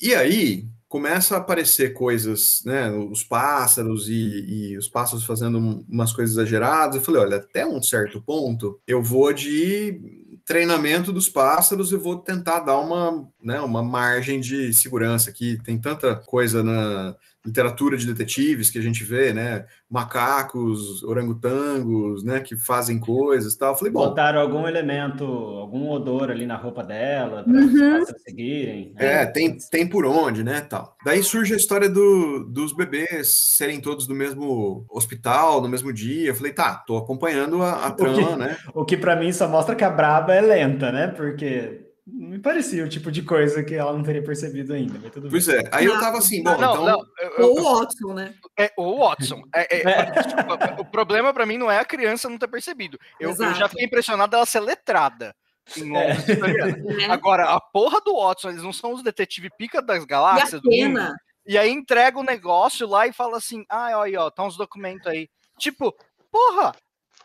E 0.00 0.14
aí, 0.14 0.66
começa 0.94 1.34
a 1.34 1.38
aparecer 1.38 1.92
coisas, 1.92 2.62
né, 2.64 2.88
os 2.88 3.24
pássaros 3.24 4.08
e, 4.08 4.44
e, 4.46 4.78
os 4.78 4.86
pássaros 4.86 5.24
fazendo 5.24 5.58
umas 5.88 6.12
coisas 6.12 6.36
exageradas. 6.36 6.94
Eu 6.94 7.02
falei, 7.02 7.22
olha, 7.22 7.36
até 7.38 7.66
um 7.66 7.82
certo 7.82 8.22
ponto, 8.22 8.80
eu 8.86 9.02
vou 9.02 9.32
de 9.32 10.38
treinamento 10.44 11.12
dos 11.12 11.28
pássaros 11.28 11.90
e 11.90 11.96
vou 11.96 12.18
tentar 12.18 12.60
dar 12.60 12.78
uma, 12.78 13.28
né, 13.42 13.60
uma 13.60 13.82
margem 13.82 14.38
de 14.38 14.72
segurança 14.72 15.30
aqui. 15.30 15.58
Tem 15.64 15.76
tanta 15.80 16.14
coisa 16.14 16.62
na 16.62 17.16
literatura 17.44 17.96
de 17.96 18.06
detetives 18.06 18.70
que 18.70 18.78
a 18.78 18.82
gente 18.82 19.04
vê, 19.04 19.32
né? 19.32 19.66
Macacos, 19.90 21.02
orangotangos, 21.02 22.24
né? 22.24 22.40
Que 22.40 22.56
fazem 22.56 22.98
coisas 22.98 23.54
tal. 23.54 23.72
Eu 23.72 23.76
falei, 23.76 23.92
bom. 23.92 24.08
Botaram 24.08 24.40
algum 24.40 24.66
elemento, 24.66 25.24
algum 25.24 25.90
odor 25.90 26.30
ali 26.30 26.46
na 26.46 26.56
roupa 26.56 26.82
dela, 26.82 27.44
para 27.44 27.52
uhum. 27.52 28.04
seguirem. 28.26 28.92
Né? 28.94 29.22
É, 29.22 29.26
tem, 29.26 29.58
tem 29.70 29.86
por 29.86 30.06
onde, 30.06 30.42
né? 30.42 30.62
Tal. 30.62 30.96
Daí 31.04 31.22
surge 31.22 31.52
a 31.52 31.56
história 31.56 31.88
do, 31.88 32.44
dos 32.44 32.74
bebês 32.74 33.28
serem 33.54 33.80
todos 33.80 34.06
do 34.06 34.14
mesmo 34.14 34.86
hospital, 34.88 35.60
no 35.60 35.68
mesmo 35.68 35.92
dia. 35.92 36.30
Eu 36.30 36.34
falei, 36.34 36.52
tá, 36.52 36.74
tô 36.86 36.96
acompanhando 36.96 37.62
a, 37.62 37.86
a 37.86 37.90
trama, 37.90 38.36
né? 38.36 38.56
O 38.74 38.84
que 38.84 38.96
para 38.96 39.16
mim 39.16 39.32
só 39.32 39.46
mostra 39.46 39.74
que 39.74 39.84
a 39.84 39.90
Braba 39.90 40.34
é 40.34 40.40
lenta, 40.40 40.90
né? 40.90 41.08
Porque 41.08 41.83
me 42.06 42.38
parecia 42.38 42.84
o 42.84 42.88
tipo 42.88 43.10
de 43.10 43.22
coisa 43.22 43.64
que 43.64 43.74
ela 43.74 43.92
não 43.92 44.02
teria 44.02 44.22
percebido 44.22 44.74
ainda. 44.74 44.98
Mas 45.02 45.10
tudo 45.10 45.30
pois 45.30 45.46
bem. 45.46 45.56
é, 45.56 45.68
aí 45.72 45.86
eu 45.86 45.98
tava 45.98 46.18
assim, 46.18 46.42
bom, 46.42 46.50
não, 46.58 46.72
então. 46.72 46.84
Não, 46.84 47.06
eu, 47.18 47.46
ou 47.46 47.60
o 47.60 47.78
Watson, 47.78 48.12
né? 48.12 48.34
É, 48.58 48.72
ou 48.76 48.96
o 48.96 48.98
Watson. 49.00 49.42
É, 49.54 49.76
é, 49.76 49.82
é. 49.82 50.12
o 50.78 50.84
problema 50.84 51.32
para 51.32 51.46
mim 51.46 51.56
não 51.56 51.70
é 51.70 51.78
a 51.78 51.84
criança 51.84 52.28
não 52.28 52.38
ter 52.38 52.48
percebido. 52.48 52.98
Eu, 53.18 53.30
eu 53.30 53.54
já 53.54 53.68
fiquei 53.68 53.86
impressionado 53.86 54.30
dela 54.30 54.44
ser 54.44 54.60
letrada. 54.60 55.34
É. 55.66 57.10
Agora, 57.10 57.44
a 57.44 57.58
porra 57.58 58.00
do 58.02 58.16
Watson, 58.16 58.50
eles 58.50 58.62
não 58.62 58.72
são 58.72 58.92
os 58.92 59.02
detetive 59.02 59.48
pica 59.56 59.80
das 59.80 60.04
galáxias 60.04 60.60
e 60.60 60.62
do 60.62 60.70
mundo. 60.70 61.14
E 61.46 61.56
aí 61.56 61.70
entrega 61.70 62.18
o 62.18 62.24
negócio 62.24 62.86
lá 62.86 63.06
e 63.06 63.12
fala 63.12 63.38
assim: 63.38 63.64
ah, 63.68 63.98
olha, 63.98 64.22
ó, 64.22 64.30
tá 64.30 64.44
uns 64.44 64.56
documentos 64.58 65.06
aí. 65.06 65.28
Tipo, 65.58 65.94
porra, 66.30 66.74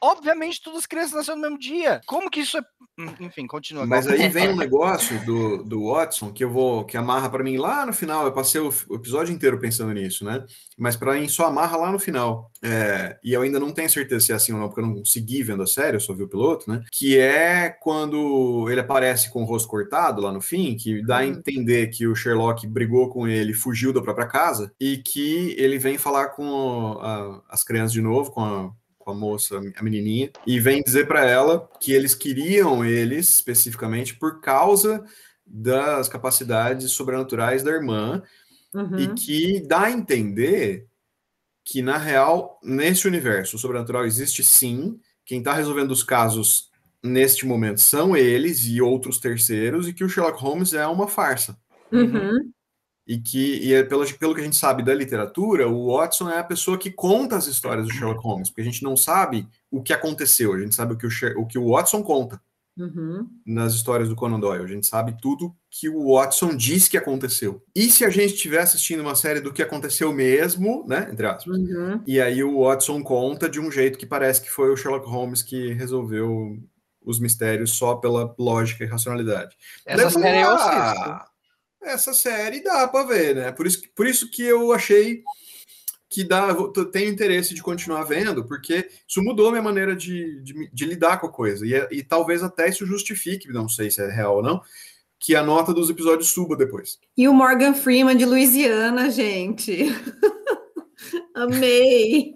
Obviamente, 0.02 0.62
todas 0.62 0.80
as 0.80 0.86
crianças 0.86 1.14
nasceram 1.14 1.38
no 1.38 1.44
mesmo 1.44 1.60
dia. 1.60 2.02
Como 2.06 2.30
que 2.30 2.42
isso 2.42 2.58
é. 2.58 2.62
Hum, 2.98 3.14
enfim, 3.22 3.48
continua. 3.48 3.86
Mas 3.86 4.08
aí 4.08 4.28
vem 4.30 4.50
um 4.50 4.58
negócio 4.58 5.24
do, 5.26 5.64
do 5.64 5.88
Watson 5.88 6.32
que 6.32 6.44
eu 6.44 6.50
vou. 6.50 6.84
que 6.86 6.98
amarra 6.98 7.30
para 7.30 7.44
mim 7.44 7.58
lá 7.58 7.86
no 7.86 7.94
final. 7.94 8.26
Eu 8.26 8.32
passei 8.32 8.60
o, 8.60 8.74
o, 8.90 8.96
episódio 8.96 9.34
inteiro 9.34 9.60
pensando 9.60 9.94
nisso, 9.94 10.26
né? 10.26 10.46
Mas 10.78 10.96
para 10.96 11.14
mim 11.14 11.28
só 11.28 11.46
amarra 11.48 11.78
lá 11.78 11.92
no 11.92 12.00
final. 12.00 12.52
É, 12.62 13.18
e 13.24 13.34
eu 13.34 13.42
ainda 13.42 13.60
não 13.60 13.72
tenho 13.72 13.90
certeza 13.90 14.26
se 14.26 14.32
é 14.32 14.36
assim 14.36 14.52
ou 14.52 14.60
não, 14.60 14.68
porque 14.68 14.82
eu 14.82 14.88
não 14.88 15.06
segui 15.06 15.44
vendo 15.44 15.64
a 15.64 15.68
série, 15.68 15.96
eu 15.96 16.02
só 16.02 16.14
vi 16.14 16.24
o 16.24 16.28
piloto, 16.28 16.70
né? 16.70 16.84
Que 16.92 17.18
é 17.18 17.70
quando 17.70 18.68
ele 18.70 18.82
aparece 18.82 19.32
com 19.32 19.44
o 19.44 19.46
rosto 19.46 19.70
cortado 19.70 20.22
lá 20.22 20.32
no 20.32 20.42
fim, 20.42 20.76
que 20.76 21.02
dá 21.06 21.20
a 21.20 21.22
uhum. 21.22 21.28
entender 21.28 21.88
que 21.88 22.06
o 22.06 22.16
Sherlock 22.16 22.68
brigou 22.68 23.10
com 23.10 23.28
ele, 23.28 23.54
fugiu 23.54 23.94
da 23.94 24.02
própria 24.02 24.28
casa, 24.28 24.72
e 24.80 24.98
que 24.98 25.56
ele 25.58 25.78
vem 25.78 25.98
falar 25.98 26.30
com 26.30 27.00
a, 27.02 27.42
as 27.50 27.64
crianças 27.64 27.94
de 27.94 28.02
novo, 28.02 28.32
com 28.32 28.42
a 28.42 28.72
com 29.10 29.12
a 29.12 29.16
moça, 29.16 29.60
a 29.76 29.84
menininha, 29.84 30.32
e 30.46 30.60
vem 30.60 30.84
dizer 30.84 31.08
para 31.08 31.26
ela 31.26 31.68
que 31.80 31.92
eles 31.92 32.14
queriam 32.14 32.86
eles 32.86 33.30
especificamente 33.30 34.16
por 34.16 34.40
causa 34.40 35.04
das 35.46 36.08
capacidades 36.08 36.92
sobrenaturais 36.92 37.64
da 37.64 37.72
irmã 37.72 38.22
Uhum. 38.72 39.00
e 39.00 39.08
que 39.16 39.62
dá 39.68 39.86
a 39.86 39.92
entender 39.92 40.86
que 41.66 41.82
na 41.82 41.98
real 41.98 42.60
nesse 42.64 43.08
universo 43.08 43.56
o 43.56 43.60
sobrenatural 43.60 44.06
existe 44.06 44.44
sim. 44.44 45.00
Quem 45.26 45.40
está 45.40 45.54
resolvendo 45.54 45.90
os 45.90 46.04
casos 46.04 46.70
neste 47.04 47.48
momento 47.48 47.82
são 47.82 48.16
eles 48.16 48.64
e 48.66 48.80
outros 48.80 49.18
terceiros 49.18 49.88
e 49.88 49.94
que 49.94 50.04
o 50.04 50.10
Sherlock 50.10 50.40
Holmes 50.40 50.74
é 50.74 50.86
uma 50.86 51.08
farsa 51.08 51.58
Uhum. 51.92 52.52
E 53.10 53.18
que 53.18 53.56
e 53.58 53.74
é 53.74 53.82
pelo, 53.82 54.06
pelo 54.20 54.36
que 54.36 54.42
a 54.42 54.44
gente 54.44 54.56
sabe 54.56 54.84
da 54.84 54.94
literatura, 54.94 55.68
o 55.68 55.98
Watson 55.98 56.30
é 56.30 56.38
a 56.38 56.44
pessoa 56.44 56.78
que 56.78 56.92
conta 56.92 57.36
as 57.36 57.48
histórias 57.48 57.88
do 57.88 57.92
Sherlock 57.92 58.24
Holmes, 58.24 58.50
porque 58.52 58.62
a 58.62 58.66
gente 58.66 58.84
não 58.84 58.96
sabe 58.96 59.48
o 59.72 59.82
que 59.82 59.92
aconteceu, 59.92 60.54
a 60.54 60.60
gente 60.60 60.76
sabe 60.76 60.94
o 60.94 60.98
que 60.98 61.08
o, 61.08 61.10
o, 61.38 61.48
que 61.48 61.58
o 61.58 61.72
Watson 61.72 62.04
conta 62.04 62.40
Uhum. 62.78 63.28
nas 63.46 63.74
histórias 63.74 64.08
do 64.08 64.16
Conan 64.16 64.40
Doyle, 64.40 64.64
a 64.64 64.68
gente 64.68 64.88
sabe 64.88 65.18
tudo 65.20 65.54
que 65.70 65.90
o 65.90 66.14
Watson 66.14 66.56
diz 66.56 66.88
que 66.88 66.96
aconteceu. 66.98 67.62
E 67.76 67.90
se 67.90 68.06
a 68.06 68.10
gente 68.10 68.36
estiver 68.36 68.62
assistindo 68.62 69.02
uma 69.02 69.16
série 69.16 69.42
do 69.42 69.52
que 69.52 69.62
aconteceu 69.62 70.14
mesmo, 70.14 70.86
né, 70.88 71.10
entre 71.12 71.26
aspas, 71.26 71.58
Uhum. 71.58 72.02
e 72.08 72.22
aí 72.22 72.42
o 72.42 72.64
Watson 72.64 73.04
conta 73.04 73.50
de 73.50 73.60
um 73.60 73.70
jeito 73.70 73.98
que 73.98 74.06
parece 74.06 74.40
que 74.42 74.52
foi 74.52 74.72
o 74.72 74.78
Sherlock 74.78 75.10
Holmes 75.10 75.42
que 75.42 75.74
resolveu 75.74 76.58
os 77.04 77.20
mistérios 77.20 77.72
só 77.72 77.96
pela 77.96 78.34
lógica 78.38 78.84
e 78.84 78.88
racionalidade. 78.88 79.58
Essa 79.86 80.04
Daí 80.04 80.24
série 80.24 80.42
eu 80.42 80.50
ah, 80.50 80.54
assisto. 80.54 81.29
Essa 81.82 82.14
série 82.14 82.62
dá 82.62 82.88
pra 82.88 83.04
ver, 83.04 83.36
né? 83.36 83.52
Por 83.52 83.66
isso, 83.66 83.82
que- 83.82 83.88
por 83.90 84.06
isso 84.08 84.30
que 84.30 84.44
eu 84.44 84.72
achei 84.72 85.24
que 86.10 86.24
dá, 86.24 86.48
eu 86.50 86.86
tenho 86.86 87.10
interesse 87.12 87.54
de 87.54 87.62
continuar 87.62 88.04
vendo, 88.04 88.44
porque 88.46 88.90
isso 89.08 89.22
mudou 89.24 89.48
a 89.48 89.52
minha 89.52 89.62
maneira 89.62 89.96
de, 89.96 90.42
de, 90.42 90.70
de 90.74 90.86
lidar 90.86 91.20
com 91.20 91.28
a 91.28 91.32
coisa. 91.32 91.66
E, 91.66 91.74
é- 91.76 91.88
e 91.92 92.04
talvez 92.04 92.42
até 92.44 92.68
isso 92.68 92.86
justifique, 92.86 93.48
não 93.50 93.70
sei 93.70 93.92
se 93.92 94.02
é 94.02 94.08
real 94.10 94.38
ou 94.38 94.44
não, 94.44 94.62
que 95.20 95.36
a 95.36 95.44
nota 95.44 95.74
dos 95.74 95.90
episódios 95.90 96.30
suba 96.32 96.56
depois. 96.56 96.98
E 97.16 97.28
o 97.28 97.34
Morgan 97.34 97.74
Freeman 97.74 98.18
de 98.18 98.26
Louisiana, 98.26 99.10
gente. 99.10 99.86
Amei. 101.36 102.36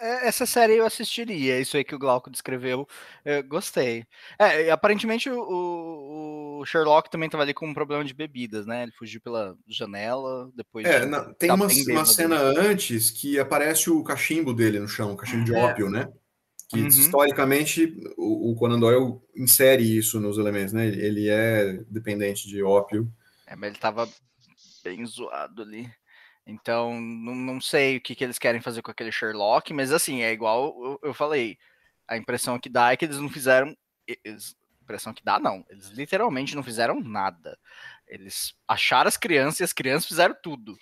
É, 0.00 0.26
Essa 0.28 0.46
série 0.46 0.76
eu 0.76 0.86
assistiria, 0.86 1.60
isso 1.60 1.76
aí 1.76 1.84
que 1.84 1.94
o 1.94 1.98
Glauco 1.98 2.30
descreveu, 2.30 2.88
eu 3.24 3.42
gostei. 3.44 4.04
É, 4.38 4.70
aparentemente 4.70 5.28
o, 5.28 5.38
o- 5.38 6.23
o 6.64 6.66
Sherlock 6.66 7.08
também 7.10 7.26
estava 7.26 7.42
ali 7.44 7.54
com 7.54 7.66
um 7.68 7.74
problema 7.74 8.04
de 8.04 8.12
bebidas, 8.14 8.66
né? 8.66 8.82
Ele 8.82 8.92
fugiu 8.92 9.20
pela 9.20 9.56
janela, 9.68 10.50
depois. 10.54 10.86
É, 10.86 11.00
de- 11.00 11.06
na- 11.06 11.32
tem 11.34 11.50
uma, 11.50 11.66
uma 11.66 12.04
cena 12.04 12.36
antes 12.36 13.10
que 13.10 13.38
aparece 13.38 13.90
o 13.90 14.02
cachimbo 14.02 14.52
dele 14.52 14.80
no 14.80 14.88
chão, 14.88 15.12
o 15.12 15.16
cachimbo 15.16 15.44
de 15.44 15.54
É. 15.54 15.58
ópio, 15.58 15.88
né? 15.90 16.10
Que 16.68 16.80
Uhum. 16.80 16.88
historicamente 16.88 17.94
o, 18.16 18.50
o 18.50 18.56
Conan 18.56 18.80
Doyle 18.80 19.20
insere 19.36 19.82
isso 19.82 20.18
nos 20.18 20.38
elementos, 20.38 20.72
né? 20.72 20.86
Ele- 20.86 21.28
é 21.28 21.84
dependente 21.88 22.48
de 22.48 22.62
ópio. 22.62 23.08
É, 23.46 23.54
mas 23.54 23.70
ele 23.70 23.78
tava 23.78 24.08
bem 24.82 25.04
zoado 25.06 25.62
ali. 25.62 25.88
Então, 26.46 27.00
não, 27.00 27.34
não 27.34 27.60
sei 27.60 27.96
o 27.96 28.00
que, 28.00 28.14
que 28.14 28.24
eles 28.24 28.38
querem 28.38 28.60
fazer 28.60 28.82
com 28.82 28.90
aquele 28.90 29.12
Sherlock, 29.12 29.72
mas 29.72 29.92
assim, 29.92 30.22
é 30.22 30.32
igual 30.32 30.74
eu, 30.84 31.08
eu 31.08 31.14
falei. 31.14 31.56
A 32.06 32.18
impressão 32.18 32.58
que 32.58 32.68
dá 32.68 32.92
é 32.92 32.96
que 32.98 33.04
eles 33.06 33.18
não 33.18 33.30
fizeram. 33.30 33.74
Eles, 34.24 34.54
impressão 34.84 35.12
que 35.12 35.24
dá, 35.24 35.38
não. 35.38 35.64
Eles 35.68 35.88
literalmente 35.88 36.54
não 36.54 36.62
fizeram 36.62 37.00
nada. 37.00 37.58
Eles 38.06 38.54
acharam 38.68 39.08
as 39.08 39.16
crianças 39.16 39.60
e 39.60 39.64
as 39.64 39.72
crianças 39.72 40.06
fizeram 40.06 40.34
tudo. 40.42 40.76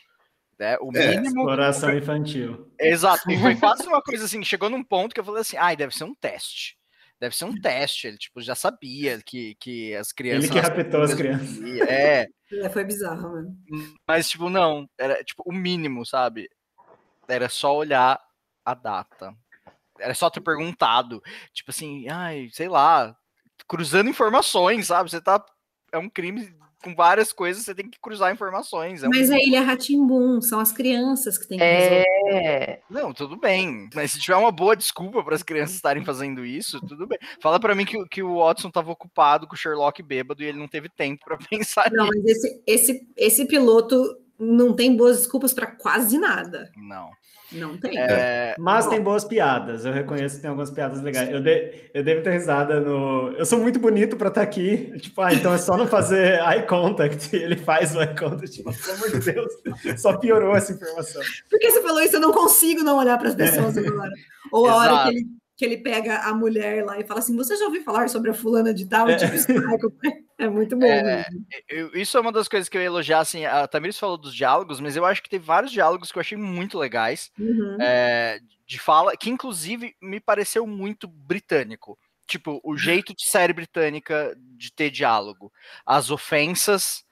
Né? 0.59 0.77
O 0.81 0.91
É, 0.97 1.09
mínimo. 1.17 1.41
Exploração 1.41 1.97
infantil. 1.97 2.73
Exato. 2.79 3.31
E 3.31 3.39
foi 3.39 3.57
quase 3.57 3.87
uma 3.87 4.03
coisa 4.03 4.25
assim, 4.25 4.45
chegou 4.45 4.69
num 4.69 4.85
ponto 4.85 5.15
que 5.15 5.21
eu 5.21 5.25
falei 5.25 5.41
assim, 5.41 5.57
ai, 5.57 5.77
deve 5.77 5.95
ser 5.97 6.05
um 6.05 6.15
teste. 6.15 6.77
Deve 7.19 7.37
ser 7.37 7.45
um 7.45 7.55
teste. 7.55 8.09
Ele, 8.09 8.19
tipo, 8.19 8.41
já 8.41 8.55
sabia 8.55 9.21
que, 9.25 9.55
que 9.61 9.95
as 9.95 10.13
crianças. 10.13 10.51
Ele 10.51 10.53
que 10.53 10.59
raptou 10.59 11.03
as 11.03 11.15
crianças. 11.15 11.61
É. 11.89 12.27
É, 12.61 12.69
foi 12.69 12.85
bizarro, 12.85 13.31
mano. 13.33 13.57
Mas, 14.07 14.29
tipo, 14.29 14.51
não. 14.51 14.87
Era, 14.99 15.25
tipo, 15.25 15.43
o 15.47 15.55
mínimo, 15.55 16.05
sabe? 16.05 16.51
Era 17.27 17.49
só 17.49 17.75
olhar 17.75 18.21
a 18.63 18.75
data. 18.75 19.35
Era 19.99 20.13
só 20.13 20.29
ter 20.29 20.43
perguntado. 20.43 21.23
Tipo 21.55 21.71
assim, 21.71 22.07
ai, 22.11 22.51
sei 22.53 22.69
lá. 22.69 23.17
Cruzando 23.69 24.11
informações, 24.11 24.87
sabe? 24.89 25.11
Você 25.11 25.21
tá. 25.21 25.45
É 25.93 25.99
um 25.99 26.09
crime 26.09 26.55
com 26.83 26.97
várias 26.97 27.33
coisas, 27.33 27.63
você 27.65 27.73
tem 27.75 27.89
que 27.89 28.01
cruzar 28.01 28.33
informações. 28.33 29.05
É 29.05 29.07
um- 29.07 29.11
Mas 29.11 29.31
a 29.31 29.37
Ilha 29.39 29.61
Ratimbum, 29.63 30.41
são 30.41 30.59
as 30.59 30.73
crianças 30.73 31.39
que 31.39 31.47
têm 31.47 31.57
que 31.59 31.65
resolver. 31.65 32.05
É, 32.35 32.81
Não, 32.91 33.13
tudo 33.13 33.37
bem. 33.37 33.89
Mas 33.95 34.11
se 34.11 34.19
tiver 34.19 34.35
uma 34.37 34.51
boa 34.51 34.75
desculpa 34.75 35.23
para 35.23 35.37
as 35.37 35.45
crianças 35.45 35.77
estarem 35.77 36.05
fazendo 36.05 36.45
isso, 36.45 36.81
tudo 36.81 37.07
bem. 37.07 37.19
Fala 37.41 37.61
para 37.61 37.75
mim 37.75 37.85
que, 37.85 37.97
o- 37.97 38.09
que 38.09 38.21
o 38.23 38.39
Watson 38.39 38.67
estava 38.69 38.91
ocupado 38.91 39.47
com 39.47 39.55
o 39.55 39.57
Sherlock 39.57 40.03
bêbado 40.03 40.43
e 40.43 40.47
ele 40.47 40.59
não 40.59 40.67
teve 40.67 40.89
tempo 40.89 41.25
para 41.25 41.37
pensar 41.49 41.89
Não, 41.93 42.07
nisso. 42.07 42.19
mas 42.25 42.25
esse, 42.37 42.63
esse, 42.67 43.09
esse 43.17 43.47
piloto 43.47 44.17
não 44.43 44.75
tem 44.75 44.97
boas 44.97 45.19
desculpas 45.19 45.55
para 45.55 45.67
quase 45.67 46.19
nada. 46.19 46.71
Não. 46.77 47.11
Não 47.53 47.77
tem. 47.77 47.99
É, 47.99 48.55
Mas 48.59 48.87
tem 48.87 49.01
boas 49.01 49.25
piadas. 49.25 49.85
Eu 49.85 49.93
reconheço 49.93 50.37
que 50.37 50.43
tem 50.43 50.49
algumas 50.49 50.71
piadas 50.71 51.03
legais. 51.03 51.29
Eu, 51.29 51.41
de, 51.41 51.91
eu 51.93 52.03
devo 52.03 52.23
ter 52.23 52.33
risada 52.33 52.81
no. 52.81 53.35
Eu 53.37 53.45
sou 53.45 53.59
muito 53.59 53.79
bonito 53.79 54.17
pra 54.17 54.29
estar 54.29 54.43
aqui. 54.43 54.91
Tipo, 54.99 55.21
ah, 55.21 55.35
então 55.35 55.53
é 55.53 55.59
só 55.59 55.77
não 55.77 55.87
fazer 55.87 56.41
eye 56.41 56.67
contact. 56.67 57.29
Ele 57.37 57.57
faz 57.57 57.95
o 57.95 58.01
eye 58.01 58.17
contact. 58.17 58.51
Tipo, 58.51 58.73
pelo 58.73 58.95
amor 58.95 59.11
de 59.11 59.33
Deus. 59.33 60.01
Só 60.01 60.17
piorou 60.17 60.57
essa 60.57 60.73
informação. 60.73 61.23
Porque 61.51 61.71
você 61.71 61.83
falou 61.83 62.01
isso, 62.01 62.17
eu 62.17 62.21
não 62.21 62.33
consigo 62.33 62.83
não 62.83 62.97
olhar 62.97 63.19
para 63.19 63.29
as 63.29 63.35
pessoas 63.35 63.77
agora. 63.77 64.13
Ou 64.51 64.67
a 64.67 64.77
hora 64.77 65.03
que 65.03 65.09
ele, 65.11 65.27
que 65.63 65.67
ele 65.67 65.77
pega 65.79 66.19
a 66.23 66.35
mulher 66.35 66.85
lá 66.85 66.99
e 66.99 67.05
fala 67.05 67.21
assim: 67.21 67.37
Você 67.37 67.57
já 67.57 67.65
ouviu 67.67 67.85
falar 67.85 68.09
sobre 68.11 68.33
a 68.33 68.35
fulana 68.35 68.75
de 68.75 68.85
tal? 68.89 69.09
É. 69.09 69.15
Tipo, 69.17 69.93
é 70.39 70.49
muito 70.49 70.77
bom. 70.77 70.85
É, 70.85 71.03
mesmo. 71.31 71.47
eu- 71.69 71.91
isso 71.95 72.17
é 72.17 72.21
uma 72.21 72.33
das 72.33 72.49
coisas 72.49 72.69
que 72.69 72.77
eu 72.77 72.81
ia 72.81 72.87
elogiar, 72.87 73.21
assim, 73.21 73.45
a 73.45 73.65
Tamiris 73.69 73.97
falou 73.99 74.19
dos 74.19 74.35
diálogos, 74.35 74.81
mas 74.81 74.97
eu 74.97 75.05
acho 75.05 75.23
que 75.23 75.31
teve 75.31 75.45
vários 75.45 75.71
diálogos 75.71 76.11
que 76.11 76.19
eu 76.19 76.21
achei 76.21 76.37
muito 76.37 76.77
legais, 76.79 77.31
Uhum. 77.39 77.77
é, 77.81 78.41
de 78.67 78.79
fala, 78.81 79.17
que 79.17 79.31
inclusive 79.31 79.95
me 80.03 80.19
pareceu 80.19 80.67
muito 80.67 81.07
britânico. 81.07 81.97
Tipo, 82.27 82.61
o 82.65 82.77
jeito 83.05 83.15
de 83.15 83.25
série 83.25 83.53
britânica 83.53 84.35
de 84.57 84.73
ter 84.73 84.91
diálogo. 84.91 85.53
As 85.87 86.11
ofensas, 86.11 87.05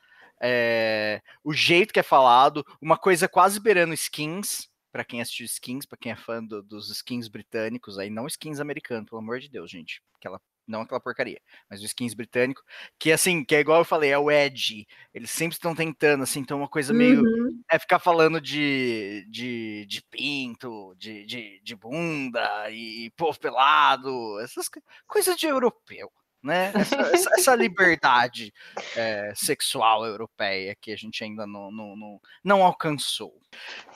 é, 0.43 1.21
o 1.45 1.53
jeito 1.53 1.93
que 1.93 2.01
é 2.01 2.03
falado, 2.03 2.65
uma 2.83 2.97
coisa 2.97 3.29
quase 3.29 3.61
beirando 3.61 3.95
skins, 3.95 4.69
pra 4.93 5.05
quem 5.05 5.21
assistiu 5.21 5.47
skins, 5.47 5.87
pra 5.87 5.97
quem 5.99 6.13
é 6.13 6.17
fã 6.17 6.43
do- 6.45 6.63
dos 6.63 6.91
skins 6.91 7.29
britânicos, 7.29 7.99
aí 7.99 8.11
não 8.11 8.27
skins 8.27 8.61
americanos, 8.61 9.09
pelo 9.09 9.21
amor 9.21 9.39
de 9.41 9.49
Deus, 9.49 9.71
gente. 9.71 10.03
Aquela, 10.17 10.41
não 10.67 10.83
aquela 10.83 11.01
porcaria, 11.01 11.41
mas 11.69 11.81
o 11.81 11.85
skins 11.85 12.15
britânico, 12.15 12.63
que 12.99 13.11
assim, 13.13 13.45
que 13.45 13.55
é 13.55 13.61
igual 13.61 13.81
eu 13.81 13.85
falei, 13.85 14.11
é 14.11 14.19
o 14.19 14.31
Edge. 14.31 14.87
Eles 15.15 15.31
sempre 15.31 15.55
estão 15.57 15.75
tentando, 15.75 16.23
assim, 16.23 16.41
então 16.41 16.59
uma 16.59 16.69
coisa 16.69 16.93
meio 16.93 17.21
Uhum. 17.23 17.63
é 17.71 17.79
ficar 17.79 17.99
falando 17.99 18.41
de, 18.41 19.27
de, 19.31 19.87
de 19.87 20.03
pinto, 20.11 20.95
de, 20.97 21.25
de, 21.27 21.61
de 21.63 21.77
bunda 21.77 22.71
e 22.71 23.11
povo 23.17 23.39
pelado, 23.39 24.39
essas 24.41 24.69
co- 24.69 24.81
coisas 25.07 25.37
de 25.37 25.47
europeu, 25.47 26.11
né? 26.43 26.73
Essa, 26.75 26.97
essa- 26.97 27.31
essa 27.39 27.55
liberdade 27.55 28.53
é, 28.97 29.33
sexual 29.35 30.05
europeia 30.07 30.75
que 30.81 30.93
a 30.93 30.97
gente 30.97 31.23
ainda 31.23 31.47
não, 31.47 31.71
não, 31.71 31.97
não, 31.97 32.21
não 32.43 32.63
alcançou. 32.63 33.33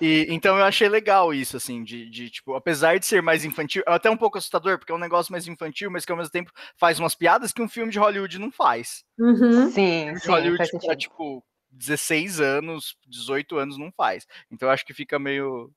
E, 0.01 0.27
então 0.29 0.59
eu 0.59 0.65
achei 0.65 0.89
legal 0.89 1.33
isso, 1.33 1.57
assim, 1.57 1.83
de, 1.85 2.09
de, 2.11 2.29
tipo, 2.31 2.55
apesar 2.55 2.99
de 2.99 3.07
ser 3.07 3.23
mais 3.23 3.45
infantil, 3.45 3.83
é 3.87 3.93
até 3.93 4.11
um 4.11 4.17
pouco 4.17 4.37
assustador, 4.39 4.79
porque 4.79 4.93
é 4.93 4.95
um 4.95 4.99
negócio 4.99 5.33
mais 5.33 5.47
infantil, 5.47 5.91
mas 5.91 6.05
que 6.05 6.13
ao 6.13 6.19
mesmo 6.19 6.31
tempo 6.33 6.51
faz 6.77 6.99
umas 6.99 7.15
piadas 7.15 7.53
que 7.53 7.63
um 7.63 7.69
filme 7.69 7.93
de 7.93 7.99
Hollywood 7.99 8.39
não 8.39 8.51
faz. 8.51 9.05
Uhum. 9.19 9.71
sim, 9.71 10.13
de 10.13 10.21
sim, 10.21 10.29
Hollywood 10.29 10.59
faz 10.59 10.71
pra, 10.71 10.81
sentido. 10.81 10.99
tipo 10.99 11.45
16 11.71 12.41
anos, 12.41 12.97
18 13.07 13.57
anos 13.59 13.79
não 13.79 13.91
faz. 13.97 14.27
Então 14.51 14.69
eu 14.69 14.73
acho 14.73 14.85
que 14.85 14.95
fica 14.95 15.19
meio 15.19 15.71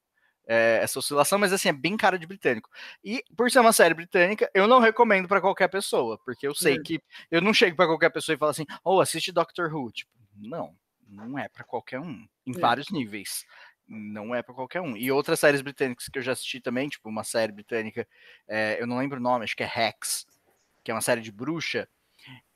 é, 0.47 0.79
essa 0.81 0.99
oscilação, 0.99 1.37
mas 1.39 1.53
assim, 1.53 1.69
é 1.69 1.73
bem 1.73 1.97
cara 1.97 2.17
de 2.19 2.27
britânico. 2.27 2.69
E 3.03 3.23
por 3.35 3.51
ser 3.51 3.59
uma 3.59 3.73
série 3.73 3.93
britânica, 3.93 4.49
eu 4.53 4.67
não 4.67 4.79
recomendo 4.79 5.27
pra 5.27 5.41
qualquer 5.41 5.67
pessoa, 5.69 6.17
porque 6.25 6.47
eu 6.47 6.55
sei 6.55 6.77
Hum. 6.77 6.83
que 6.83 7.01
eu 7.31 7.41
não 7.41 7.53
chego 7.53 7.75
pra 7.75 7.87
qualquer 7.87 8.09
pessoa 8.11 8.35
e 8.35 8.39
falo 8.39 8.51
assim: 8.51 8.65
"Oh, 8.83 9.01
assiste 9.01 9.31
Doctor 9.31 9.73
Who". 9.73 9.91
Tipo, 9.91 10.11
não, 10.35 10.75
não 11.07 11.37
é 11.39 11.49
pra 11.49 11.63
qualquer 11.63 11.99
um, 11.99 12.27
em 12.45 12.53
É. 12.55 12.59
vários 12.59 12.89
níveis. 12.91 13.45
Não 13.87 14.35
é 14.35 14.43
pra 14.43 14.53
qualquer 14.53 14.81
um. 14.81 14.97
E 14.97 15.11
outras 15.11 15.39
séries 15.39 15.61
britânicas 15.61 16.07
que 16.09 16.19
eu 16.19 16.23
já 16.23 16.33
assisti 16.33 16.59
também, 16.61 16.89
tipo 16.89 17.07
uma 17.09 17.23
série 17.23 17.51
britânica, 17.53 18.07
é, 18.47 18.77
eu 18.81 18.87
não 18.87 18.97
lembro 18.99 19.17
o 19.19 19.21
nome, 19.23 19.45
acho 19.45 19.55
que 19.55 19.63
é 19.63 19.67
Rex, 19.67 20.25
que 20.83 20.91
é 20.91 20.93
uma 20.95 21.01
série 21.01 21.21
de 21.21 21.31
bruxa. 21.31 21.87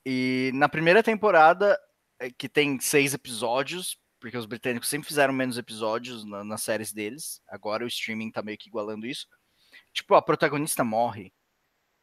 E 0.05 0.51
na 0.55 0.69
primeira 0.69 1.03
temporada, 1.03 1.79
é, 2.19 2.29
que 2.31 2.49
tem 2.49 2.79
seis 2.79 3.13
episódios, 3.13 3.97
porque 4.21 4.37
os 4.37 4.45
britânicos 4.45 4.87
sempre 4.87 5.07
fizeram 5.07 5.33
menos 5.33 5.57
episódios 5.57 6.23
na- 6.23 6.43
nas 6.43 6.61
séries 6.63 6.93
deles. 6.93 7.41
Agora 7.49 7.83
o 7.83 7.87
streaming 7.87 8.31
tá 8.31 8.41
meio 8.41 8.57
que 8.57 8.69
igualando 8.69 9.05
isso. 9.07 9.27
Tipo, 9.91 10.15
a 10.15 10.21
protagonista 10.21 10.83
morre. 10.83 11.33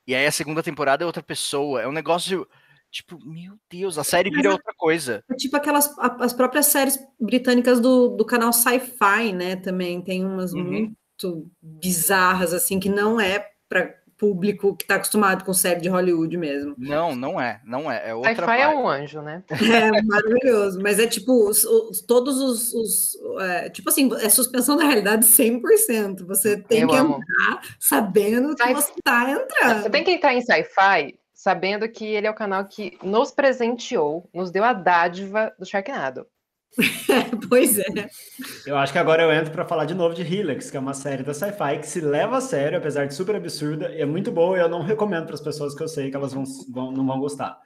E 0.07 0.15
aí 0.15 0.27
a 0.27 0.33
segunda 0.33 0.63
temporada 0.63 1.05
é 1.05 1.07
outra 1.07 1.23
pessoa. 1.23 1.81
É 1.81 1.89
um 1.89 1.93
negócio. 1.93 2.47
Tipo, 2.91 3.19
meu 3.25 3.57
Deus, 3.71 3.99
a 3.99 4.05
série 4.05 4.31
vira 4.31 4.51
outra 4.51 4.73
coisa. 4.77 5.23
É 5.31 5.35
tipo 5.35 5.57
aquelas 5.57 5.95
as 5.99 6.33
próprias 6.33 6.67
séries 6.67 6.99
britânicas 7.21 7.81
do, 7.81 8.09
do 8.09 8.25
canal 8.25 8.53
Sci-Fi, 8.53 9.33
né? 9.33 9.57
Também 9.57 10.01
tem 10.03 10.25
umas 10.25 10.53
Uhum. 10.55 10.65
muito 10.65 11.51
bizarras, 11.63 12.53
assim, 12.55 12.81
que 12.81 12.89
não 12.89 13.21
é 13.21 13.51
para 13.69 13.95
público 14.19 14.75
que 14.77 14.85
está 14.85 14.97
acostumado 14.97 15.45
com 15.45 15.53
série 15.55 15.81
de 15.81 15.89
Hollywood 15.89 16.37
mesmo. 16.37 16.75
Não, 16.77 17.15
não 17.15 17.41
é, 17.41 17.61
não 17.65 17.91
é. 17.91 18.11
É 18.11 18.15
outra 18.15 18.35
Sci-fi 18.35 18.61
é 18.61 18.69
um 18.69 18.89
anjo, 18.89 19.23
né? 19.23 19.43
É 19.73 20.03
maravilhoso, 20.03 20.81
mas 20.83 20.99
é 20.99 21.07
tipo, 21.07 21.49
os, 21.49 21.65
os- 21.65 22.03
todos 22.03 22.39
os, 22.41 22.75
os, 22.75 23.17
é, 23.41 23.71
tipo 23.71 23.89
assim, 23.89 24.11
é 24.21 24.29
suspensão 24.29 24.77
da 24.77 24.85
realidade 24.85 25.25
100%. 25.25 26.27
Você 26.27 26.57
tem 26.61 26.83
Eu 26.83 26.89
que 26.89 26.97
amo. 26.97 27.15
entrar 27.21 27.63
sabendo 27.79 28.55
que 28.57 28.63
Sci- 28.65 28.75
você 28.75 28.93
está 28.99 29.31
entrando. 29.31 29.83
Você 29.83 29.91
tem 29.91 30.05
que 30.05 30.11
entrar 30.11 30.35
em 30.35 30.41
sci-fi 30.43 31.19
sabendo 31.33 31.89
que 31.89 32.05
ele 32.05 32.27
é 32.27 32.31
o 32.31 32.35
canal 32.35 32.65
que 32.65 32.99
nos 33.03 33.31
presenteou, 33.31 34.29
nos 34.35 34.51
deu 34.51 34.65
a 34.65 34.73
dádiva 34.73 35.53
do 35.59 35.65
Sharknado. 35.65 36.27
Pois 37.49 37.79
é. 37.79 38.09
Eu 38.67 38.77
acho 38.77 38.93
que 38.93 38.99
agora 38.99 39.23
eu 39.23 39.33
entro 39.33 39.51
para 39.53 39.65
falar 39.65 39.85
de 39.85 39.95
novo 39.95 40.15
de 40.15 40.23
Helix, 40.23 40.71
que 40.71 40.77
é 40.77 40.81
uma 40.81 40.95
série 40.95 41.23
da 41.23 41.33
Sci-Fi 41.35 41.79
que 41.81 41.87
se 41.87 42.01
leva 42.01 42.37
a 42.37 42.41
sério, 42.41 42.79
apesar 42.79 43.07
de 43.07 43.15
super 43.15 43.35
absurda, 43.37 43.91
e 43.93 44.01
é 44.01 44.07
muito 44.07 44.31
boa. 44.31 44.57
E 44.57 44.61
eu 44.61 44.69
não 44.69 44.83
recomendo 44.83 45.27
para 45.27 45.35
as 45.35 45.41
pessoas 45.41 45.75
que 45.75 45.83
eu 45.83 45.89
sei 45.89 46.11
que 46.11 46.17
elas 46.17 46.33
vão, 46.33 46.45
vão- 46.71 46.93
não 46.93 47.07
vão 47.07 47.19
gostar. 47.19 47.59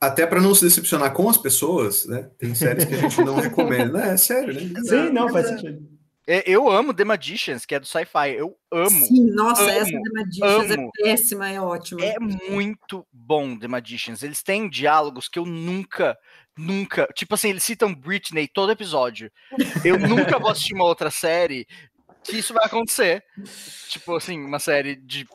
Até 0.00 0.26
para 0.26 0.40
não 0.40 0.54
se 0.54 0.64
decepcionar 0.64 1.12
com 1.12 1.28
as 1.28 1.38
pessoas, 1.38 2.06
né? 2.06 2.30
Tem 2.38 2.54
séries 2.54 2.84
que 2.84 2.94
a 2.94 2.98
gente 2.98 3.20
não 3.22 3.36
recomenda. 3.36 4.00
É 4.02 4.16
sério, 4.16 4.54
né? 4.54 4.80
Sim, 4.82 5.10
não 5.10 5.28
faz 5.28 5.48
sentido. 5.48 5.94
É, 6.26 6.42
Eu 6.50 6.70
amo 6.70 6.94
The 6.94 7.04
Magicians, 7.04 7.66
que 7.66 7.74
é 7.74 7.80
do 7.80 7.86
sci-fi. 7.86 8.30
Eu 8.34 8.56
amo. 8.72 9.04
Sim, 9.04 9.26
nossa, 9.32 9.62
amo, 9.62 9.70
essa 9.70 9.92
da 9.92 10.22
Magicians 10.22 10.70
é 10.70 10.74
amo. 10.74 10.90
péssima, 11.02 11.48
é 11.50 11.60
ótima. 11.60 12.02
É 12.02 12.16
muito 12.18 13.06
bom 13.12 13.54
The 13.58 13.68
Magicians. 13.68 14.22
Eles 14.22 14.42
têm 14.42 14.68
diálogos 14.68 15.28
que 15.28 15.38
eu 15.38 15.44
nunca, 15.44 16.16
nunca. 16.56 17.06
Tipo 17.14 17.34
assim, 17.34 17.50
eles 17.50 17.64
citam 17.64 17.94
Britney 17.94 18.48
todo 18.48 18.72
episódio. 18.72 19.30
Eu 19.84 19.98
nunca 19.98 20.38
vou 20.38 20.50
assistir 20.50 20.74
uma 20.74 20.84
outra 20.84 21.10
série 21.10 21.66
que 22.22 22.38
isso 22.38 22.54
vai 22.54 22.64
acontecer. 22.64 23.24
Tipo 23.88 24.16
assim, 24.16 24.42
uma 24.42 24.58
série 24.58 24.96
de 24.96 25.26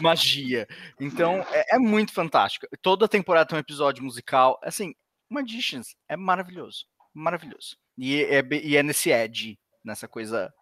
magia. 0.00 0.66
Então, 1.00 1.44
é, 1.50 1.76
é 1.76 1.78
muito 1.78 2.12
fantástico. 2.12 2.66
Toda 2.82 3.08
temporada 3.08 3.48
tem 3.48 3.56
um 3.56 3.60
episódio 3.60 4.04
musical. 4.04 4.58
Assim, 4.62 4.94
Magicians 5.28 5.96
é 6.08 6.16
maravilhoso. 6.16 6.86
Maravilhoso. 7.12 7.76
E 7.96 8.22
é, 8.22 8.42
e 8.62 8.76
é 8.76 8.82
nesse 8.82 9.10
edge, 9.10 9.58
nessa 9.84 10.06
coisa. 10.06 10.52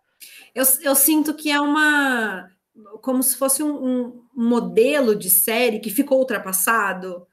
Eu, 0.55 0.64
eu 0.82 0.94
sinto 0.94 1.34
que 1.34 1.50
é 1.50 1.61
uma. 1.61 2.48
Como 3.02 3.22
se 3.22 3.36
fosse 3.36 3.62
um, 3.62 3.84
um 3.84 4.26
modelo 4.34 5.14
de 5.14 5.30
série 5.30 5.78
que 5.78 5.90
ficou 5.90 6.18
ultrapassado, 6.18 7.26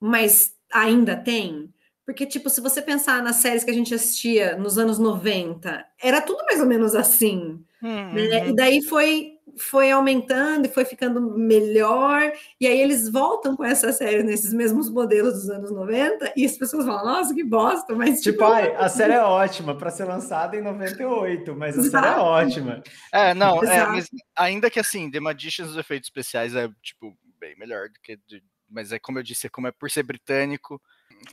mas 0.00 0.54
ainda 0.72 1.16
tem. 1.16 1.72
Porque, 2.04 2.26
tipo, 2.26 2.50
se 2.50 2.60
você 2.60 2.82
pensar 2.82 3.22
nas 3.22 3.36
séries 3.36 3.62
que 3.62 3.70
a 3.70 3.74
gente 3.74 3.94
assistia 3.94 4.56
nos 4.56 4.76
anos 4.76 4.98
90, 4.98 5.84
era 6.02 6.20
tudo 6.20 6.44
mais 6.46 6.60
ou 6.60 6.66
menos 6.66 6.94
assim. 6.96 7.64
né? 7.80 8.48
E 8.48 8.56
daí 8.56 8.82
foi, 8.82 9.34
foi 9.56 9.90
aumentando 9.92 10.66
e 10.66 10.68
foi 10.68 10.84
ficando 10.84 11.20
melhor. 11.38 12.32
E 12.60 12.66
aí 12.66 12.80
eles 12.80 13.08
voltam 13.08 13.56
com 13.56 13.64
essa 13.64 13.92
série 13.92 14.24
nesses 14.24 14.52
mesmos 14.52 14.90
modelos 14.90 15.34
dos 15.34 15.48
anos 15.50 15.70
90, 15.70 16.32
e 16.36 16.44
as 16.44 16.56
pessoas 16.58 16.84
falam, 16.84 17.04
nossa, 17.04 17.32
que 17.32 17.44
bosta, 17.44 17.94
mas 17.94 18.20
Tipo, 18.20 18.44
ai, 18.44 18.74
a 18.76 18.88
série 18.90 19.12
é 19.12 19.22
ótima 19.22 19.76
para 19.76 19.90
ser 19.90 20.04
lançada 20.04 20.56
em 20.56 20.60
98, 20.60 21.54
mas 21.54 21.78
a 21.78 21.82
série 21.82 21.94
é 21.94 22.08
Exato. 22.10 22.20
ótima. 22.20 22.82
É, 23.12 23.32
não, 23.32 23.62
é, 23.62 23.64
Exato. 23.64 23.92
mas 23.92 24.08
ainda 24.36 24.68
que 24.68 24.80
assim, 24.80 25.08
The 25.08 25.20
Magicians 25.20 25.70
os 25.70 25.76
efeitos 25.76 26.08
especiais 26.08 26.54
é, 26.56 26.68
tipo, 26.82 27.16
bem 27.38 27.56
melhor 27.56 27.88
do 27.88 28.00
que. 28.02 28.16
de- 28.26 28.42
mas 28.72 28.92
é 28.92 28.98
como 28.98 29.18
eu 29.18 29.22
disse, 29.22 29.46
é 29.46 29.50
como 29.50 29.66
é 29.66 29.72
por 29.72 29.90
ser 29.90 30.02
britânico, 30.02 30.80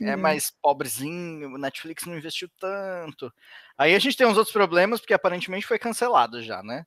é 0.00 0.14
Uhum. 0.14 0.22
mais 0.22 0.52
pobrezinho, 0.62 1.54
o 1.54 1.58
Netflix 1.58 2.04
não 2.04 2.16
investiu 2.16 2.48
tanto. 2.60 3.32
Aí 3.76 3.94
a 3.94 3.98
gente 3.98 4.16
tem 4.16 4.26
uns 4.26 4.36
outros 4.36 4.52
problemas, 4.52 5.00
porque 5.00 5.14
aparentemente 5.14 5.66
foi 5.66 5.78
cancelado 5.78 6.42
já, 6.42 6.62
né? 6.62 6.84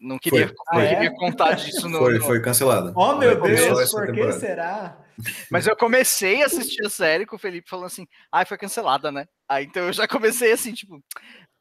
Não 0.00 0.18
queria, 0.18 0.48
Foi. 0.48 0.56
não 0.72 0.80
Ah, 0.80 0.84
é? 0.84 0.88
queria 0.94 1.14
contar 1.14 1.54
disso 1.54 1.88
no. 1.88 1.98
Foi, 1.98 2.20
foi 2.20 2.42
cancelada. 2.42 2.92
Oh, 2.96 3.16
meu 3.16 3.40
Deus, 3.40 3.90
por 3.90 4.12
que 4.12 4.32
será? 4.32 5.04
Mas 5.50 5.66
eu 5.66 5.76
comecei 5.76 6.42
a 6.42 6.46
assistir 6.46 6.84
a 6.84 6.90
série 6.90 7.24
com 7.24 7.36
o 7.36 7.38
Felipe 7.38 7.68
falando 7.70 7.86
assim, 7.86 8.06
ai, 8.32 8.44
foi 8.44 8.58
cancelada, 8.58 9.12
né? 9.12 9.26
Aí 9.48 9.64
então 9.64 9.84
eu 9.84 9.92
já 9.92 10.08
comecei 10.08 10.52
assim, 10.52 10.72
tipo, 10.72 11.02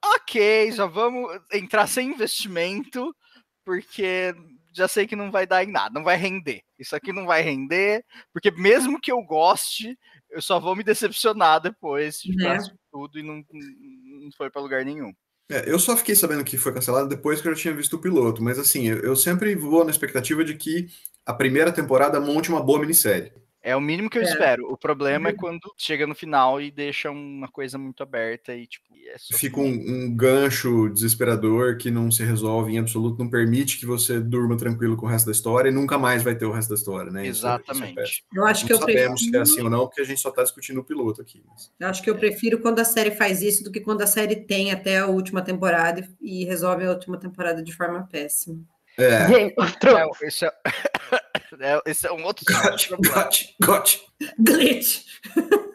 ok, 0.04 0.72
já 0.72 0.86
vamos 0.86 1.32
entrar 1.52 1.88
sem 1.88 2.10
investimento, 2.10 3.16
porque 3.64 4.34
já 4.74 4.88
sei 4.88 5.08
que 5.08 5.16
não 5.16 5.32
vai 5.32 5.46
dar 5.46 5.64
em 5.64 5.72
nada, 5.72 5.94
não 5.94 6.04
vai 6.04 6.18
render. 6.18 6.62
Isso 6.78 6.96
aqui 6.96 7.14
não 7.14 7.26
vai 7.26 7.42
render, 7.42 8.04
porque 8.34 8.52
mesmo 8.52 9.00
que 9.00 9.12
eu 9.12 9.22
goste, 9.22 9.98
eu 10.30 10.42
só 10.42 10.60
vou 10.60 10.76
me 10.76 10.84
decepcionar 10.84 11.62
depois 11.62 12.20
de 12.20 12.48
assistir 12.48 12.76
tudo 12.92 13.20
e 13.20 13.24
não, 13.24 13.44
não 13.52 14.32
foi 14.36 14.50
pra 14.50 14.62
lugar 14.62 14.84
nenhum. 14.84 15.14
É, 15.50 15.70
eu 15.70 15.78
só 15.78 15.96
fiquei 15.96 16.16
sabendo 16.16 16.44
que 16.44 16.58
foi 16.58 16.74
cancelado 16.74 17.08
depois 17.08 17.42
que 17.42 17.48
eu 17.48 17.54
já 17.54 17.62
tinha 17.62 17.74
visto 17.74 17.96
o 17.96 18.02
piloto, 18.02 18.42
mas 18.42 18.58
assim, 18.58 18.88
eu, 18.88 19.00
eu 19.00 19.16
sempre 19.16 19.56
vou 19.56 19.84
na 19.84 19.92
expectativa 19.92 20.44
de 20.44 20.56
que 20.56 20.88
a 21.26 21.34
primeira 21.34 21.72
temporada 21.72 22.20
monte 22.20 22.50
uma 22.50 22.64
boa 22.64 22.80
minissérie. 22.80 23.32
É 23.66 23.76
o 23.76 23.80
mínimo 23.82 24.10
que 24.10 24.18
eu 24.18 24.22
É. 24.24 24.26
espero. 24.26 24.70
O 24.70 24.78
problema 24.78 25.30
é 25.30 25.34
quando 25.34 25.62
chega 25.78 26.06
no 26.06 26.14
final 26.14 26.60
e 26.62 26.70
deixa 26.70 27.10
uma 27.10 27.48
coisa 27.48 27.78
muito 27.78 28.04
aberta 28.04 28.54
e, 28.54 28.68
tipo, 28.68 28.84
é 29.08 29.18
só- 29.18 29.38
Fica 29.38 29.60
um, 29.62 29.66
um 29.68 30.14
gancho 30.16 30.90
desesperador 30.90 31.78
que 31.78 31.90
não 31.90 32.12
se 32.12 32.24
resolve 32.24 32.74
em 32.74 32.80
absoluto, 32.80 33.18
não 33.24 33.30
permite 33.30 33.80
que 33.80 33.86
você 33.86 34.20
durma 34.20 34.58
tranquilo 34.58 34.98
com 34.98 35.06
o 35.06 35.10
resto 35.10 35.28
da 35.28 35.32
história 35.32 35.70
e 35.70 35.72
nunca 35.72 35.98
mais 35.98 36.22
vai 36.24 36.36
ter 36.36 36.46
o 36.46 36.52
resto 36.52 36.70
da 36.70 36.76
história, 36.76 37.10
né? 37.12 37.26
Isso 37.26 37.48
é- 37.48 37.56
isso 37.56 37.72
é. 37.72 37.74
Exatamente. 37.74 38.26
Eu 38.34 38.46
acho 38.46 38.62
Não 38.62 38.68
que 38.68 38.74
eu 38.74 38.78
sabemos 38.80 39.22
se 39.22 39.28
é 39.28 39.32
prefiro- 39.32 39.42
assim 39.44 39.62
ou 39.62 39.70
não, 39.70 39.88
porque 39.88 40.02
a 40.02 40.06
gente 40.06 40.20
só 40.20 40.30
está 40.30 40.44
discutindo 40.44 40.80
o 40.82 40.84
piloto 40.84 41.22
aqui. 41.22 41.42
mas- 41.48 41.72
Eu 41.80 41.88
acho 41.88 42.04
que 42.04 42.10
eu 42.10 42.16
prefiro 42.18 42.60
quando 42.60 42.80
a 42.80 42.86
série 42.86 43.12
faz 43.12 43.42
isso 43.42 43.64
do 43.64 43.72
que 43.72 43.80
quando 43.80 44.02
a 44.02 44.08
série 44.08 44.36
tem 44.36 44.72
até 44.74 44.98
a 45.00 45.08
última 45.08 45.42
temporada 45.42 46.06
e 46.22 46.44
resolve 46.44 46.86
a 46.86 46.90
última 46.92 47.18
temporada 47.18 47.64
de 47.64 47.74
forma 47.74 48.04
péssima. 48.12 48.60
É, 48.98 49.28
Game 49.28 49.54
of 49.58 49.74
É, 49.74 49.80
Thrones. 49.80 50.22
esse, 50.22 50.46
é... 50.46 50.52
é, 51.60 51.82
esse 51.86 52.08
é 52.08 52.12
um 52.12 52.24
outro 52.24 52.46
Got, 52.46 52.90
got, 53.02 53.46
got. 53.62 54.02
Glitch! 54.40 55.02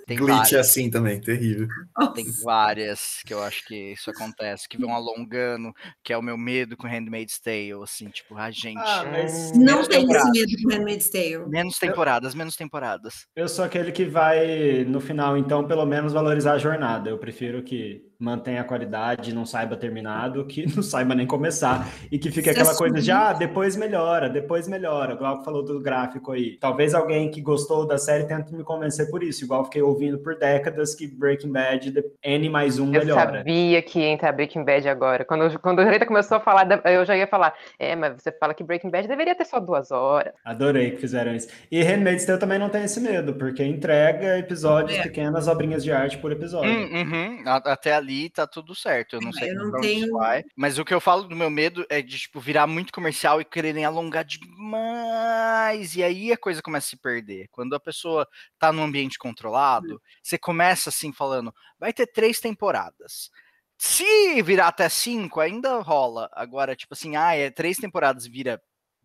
Tem 0.06 0.16
Glitch 0.16 0.30
é 0.30 0.36
várias, 0.38 0.54
assim 0.70 0.88
também, 0.90 1.20
terrível. 1.20 1.68
tem 2.14 2.24
várias 2.42 3.20
que 3.26 3.34
eu 3.34 3.42
acho 3.42 3.62
que 3.66 3.92
isso 3.92 4.10
acontece, 4.10 4.66
que 4.66 4.78
vão 4.78 4.94
alongando, 4.94 5.70
que 6.02 6.14
é 6.14 6.16
o 6.16 6.22
meu 6.22 6.38
medo 6.38 6.78
com 6.78 6.86
Handmaid's 6.86 7.38
Tale, 7.38 7.74
assim, 7.82 8.08
tipo, 8.08 8.34
ah, 8.34 8.50
gente, 8.50 8.78
Ah, 8.78 9.04
mas 9.12 9.52
Não 9.54 9.82
tem 9.86 9.98
esse 9.98 10.06
temporada. 10.06 10.30
medo 10.30 10.52
com 10.62 10.70
Handmaid's 10.72 11.10
Tale. 11.10 11.46
menos 11.46 11.78
temporadas, 11.78 12.34
menos 12.34 12.56
temporadas. 12.56 13.26
eu 13.36 13.46
sou 13.50 13.62
aquele 13.66 13.92
que 13.92 14.06
vai, 14.06 14.82
no 14.84 14.98
final, 14.98 15.36
então, 15.36 15.66
pelo 15.68 15.84
menos 15.84 16.14
valorizar 16.14 16.52
a 16.52 16.58
jornada. 16.58 17.10
Eu 17.10 17.18
prefiro 17.18 17.62
que 17.62 18.02
mantenha 18.18 18.62
a 18.62 18.64
qualidade, 18.64 19.32
não 19.32 19.46
saiba 19.46 19.76
terminar, 19.76 20.28
do 20.28 20.44
que 20.44 20.66
não 20.74 20.82
saiba 20.82 21.14
nem 21.14 21.26
começar. 21.26 21.86
E 22.10 22.18
que 22.18 22.28
é 22.48 22.50
aquela 22.52 22.74
coisa 22.76 23.00
de, 23.00 23.10
ah, 23.12 23.32
depois 23.32 23.76
melhora, 23.76 24.28
depois 24.28 24.66
melhora. 24.66 25.14
Igual 25.14 25.38
que 25.38 25.44
falou 25.44 25.64
do 25.64 25.80
gráfico 25.80 26.32
aí. 26.32 26.56
Talvez 26.58 26.94
alguém 26.94 27.30
que 27.30 27.40
gostou 27.40 27.86
da 27.86 27.96
série 27.96 28.24
tente 28.24 28.52
me 28.54 28.64
convencer 28.64 29.08
por 29.10 29.22
isso. 29.22 29.44
Igual 29.44 29.64
fiquei 29.64 29.82
ouvindo 29.82 30.18
por 30.18 30.36
décadas 30.36 30.94
que 30.94 31.06
Breaking 31.06 31.52
Bad, 31.52 31.94
N 32.24 32.48
mais 32.50 32.78
um 32.78 32.86
Eu 32.92 33.00
melhora. 33.00 33.38
sabia 33.38 33.80
que 33.82 34.00
ia 34.00 34.08
entrar 34.08 34.32
Breaking 34.32 34.64
Bad 34.64 34.88
agora. 34.88 35.24
Quando, 35.24 35.58
quando 35.60 35.80
a 35.80 35.90
Rita 35.90 36.04
começou 36.06 36.38
a 36.38 36.40
falar, 36.40 36.66
eu 36.86 37.04
já 37.04 37.16
ia 37.16 37.26
falar, 37.26 37.54
é, 37.78 37.94
mas 37.94 38.20
você 38.20 38.32
fala 38.32 38.52
que 38.52 38.64
Breaking 38.64 38.90
Bad 38.90 39.06
deveria 39.06 39.34
ter 39.36 39.44
só 39.44 39.60
duas 39.60 39.90
horas. 39.92 40.32
Adorei 40.44 40.90
que 40.92 40.96
fizeram 40.98 41.34
isso. 41.34 41.48
E 41.70 41.82
Handmaid's 41.82 42.24
Tale 42.24 42.38
também 42.40 42.58
não 42.58 42.68
tem 42.68 42.82
esse 42.84 43.00
medo, 43.00 43.34
porque 43.34 43.62
entrega 43.64 44.38
episódios 44.38 44.98
É. 44.98 45.02
pequenas, 45.02 45.46
obrinhas 45.46 45.84
de 45.84 45.92
arte 45.92 46.18
por 46.18 46.32
episódio. 46.32 46.70
Hum, 46.70 46.88
uhum, 46.92 47.42
a- 47.46 47.56
até 47.72 47.92
ali 47.94 48.07
tá 48.30 48.46
tudo 48.46 48.74
certo. 48.74 49.16
Eu 49.16 49.20
não 49.20 49.32
sei 49.32 49.50
Eu 49.50 49.54
não 49.56 49.68
onde 49.68 49.80
tenho- 49.80 50.12
vai. 50.14 50.44
Mas 50.56 50.78
o 50.78 50.84
que 50.84 50.94
eu 50.94 51.00
falo 51.00 51.24
do 51.24 51.36
meu 51.36 51.50
medo 51.50 51.84
é 51.90 52.00
de 52.02 52.18
tipo, 52.18 52.40
virar 52.40 52.66
muito 52.66 52.92
comercial 52.92 53.40
e 53.40 53.44
quererem 53.44 53.84
alongar 53.84 54.24
demais. 54.24 55.96
E 55.96 56.02
aí 56.02 56.32
a 56.32 56.36
coisa 56.38 56.62
começa 56.62 56.86
a 56.86 56.90
se 56.90 56.96
perder. 56.96 57.48
Quando 57.50 57.74
a 57.74 57.80
pessoa 57.80 58.26
tá 58.58 58.72
num 58.72 58.82
ambiente 58.82 59.18
controlado, 59.18 60.00
você 60.22 60.38
começa 60.38 60.88
assim 60.90 61.12
falando: 61.12 61.54
vai 61.78 61.92
ter 61.92 62.06
três 62.06 62.40
temporadas. 62.40 63.30
Se 63.76 64.42
virar 64.42 64.68
até 64.68 64.88
cinco, 64.88 65.40
ainda 65.40 65.78
rola. 65.80 66.28
Agora, 66.32 66.74
tipo 66.74 66.94
assim, 66.94 67.16
ah, 67.16 67.34
é 67.36 67.50
três 67.50 67.76
temporadas 67.76 68.26
vira 68.26 68.60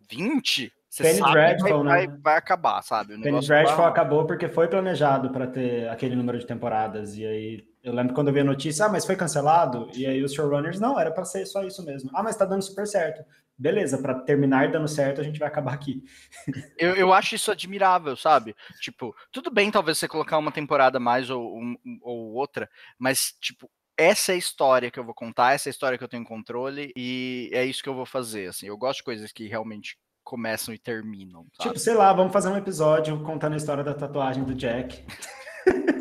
20, 0.09 0.71
você 0.89 1.03
Penny 1.03 1.19
sabe 1.19 1.31
que 1.31 1.37
vai, 1.37 1.55
Dreadful, 1.55 1.83
né? 1.83 2.17
vai, 2.21 2.37
acabar, 2.37 2.81
sabe? 2.81 3.13
O 3.15 3.21
Penny 3.21 3.39
Dreadful 3.45 3.77
vai- 3.77 3.87
acabou 3.87 4.25
porque 4.25 4.49
foi 4.49 4.67
planejado 4.67 5.29
para 5.31 5.47
ter 5.47 5.87
aquele 5.89 6.15
número 6.15 6.39
de 6.39 6.45
temporadas. 6.47 7.15
E 7.17 7.25
aí 7.25 7.63
eu 7.83 7.93
lembro 7.93 8.13
quando 8.13 8.29
eu 8.29 8.33
vi 8.33 8.39
a 8.39 8.43
notícia, 8.45 8.85
ah, 8.85 8.89
mas 8.89 9.05
foi 9.05 9.15
cancelado. 9.15 9.89
E 9.93 10.05
aí 10.05 10.23
os 10.23 10.33
showrunners, 10.33 10.79
não, 10.79 10.97
era 10.99 11.11
para 11.11 11.25
ser 11.25 11.45
só 11.45 11.63
isso 11.63 11.83
mesmo. 11.85 12.09
Ah, 12.13 12.23
mas 12.23 12.35
tá 12.37 12.45
dando 12.45 12.61
super 12.63 12.87
certo. 12.87 13.23
Beleza, 13.57 13.97
para 13.99 14.15
terminar 14.21 14.71
dando 14.71 14.87
certo, 14.87 15.21
a 15.21 15.23
gente 15.23 15.37
vai 15.37 15.47
acabar 15.47 15.73
aqui. 15.73 16.03
Eu, 16.79 16.95
eu 16.95 17.13
acho 17.13 17.35
isso 17.35 17.51
admirável, 17.51 18.15
sabe? 18.15 18.55
Tipo, 18.81 19.15
tudo 19.31 19.51
bem 19.51 19.69
talvez 19.69 19.97
você 19.97 20.07
colocar 20.07 20.37
uma 20.37 20.51
temporada 20.51 20.99
mais 20.99 21.29
ou, 21.29 21.55
um- 21.57 21.77
ou 22.01 22.33
outra, 22.33 22.67
mas, 22.97 23.33
tipo, 23.39 23.69
essa 23.95 24.31
é 24.31 24.35
a 24.35 24.37
história 24.39 24.89
que 24.89 24.99
eu 24.99 25.03
vou 25.03 25.13
contar, 25.13 25.53
essa 25.53 25.67
é 25.67 25.71
a 25.71 25.71
história 25.71 25.97
que 25.97 26.03
eu 26.03 26.07
tenho 26.09 26.23
controle 26.25 26.91
e 26.97 27.49
é 27.53 27.63
isso 27.63 27.83
que 27.83 27.87
eu 27.89 27.93
vou 27.93 28.05
fazer, 28.07 28.47
assim. 28.47 28.65
Eu 28.65 28.77
gosto 28.77 28.97
de 28.99 29.03
coisas 29.03 29.31
que 29.31 29.47
realmente 29.47 29.97
começam 30.23 30.73
e 30.73 30.79
terminam, 30.79 31.45
sabe? 31.53 31.69
Tipo, 31.69 31.79
sei 31.79 31.93
lá, 31.93 32.11
vamos 32.11 32.33
fazer 32.33 32.49
um 32.49 32.57
episódio 32.57 33.21
contando 33.23 33.53
a 33.53 33.57
história 33.57 33.83
da 33.83 33.93
tatuagem 33.93 34.43
do 34.43 34.55
Jack. 34.55 35.05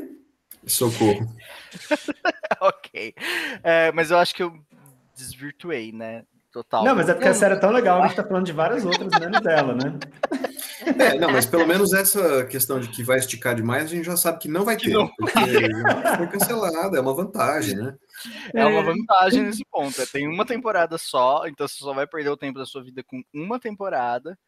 Socorro. 0.66 1.26
ok. 2.60 3.14
É, 3.62 3.92
mas 3.92 4.10
eu 4.10 4.18
acho 4.18 4.34
que 4.34 4.42
eu 4.42 4.52
desvirtuei, 5.14 5.92
né? 5.92 6.24
total. 6.52 6.84
Não, 6.84 6.94
mas 6.94 7.08
é 7.08 7.14
porque 7.14 7.28
a 7.28 7.34
série 7.34 7.54
é 7.54 7.58
tão 7.58 7.70
legal 7.70 8.00
a 8.00 8.06
gente 8.06 8.16
tá 8.16 8.24
falando 8.24 8.44
de 8.44 8.52
várias 8.52 8.84
outras, 8.84 9.10
menos 9.18 9.40
dela, 9.40 9.74
né? 9.74 9.98
É, 10.98 11.18
não, 11.18 11.30
mas 11.32 11.46
pelo 11.46 11.66
menos 11.66 11.92
essa 11.92 12.44
questão 12.44 12.78
de 12.78 12.88
que 12.88 13.02
vai 13.02 13.18
esticar 13.18 13.54
demais, 13.54 13.84
a 13.84 13.88
gente 13.94 14.04
já 14.04 14.16
sabe 14.16 14.38
que 14.38 14.48
não 14.48 14.64
vai 14.64 14.76
ter, 14.76 14.90
não. 14.90 15.08
porque 15.16 15.40
já 15.70 16.16
foi 16.16 16.26
cancelada, 16.26 16.98
é 16.98 17.00
uma 17.00 17.14
vantagem, 17.14 17.76
né? 17.76 17.94
É 18.54 18.64
uma 18.64 18.82
vantagem 18.82 19.42
nesse 19.44 19.64
ponto. 19.64 20.00
é, 20.00 20.06
Tem 20.06 20.28
uma 20.28 20.44
temporada 20.44 20.98
só, 20.98 21.46
então 21.46 21.66
você 21.66 21.76
só 21.76 21.94
vai 21.94 22.06
perder 22.06 22.30
o 22.30 22.36
tempo 22.36 22.58
da 22.58 22.66
sua 22.66 22.84
vida 22.84 23.02
com 23.02 23.22
uma 23.32 23.58
temporada. 23.58 24.38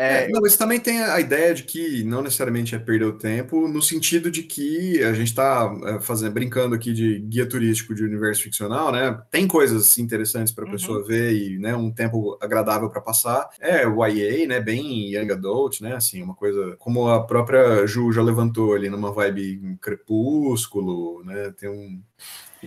É, 0.00 0.24
É, 0.26 0.28
não, 0.28 0.40
mas 0.40 0.56
também 0.56 0.78
tem 0.78 1.02
a 1.02 1.18
ideia 1.18 1.52
de 1.52 1.64
que 1.64 2.04
não 2.04 2.22
necessariamente 2.22 2.72
é 2.74 2.78
perder 2.78 3.04
o 3.06 3.18
tempo, 3.18 3.66
no 3.66 3.82
sentido 3.82 4.30
de 4.30 4.44
que 4.44 5.02
a 5.02 5.12
gente 5.12 5.26
está 5.28 5.68
fazendo, 6.00 6.32
brincando 6.32 6.74
aqui 6.74 6.92
de 6.92 7.18
guia 7.18 7.48
turístico 7.48 7.94
de 7.94 8.04
universo 8.04 8.44
ficcional, 8.44 8.92
né? 8.92 9.20
Tem 9.30 9.46
coisas 9.48 9.98
interessantes 9.98 10.52
para 10.54 10.64
a 10.64 10.66
Uhum. 10.66 10.72
pessoa 10.72 11.04
ver 11.04 11.32
e 11.34 11.58
né, 11.58 11.74
um 11.74 11.90
tempo 11.90 12.38
agradável 12.40 12.88
para 12.88 13.00
passar. 13.00 13.48
É 13.60 13.86
o 13.88 14.04
YA, 14.06 14.46
né? 14.46 14.60
Bem 14.60 15.12
young 15.12 15.32
adult, 15.32 15.80
né? 15.80 15.94
Assim, 15.96 16.22
uma 16.22 16.34
coisa 16.34 16.76
como 16.78 17.08
a 17.08 17.26
própria 17.26 17.84
Ju 17.86 18.12
já 18.12 18.22
levantou 18.22 18.74
ali 18.74 18.88
numa 18.88 19.12
vibe 19.12 19.76
crepúsculo, 19.80 21.24
né? 21.24 21.50
Tem 21.58 21.68
um, 21.68 22.00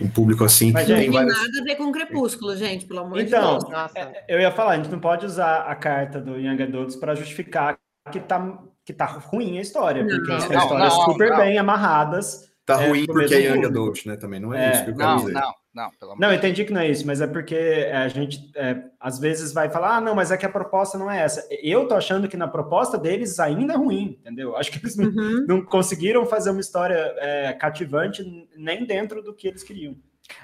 um 0.00 0.08
público 0.08 0.44
assim 0.44 0.72
Mas, 0.72 0.86
que 0.86 0.92
Não 0.92 0.98
tem 1.00 1.10
várias. 1.10 1.36
nada 1.36 1.60
a 1.60 1.64
ver 1.64 1.76
com 1.76 1.92
Crepúsculo, 1.92 2.56
gente, 2.56 2.86
pelo 2.86 3.00
amor 3.00 3.20
Então, 3.20 3.58
de 3.58 3.64
Deus. 3.66 3.72
Nossa. 3.72 4.12
Eu 4.28 4.40
ia 4.40 4.50
falar, 4.50 4.72
a 4.72 4.76
gente 4.76 4.90
não 4.90 5.00
pode 5.00 5.26
usar 5.26 5.62
a 5.62 5.74
carta 5.74 6.20
do 6.20 6.36
Young 6.38 6.62
Adults 6.62 6.96
para 6.96 7.14
justificar 7.14 7.76
que 8.10 8.18
tá, 8.20 8.58
que 8.84 8.92
tá 8.92 9.04
ruim 9.06 9.58
a 9.58 9.60
história, 9.60 10.04
porque 10.04 10.32
Não. 10.32 10.40
são 10.40 10.48
Não, 10.50 10.58
histórias 10.62 10.94
não, 10.96 11.04
super 11.04 11.30
não. 11.30 11.36
bem 11.38 11.58
amarradas. 11.58 12.50
Tá 12.64 12.82
É, 12.82 12.88
ruim 12.88 13.06
porque 13.06 13.34
é 13.34 13.40
young 13.52 13.64
adult, 13.66 14.06
né? 14.06 14.16
Também 14.16 14.40
não 14.40 14.54
é, 14.54 14.66
É, 14.66 14.72
isso 14.74 14.84
que 14.84 14.90
eu 14.90 14.96
quero 14.96 15.08
não, 15.10 15.16
dizer. 15.18 15.32
não, 15.32 15.52
não, 15.74 15.90
pelo 15.92 16.12
amor 16.12 16.20
Não, 16.20 16.28
eu 16.28 16.34
de 16.36 16.40
Deus. 16.40 16.50
entendi 16.52 16.64
que 16.66 16.72
não 16.72 16.80
é 16.80 16.90
isso, 16.90 17.06
mas 17.06 17.20
é 17.20 17.26
porque 17.26 17.54
a 17.92 18.08
gente 18.08 18.50
é, 18.54 18.82
às 19.00 19.18
vezes 19.18 19.52
vai 19.52 19.70
falar, 19.70 19.96
ah, 19.96 20.00
não, 20.00 20.14
mas 20.14 20.30
é 20.30 20.36
que 20.36 20.46
a 20.46 20.50
proposta 20.50 20.98
não 20.98 21.10
é 21.10 21.20
essa. 21.22 21.46
Eu 21.62 21.86
tô 21.88 21.94
achando 21.94 22.28
que 22.28 22.36
na 22.36 22.46
proposta 22.48 22.98
deles 22.98 23.38
ainda 23.40 23.74
é 23.74 23.76
ruim, 23.76 24.18
entendeu? 24.20 24.56
Acho 24.56 24.70
que 24.70 24.78
eles 24.78 24.96
não, 24.96 25.06
Uhum. 25.08 25.44
não 25.48 25.64
conseguiram 25.64 26.26
fazer 26.26 26.50
uma 26.50 26.60
história 26.60 27.14
é, 27.18 27.52
cativante 27.52 28.22
nem 28.56 28.84
dentro 28.84 29.22
do 29.22 29.34
que 29.34 29.48
eles 29.48 29.62
queriam. 29.62 29.96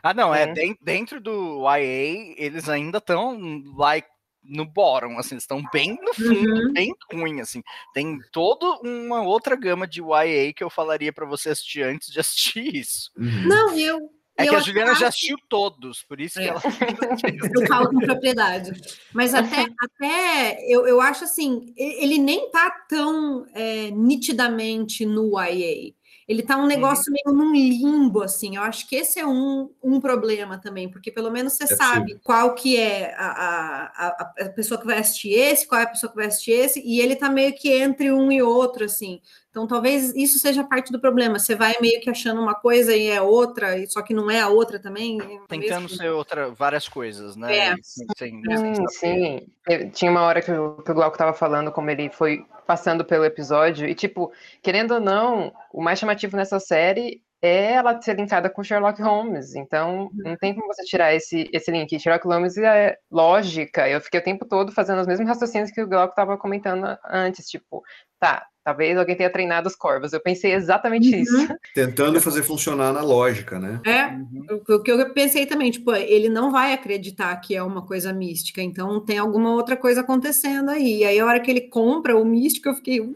Ah, 0.03 0.13
não, 0.13 0.35
é 0.35 0.53
den- 0.53 0.77
dentro 0.83 1.21
do 1.21 1.63
YA, 1.67 2.35
eles 2.37 2.69
ainda 2.69 2.99
estão 2.99 3.39
like 3.77 4.09
no 4.43 4.65
bottom, 4.65 5.19
assim, 5.19 5.35
eles 5.35 5.43
estão 5.45 5.63
bem 5.73 5.99
no 6.03 6.15
fundo, 6.15 6.67
Uhum. 6.67 6.73
bem 6.73 6.95
ruim, 7.13 7.41
assim. 7.41 7.63
Tem 7.93 8.19
toda 8.33 8.67
uma 8.83 9.23
outra 9.23 9.55
gama 9.57 9.87
de 9.87 10.01
YA 10.01 10.53
que 10.55 10.65
eu 10.65 10.71
falaria 10.71 11.13
pra 11.13 11.27
você 11.27 11.51
assistir 11.51 11.83
antes 11.83 12.11
de 12.11 12.19
assistir 12.21 12.75
isso. 12.75 13.11
Uhum. 13.19 13.47
Não, 13.47 13.79
eu. 13.79 14.11
É 14.39 14.45
eu 14.47 14.51
que 14.51 14.55
a 14.57 14.61
Juliana 14.61 14.93
já 14.93 14.99
que- 15.01 15.05
assistiu 15.07 15.37
todos, 15.49 16.03
por 16.05 16.21
isso 16.21 16.39
que 16.39 16.45
É. 16.45 16.49
ela. 16.49 16.63
Eu 17.61 17.67
falo 17.67 17.91
com 17.91 17.99
propriedade. 17.99 18.71
Mas 19.13 19.35
até, 19.35 19.67
até 19.83 20.65
eu, 20.73 20.87
eu 20.87 21.01
acho 21.01 21.25
assim, 21.25 21.75
ele 21.77 22.19
nem 22.19 22.49
tá 22.51 22.71
tão 22.89 23.45
é, 23.53 23.91
nitidamente 23.91 25.05
no 25.05 25.39
YA. 25.41 25.93
Ele 26.29 26.43
tá 26.43 26.59
um 26.59 26.67
negócio 26.67 27.11
meio 27.11 27.35
num 27.37 27.53
limbo, 27.55 28.23
assim. 28.23 28.57
Eu 28.57 28.63
acho 28.63 28.87
que 28.87 28.97
esse 28.97 29.19
é 29.19 29.27
um, 29.27 29.71
um 29.83 29.99
problema 29.99 30.59
também, 30.59 30.89
porque 30.91 31.11
pelo 31.11 31.31
menos 31.31 31.55
você 31.55 31.65
É 31.65 31.69
sabe 31.69 32.19
qual 32.23 32.55
que 32.55 32.77
é 32.77 33.15
a, 33.17 33.27
a, 33.27 34.07
a, 34.07 34.35
a 34.45 34.49
pessoa 34.51 34.79
que 34.79 34.87
vai 34.87 34.99
assistir 34.99 35.31
esse, 35.33 35.67
qual 35.67 35.81
é 35.81 35.85
a 35.85 35.89
pessoa 35.89 36.11
que 36.11 36.17
vai 36.17 36.27
assistir 36.27 36.51
esse, 36.53 36.81
e 36.87 37.01
ele 37.01 37.17
tá 37.17 37.31
meio 37.31 37.55
que 37.55 37.73
entre 37.73 38.13
um 38.13 38.31
e 38.31 38.43
outro, 38.43 38.85
assim. 38.85 39.21
Então, 39.59 39.67
talvez 39.67 40.15
isso 40.15 40.39
seja 40.39 40.63
parte 40.63 40.93
do 40.93 41.01
problema. 41.01 41.37
Você 41.39 41.57
vai 41.57 41.75
meio 41.81 42.01
que 42.01 42.09
achando 42.09 42.41
uma 42.41 42.55
coisa 42.55 42.95
e 42.95 43.09
é 43.09 43.21
outra, 43.21 43.77
e 43.77 43.89
só 43.89 44.01
que 44.03 44.15
não 44.15 44.31
é 44.31 44.41
a 44.41 44.49
outra 44.49 44.79
também. 44.79 45.21
é 45.21 45.39
Tentando 45.49 45.89
ser 45.89 46.11
outra, 46.11 46.51
várias 46.51 46.89
coisas, 46.89 47.35
né? 47.35 47.57
É. 47.57 47.75
Sem- 47.83 48.07
sem- 48.17 48.43
Sim, 48.57 48.87
sim. 48.89 49.47
Eu- 49.69 49.91
tinha 49.91 50.11
uma 50.13 50.23
hora 50.23 50.41
que 50.41 50.53
o, 50.53 50.77
que 50.77 50.91
o 50.93 50.95
Glauco 50.95 51.19
tava 51.19 51.33
falando 51.33 51.73
como 51.73 51.91
ele 51.91 52.09
foi 52.09 52.47
passando 52.67 53.05
pelo 53.05 53.25
episódio, 53.25 53.89
e 53.89 53.95
tipo, 53.95 54.31
querendo 54.63 54.95
ou 54.95 55.01
não, 55.01 55.53
o 55.73 55.83
mais 55.83 55.99
chamativo 55.99 56.37
nessa 56.37 56.61
série 56.61 57.21
é 57.41 57.73
ela 57.75 58.01
ser 58.03 58.17
linkada 58.17 58.51
com 58.51 58.63
Sherlock 58.65 59.01
Holmes. 59.01 59.55
Então, 59.55 60.11
não 60.13 60.37
tem 60.37 60.55
como 60.55 60.67
você 60.67 60.85
tirar 60.85 61.15
esse, 61.15 61.49
esse 61.53 61.71
link. 61.71 61.99
Sherlock 61.99 62.27
Holmes 62.27 62.57
é 62.59 62.97
lógica. 63.11 63.89
Eu 63.89 64.01
fiquei 64.01 64.19
o 64.21 64.25
tempo 64.25 64.45
todo 64.45 64.73
fazendo 64.73 65.01
os 65.01 65.07
mesmos 65.07 65.29
raciocínios 65.29 65.71
que 65.71 65.81
o 65.81 65.87
Glauco 65.89 66.15
tava 66.17 66.37
comentando 66.37 66.99
antes, 67.09 67.49
tipo, 67.49 67.83
tá, 68.19 68.45
talvez 68.69 68.99
alguém 68.99 69.17
tenha 69.17 69.31
treinado 69.31 69.67
os 69.67 69.75
corvos. 69.75 70.13
Eu 70.13 70.21
pensei 70.21 70.53
exatamente 70.53 71.11
Uhum. 71.15 71.23
isso. 71.23 71.49
Tentando 71.75 72.21
fazer 72.21 72.43
funcionar 72.43 72.93
na 72.93 73.01
lógica, 73.01 73.59
né? 73.59 73.81
É, 73.87 74.07
Uhum. 74.09 74.61
o 74.69 74.83
que 74.83 74.91
eu 74.93 75.11
pensei 75.15 75.47
também, 75.47 75.71
tipo, 75.71 75.91
ele 75.95 76.29
não 76.29 76.53
vai 76.53 76.75
acreditar 76.75 77.35
que 77.37 77.57
é 77.57 77.63
uma 77.63 77.81
coisa 77.87 78.13
mística, 78.13 78.61
então 78.63 79.01
tem 79.01 79.17
alguma 79.17 79.53
outra 79.53 79.75
coisa 79.77 80.03
acontecendo 80.03 80.69
aí. 80.71 80.99
E 80.99 81.05
aí, 81.05 81.19
a 81.19 81.25
hora 81.25 81.41
que 81.41 81.51
ele 81.51 81.63
compra 81.63 82.15
o 82.17 82.25
místico, 82.25 82.69
eu 82.69 82.75
fiquei, 82.75 83.01
"Uh, 83.01 83.15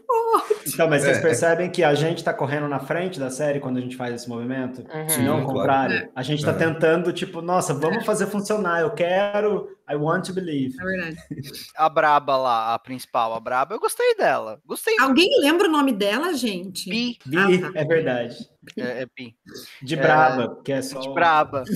Então, 0.67 0.89
mas 0.89 1.03
vocês 1.03 1.17
É, 1.17 1.19
é. 1.19 1.23
percebem 1.23 1.69
que 1.69 1.83
a 1.83 1.93
gente 1.93 2.23
tá 2.23 2.33
correndo 2.33 2.67
na 2.67 2.79
frente 2.79 3.19
da 3.19 3.29
série 3.29 3.59
quando 3.59 3.77
a 3.77 3.81
gente 3.81 3.95
faz 3.95 4.13
esse 4.15 4.27
movimento? 4.27 4.79
Uhum. 4.93 5.09
Se 5.09 5.21
não 5.21 5.39
o 5.39 5.43
claro. 5.43 5.53
contrário. 5.59 6.09
A 6.15 6.23
gente 6.23 6.43
tá 6.43 6.51
É. 6.51 6.55
tentando, 6.55 7.13
tipo, 7.13 7.41
nossa, 7.41 7.73
vamos 7.73 8.03
fazer 8.05 8.25
funcionar. 8.27 8.81
Eu 8.81 8.91
quero, 8.91 9.67
I 9.89 9.95
want 9.95 10.23
to 10.27 10.33
believe. 10.33 10.75
é 10.79 10.83
verdade. 10.83 11.17
A 11.75 11.89
Braba 11.89 12.37
lá, 12.37 12.73
a 12.73 12.79
principal, 12.79 13.33
a 13.33 13.39
Braba, 13.39 13.75
eu 13.75 13.79
gostei 13.79 14.15
dela. 14.15 14.61
Gostei. 14.65 14.95
Alguém 14.99 15.27
lembra 15.41 15.67
o 15.67 15.71
nome 15.71 15.91
dela, 15.91 16.33
gente? 16.33 16.89
Pi, 16.89 17.19
Vi, 17.25 17.37
Ah, 17.37 17.71
tá. 17.71 17.79
é 17.79 17.85
verdade. 17.85 18.35
é, 18.77 19.01
é 19.01 19.05
Pi. 19.05 19.35
De 19.81 19.95
braba, 19.97 20.61
que 20.63 20.71
é 20.71 20.81
só. 20.81 20.99
De 21.01 21.13
braba. 21.13 21.63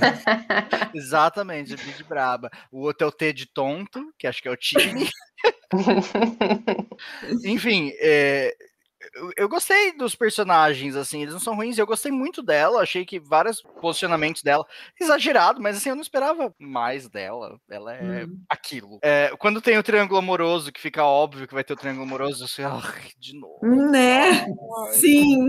Exatamente, 0.94 1.74
de 1.76 1.92
de 1.92 2.04
braba. 2.04 2.50
O 2.72 2.80
outro 2.80 3.04
é 3.06 3.08
o 3.08 3.12
T 3.12 3.32
de 3.32 3.46
tonto, 3.46 4.12
que 4.18 4.26
acho 4.26 4.40
que 4.42 4.48
é 4.48 4.50
o 4.50 4.56
time. 4.56 5.08
Enfim, 7.44 7.92
é, 8.00 8.54
eu, 9.20 9.32
eu 9.36 9.48
gostei 9.48 9.92
dos 9.92 10.14
personagens, 10.14 10.96
assim, 10.96 11.22
eles 11.22 11.34
não 11.34 11.40
são 11.40 11.54
ruins, 11.54 11.78
eu 11.78 11.86
gostei 11.86 12.10
muito 12.10 12.42
dela, 12.42 12.80
achei 12.82 13.04
que 13.04 13.20
vários 13.20 13.62
posicionamentos 13.80 14.42
dela, 14.42 14.64
exagerado, 15.00 15.60
mas 15.60 15.76
assim, 15.76 15.90
eu 15.90 15.94
não 15.94 16.02
esperava 16.02 16.54
mais 16.58 17.08
dela, 17.08 17.58
ela 17.70 17.94
é 17.94 18.24
Hum. 18.24 18.38
aquilo. 18.48 18.98
É, 19.02 19.30
quando 19.38 19.60
tem 19.60 19.76
o 19.78 19.82
triângulo 19.82 20.18
amoroso, 20.18 20.72
que 20.72 20.80
fica 20.80 21.04
óbvio 21.04 21.46
que 21.46 21.54
vai 21.54 21.62
ter 21.64 21.72
o 21.74 21.76
triângulo 21.76 22.04
amoroso, 22.06 22.44
eu 22.44 22.48
sei, 22.48 22.64
"Ai, 22.64 23.10
de 23.18 23.38
novo. 23.38 23.60
Né? 23.92 24.46
Sim. 24.92 25.48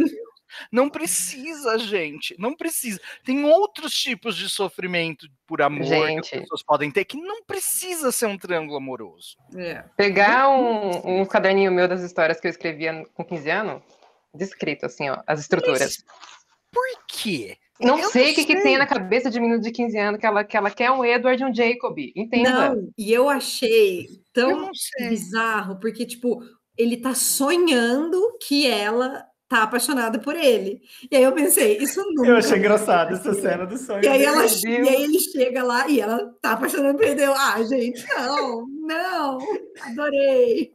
Não 0.72 0.90
precisa, 0.90 1.78
gente. 1.78 2.36
Não 2.40 2.56
precisa. 2.56 3.00
Tem 3.24 3.44
outros 3.46 3.94
tipos 3.94 4.36
de 4.36 4.50
sofrimento 4.50 5.28
por 5.46 5.62
amor 5.62 5.84
que 5.84 5.90
Gente. 5.90 6.36
as 6.36 6.42
pessoas 6.42 6.64
podem 6.64 6.92
ter 6.92 7.06
que 7.06 7.18
não 7.18 7.44
precisa 7.44 8.12
ser 8.12 8.26
um 8.26 8.38
triângulo 8.38 8.78
amoroso. 8.78 9.36
É. 9.56 9.84
Pegar 9.96 10.50
um, 10.50 11.22
um 11.22 11.26
caderninho 11.26 11.72
meu 11.72 11.88
das 11.88 12.02
histórias 12.02 12.40
que 12.40 12.48
eu 12.48 12.52
escrevia 12.52 13.06
com 13.14 13.24
15 13.24 13.50
anos, 13.50 13.82
descrito, 14.34 14.86
assim, 14.86 15.10
ó, 15.10 15.22
as 15.28 15.40
estruturas. 15.42 16.04
Por 16.72 16.88
quê? 17.08 17.58
Não 17.80 18.00
eu 18.00 18.10
sei 18.10 18.32
o 18.32 18.36
que, 18.36 18.46
que 18.46 18.62
tem 18.62 18.78
na 18.78 18.86
cabeça 18.86 19.30
de 19.30 19.40
menino 19.40 19.60
de 19.60 19.72
15 19.72 19.98
anos 19.98 20.20
que 20.20 20.26
ela, 20.26 20.44
que 20.44 20.56
ela 20.56 20.70
quer 20.70 20.92
um 20.92 21.04
Edward 21.04 21.42
e 21.42 21.46
um 21.46 21.54
Jacob. 21.54 21.98
Entenda. 22.16 22.76
Não, 22.76 22.90
e 22.98 23.12
eu 23.12 23.28
achei 23.28 24.02
Eu 24.02 24.20
tão 24.32 24.74
sei. 24.74 25.10
bizarro, 25.10 25.80
porque, 25.80 26.06
tipo, 26.06 26.42
ele 26.78 26.98
tá 26.98 27.16
sonhando 27.16 28.38
que 28.40 28.68
ela 28.68 29.26
tá 29.52 29.64
apaixonada 29.64 30.18
por 30.18 30.34
ele. 30.34 30.82
E 31.12 31.16
aí 31.18 31.24
eu 31.24 31.34
pensei, 31.34 31.78
isso 31.78 32.02
nunca. 32.14 32.30
Eu 32.30 32.38
achei 32.38 32.58
engraçado 32.58 33.14
essa 33.14 33.34
cena 33.34 33.66
do 33.66 33.78
sonho. 33.78 34.02
E 34.02 34.08
aí, 34.08 34.24
ela, 34.24 34.46
e 34.46 34.88
aí 34.88 35.04
ele 35.04 35.20
chega 35.20 35.62
lá 35.62 35.90
e 35.90 36.00
ela 36.00 36.34
tá 36.42 36.54
apaixonada 36.54 36.98
por 36.98 37.04
ele. 37.04 37.22
Eu, 37.22 37.34
Ah, 37.36 37.62
gente, 37.64 38.08
não, 38.16 38.66
não, 38.88 39.40
adorei. 39.82 40.74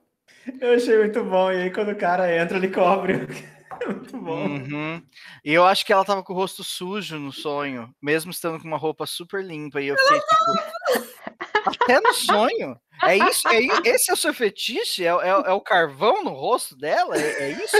Eu 0.60 0.74
achei 0.74 0.98
muito 0.98 1.24
bom. 1.24 1.50
E 1.50 1.62
aí, 1.62 1.70
quando 1.70 1.92
o 1.92 1.96
cara 1.96 2.30
entra, 2.36 2.58
ele 2.58 2.68
cobre. 2.68 3.26
muito 3.86 4.18
bom. 4.18 4.46
Uhum. 4.46 5.02
E 5.42 5.54
eu 5.54 5.64
acho 5.64 5.86
que 5.86 5.92
ela 5.92 6.04
tava 6.04 6.22
com 6.22 6.34
o 6.34 6.36
rosto 6.36 6.62
sujo 6.62 7.18
no 7.18 7.32
sonho, 7.32 7.88
mesmo 8.00 8.30
estando 8.30 8.60
com 8.60 8.68
uma 8.68 8.76
roupa 8.76 9.06
super 9.06 9.42
limpa. 9.42 9.80
E 9.80 9.86
eu 9.88 9.96
fiquei 9.96 10.20
tipo. 10.20 11.15
Até 11.64 12.00
no 12.00 12.12
sonho? 12.14 12.76
É 13.02 13.14
isso? 13.18 13.46
É, 13.48 13.58
esse 13.90 14.10
é 14.10 14.14
o 14.14 14.16
seu 14.16 14.32
fetiche? 14.32 15.04
É, 15.04 15.08
é- 15.08 15.28
é 15.28 15.52
o 15.52 15.60
carvão 15.60 16.24
no 16.24 16.30
rosto 16.30 16.74
dela? 16.78 17.14
É, 17.14 17.42
é 17.42 17.50
isso? 17.62 17.76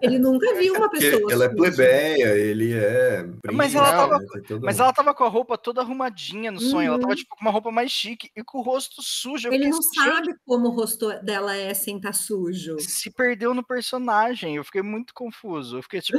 Ele 0.00 0.18
nunca 0.20 0.54
viu 0.54 0.74
uma 0.74 0.88
Porque 0.88 1.10
pessoa. 1.10 1.32
ela 1.32 1.44
é 1.46 1.48
suja. 1.48 1.56
plebeia, 1.56 2.28
ele 2.38 2.72
é. 2.72 3.24
Mas 3.52 3.74
ela 3.74 3.90
tava- 3.90 4.18
né, 4.18 4.26
todo 4.46 4.62
Mas 4.64 4.78
ela 4.78 4.92
tava 4.92 5.12
com 5.14 5.24
a 5.24 5.28
roupa 5.28 5.58
toda 5.58 5.80
arrumadinha 5.80 6.52
no 6.52 6.60
sonho. 6.60 6.88
Ela 6.88 6.98
tava 7.00 7.10
Uhum. 7.10 7.16
tipo 7.16 7.34
com 7.34 7.40
uma 7.44 7.50
roupa 7.50 7.72
mais 7.72 7.90
chique 7.90 8.30
e 8.36 8.44
com 8.44 8.58
o 8.58 8.62
rosto 8.62 9.02
sujo. 9.02 9.48
Ele 9.52 9.68
não 9.68 9.78
assim, 9.78 10.00
"Gente, 10.04 10.14
sabe 10.14 10.34
como 10.46 10.68
o 10.68 10.70
rosto 10.70 11.08
dela 11.24 11.56
é 11.56 11.74
sem 11.74 11.96
estar 11.96 12.12
sujo. 12.12 12.76
se 12.78 13.10
perdeu 13.10 13.52
no 13.54 13.66
personagem. 13.66 14.54
Eu 14.56 14.64
fiquei 14.64 14.82
muito 14.82 15.12
confuso. 15.12 15.78
Eu 15.78 15.82
fiquei 15.82 16.00
tipo. 16.00 16.18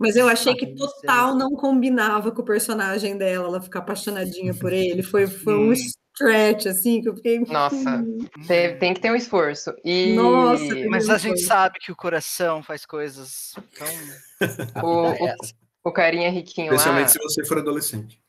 Mas 0.00 0.16
eu 0.16 0.28
achei 0.28 0.54
que 0.54 0.66
sabe, 0.66 0.76
total 0.78 1.34
não 1.36 1.50
combinava 1.52 2.32
com 2.32 2.42
o 2.42 2.44
personagem 2.44 3.16
dela, 3.16 3.46
ela 3.46 3.60
ficar 3.60 3.80
apaixonadinha 3.80 4.54
por 4.54 4.72
ele. 4.72 5.02
Foi, 5.02 5.26
foi 5.26 5.54
um 5.54 5.72
stretch, 5.72 6.66
assim, 6.66 7.00
que 7.00 7.08
eu 7.08 7.16
fiquei. 7.16 7.38
Nossa. 7.40 7.74
"Hum". 8.06 8.18
Tem, 8.46 8.78
tem 8.78 8.94
que 8.94 9.00
ter 9.00 9.10
um 9.10 9.16
esforço. 9.16 9.72
E 9.84 10.14
Nossa, 10.14 10.74
Mas 10.88 11.08
a 11.08 11.18
gente 11.18 11.42
sabe 11.42 11.78
que 11.80 11.92
o 11.92 11.96
coração 11.96 12.62
faz 12.62 12.84
coisas 12.86 13.52
tão. 13.78 14.82
O- 14.82 15.06
é 15.26 15.34
o- 15.34 15.36
o 15.88 15.92
carinha 15.92 16.30
riquinho 16.30 16.68
lá. 16.70 16.74
Especialmente 16.76 17.10
se 17.12 17.18
você 17.18 17.44
for 17.44 17.58
adolescente. 17.58 18.21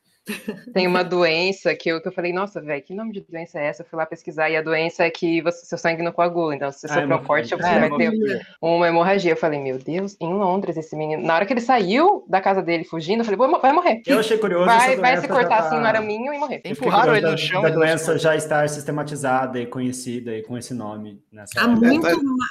Tem 0.72 0.86
uma 0.86 1.02
doença 1.04 1.74
que 1.74 1.88
eu, 1.90 2.00
que 2.00 2.08
eu 2.08 2.12
falei, 2.12 2.32
nossa, 2.32 2.60
velho, 2.60 2.82
que 2.82 2.94
nome 2.94 3.12
de 3.12 3.20
doença 3.20 3.58
é 3.58 3.66
essa? 3.66 3.82
Eu 3.82 3.86
fui 3.86 3.96
lá 3.98 4.06
pesquisar 4.06 4.48
e 4.48 4.56
a 4.56 4.62
doença 4.62 5.04
é 5.04 5.10
que 5.10 5.42
você, 5.42 5.66
seu 5.66 5.76
sangue 5.76 6.02
não 6.02 6.12
coagula. 6.12 6.54
Então, 6.54 6.72
se 6.72 6.80
você 6.88 6.94
Ah, 6.94 7.00
um 7.00 7.02
hemofília. 7.02 7.26
corte, 7.26 7.48
você 7.50 7.66
É, 7.68 7.78
vai 7.80 7.90
ter 7.98 8.46
uma 8.60 8.88
hemorragia. 8.88 9.32
Eu 9.32 9.36
falei, 9.36 9.60
meu 9.60 9.78
Deus, 9.78 10.16
em 10.20 10.32
Londres, 10.32 10.76
esse 10.76 10.96
menino. 10.96 11.22
Na 11.22 11.34
hora 11.34 11.44
que 11.46 11.52
ele 11.52 11.60
saiu 11.60 12.24
da 12.28 12.40
casa 12.40 12.62
dele 12.62 12.84
fugindo, 12.84 13.20
eu 13.20 13.24
falei, 13.24 13.36
"Vou- 13.36 13.60
vai 13.60 13.72
morrer. 13.72 14.02
Eu 14.06 14.18
achei 14.18 14.38
curioso 14.38 14.64
Vai, 14.66 14.96
vai 14.96 15.16
se 15.18 15.28
cortar 15.28 15.48
tá- 15.48 15.58
assim 15.68 15.78
no 15.78 15.86
araminho 15.86 16.32
e 16.32 16.38
morrer. 16.38 16.62
Empurraram 16.64 17.14
ele 17.16 17.30
no 17.30 17.36
chão 17.38 17.62
Da 17.62 17.68
e 17.68 17.72
não 17.72 17.78
doença 17.80 18.18
já 18.18 18.34
estar 18.34 18.68
sistematizada 18.68 19.60
e 19.60 19.66
conhecida 19.66 20.36
e 20.36 20.42
com 20.42 20.56
esse 20.56 20.72
nome 20.74 21.22
nessa 21.30 21.60
Há 21.60 21.68
muito, 21.68 22.06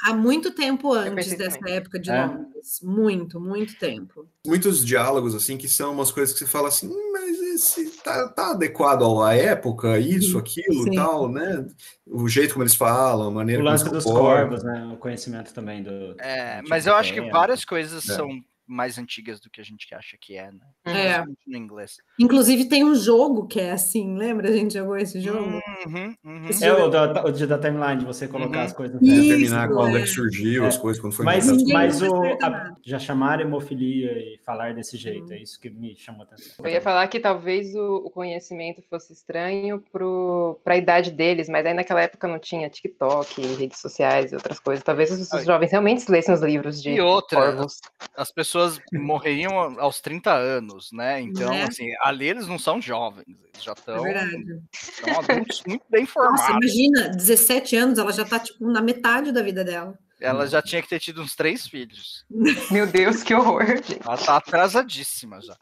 há 0.06 0.14
muito 0.14 0.52
tempo 0.52 0.94
antes 0.94 1.14
percebi 1.14 1.44
dessa 1.44 1.70
época 1.70 2.00
de 2.00 2.12
É. 2.12 2.26
Londres. 2.26 2.80
Muito, 2.84 3.40
muito 3.40 3.78
tempo. 3.78 4.28
Muitos 4.46 4.84
diálogos, 4.86 5.34
assim, 5.34 5.58
que 5.58 5.70
são 5.70 5.94
umas 5.94 6.12
coisas 6.12 6.34
que 6.34 6.40
você 6.40 6.46
fala 6.46 6.68
assim, 6.68 6.88
"Hum, 6.90 7.12
mas 7.14 7.40
esse 7.40 7.90
tá, 8.04 8.28
tá 8.28 8.52
adequado 8.52 9.04
à 9.24 9.34
época, 9.34 9.98
isso, 9.98 10.38
aquilo, 10.38 10.84
Sim. 10.84 10.96
tal, 10.96 11.32
né? 11.32 11.66
O 12.06 12.28
jeito 12.28 12.52
como 12.52 12.64
eles 12.64 12.76
falam, 12.76 13.28
a 13.30 13.32
maneira 13.32 13.62
O 13.62 13.64
como 13.64 13.72
lance 13.72 13.90
dos 13.90 14.04
corvos, 14.04 14.62
né? 14.62 14.86
O 14.94 14.98
conhecimento 14.98 15.54
também 15.54 15.82
do. 15.82 16.14
É, 16.20 16.62
mas 16.64 16.86
eu 16.86 16.94
acho 16.94 17.14
que 17.14 17.22
várias 17.22 17.64
coisas 17.64 18.04
É. 18.10 18.16
são 18.16 18.28
mais 18.66 18.98
antigas 18.98 19.40
do 19.40 19.50
que 19.50 19.60
a 19.60 19.64
gente 19.64 19.94
acha 19.94 20.18
que 20.20 20.36
é, 20.38 20.52
né? 20.52 20.60
É. 20.86 21.24
No 21.46 21.58
inglês. 21.58 21.98
Inclusive 22.20 22.66
tem 22.66 22.84
um 22.84 22.96
jogo 22.96 23.46
que 23.48 23.60
é 23.60 23.72
assim, 23.72 24.18
lembra? 24.18 24.50
A 24.50 24.54
gente 24.54 24.74
jogou 24.74 24.96
esse 24.98 25.20
jogo? 25.20 25.60
Uhum, 25.86 26.16
uhum. 26.24 26.46
Esse 26.48 26.64
É 26.66 26.74
o 26.74 26.88
da, 26.90 27.26
o 27.26 27.32
de- 27.32 27.46
da 27.46 27.58
timeline, 27.58 28.00
de 28.00 28.06
você 28.06 28.28
colocar 28.28 28.60
Uhum. 28.60 28.64
as 28.66 28.74
coisas 28.74 29.00
no 29.02 29.06
Ih, 29.06 29.10
tempo. 29.12 29.22
Determinar 29.24 29.66
Isso, 29.68 29.76
quando 29.76 29.98
é 29.98 30.00
é. 30.00 30.04
que 30.04 30.08
surgiu 30.10 30.66
as 30.66 30.76
É. 30.76 30.80
coisas, 30.80 31.02
quando 31.02 31.14
foi 31.14 31.26
Mas, 31.26 31.46
mas 31.72 32.02
o, 32.02 32.16
a- 32.42 32.76
já 32.84 32.98
chamar 33.00 33.42
hemofilia 33.42 34.12
e 34.14 34.40
falar 34.46 34.74
desse 34.74 34.96
jeito, 34.98 35.32
é 35.34 35.40
isso 35.42 35.60
que 35.60 35.70
me 35.70 35.96
chamou 35.98 36.22
a 36.22 36.24
atenção. 36.26 36.66
Eu 36.66 36.72
ia 36.72 36.82
falar 36.82 37.06
que 37.08 37.20
talvez 37.20 37.76
o, 37.76 37.96
o 38.06 38.10
conhecimento 38.10 38.82
fosse 38.90 39.12
estranho 39.12 39.84
para 40.64 40.74
a 40.74 40.78
idade 40.78 41.12
deles, 41.12 41.50
mas 41.50 41.66
aí 41.66 41.74
naquela 41.74 42.02
época 42.02 42.28
não 42.28 42.40
tinha 42.40 42.70
TikTok, 42.70 43.42
redes 43.58 43.80
sociais 43.80 44.32
e 44.32 44.36
outras 44.36 44.60
coisas. 44.60 44.84
Talvez 44.84 45.12
os, 45.12 45.32
os 45.32 45.46
jovens 45.46 45.72
realmente 45.72 46.10
lessem 46.10 46.34
os 46.34 46.42
livros 46.42 46.82
de 46.82 46.92
E 46.92 47.02
outra, 47.02 47.38
corvos. 47.54 47.82
as 48.16 48.32
pessoas 48.32 48.53
morreriam 48.94 49.54
aos 49.80 50.00
30 50.02 50.32
anos, 50.34 50.90
né? 50.92 51.22
Então, 51.22 51.50
Né? 51.50 51.64
assim, 51.64 51.88
ali 52.02 52.28
eles 52.28 52.48
não 52.48 52.58
são 52.60 52.82
jovens, 52.82 53.26
eles 53.28 53.64
já 53.64 53.72
É 53.72 53.76
estão 53.80 54.02
verdade. 54.04 54.62
são 54.74 55.20
adultos 55.20 55.64
muito 55.68 55.84
bem 55.90 56.02
Nossa, 56.14 56.14
formados. 56.14 56.50
imagina, 56.50 57.10
17 57.10 57.76
anos, 57.76 58.00
ela 58.00 58.12
já 58.12 58.26
tá, 58.26 58.40
tipo, 58.40 58.66
na 58.72 58.82
metade 58.82 59.32
da 59.32 59.42
vida 59.42 59.64
dela. 59.64 59.98
Ela 60.22 60.48
já 60.48 60.62
tinha 60.62 60.82
que 60.82 60.88
ter 60.88 61.00
tido 61.02 61.22
uns 61.22 61.36
três 61.36 61.68
filhos. 61.68 62.24
Meu 62.72 62.88
Deus, 62.88 63.24
que 63.24 63.34
horror, 63.34 63.66
gente. 63.68 64.00
Ela 64.06 64.18
tá 64.18 64.38
atrasadíssima 64.38 65.42
já. 65.42 65.58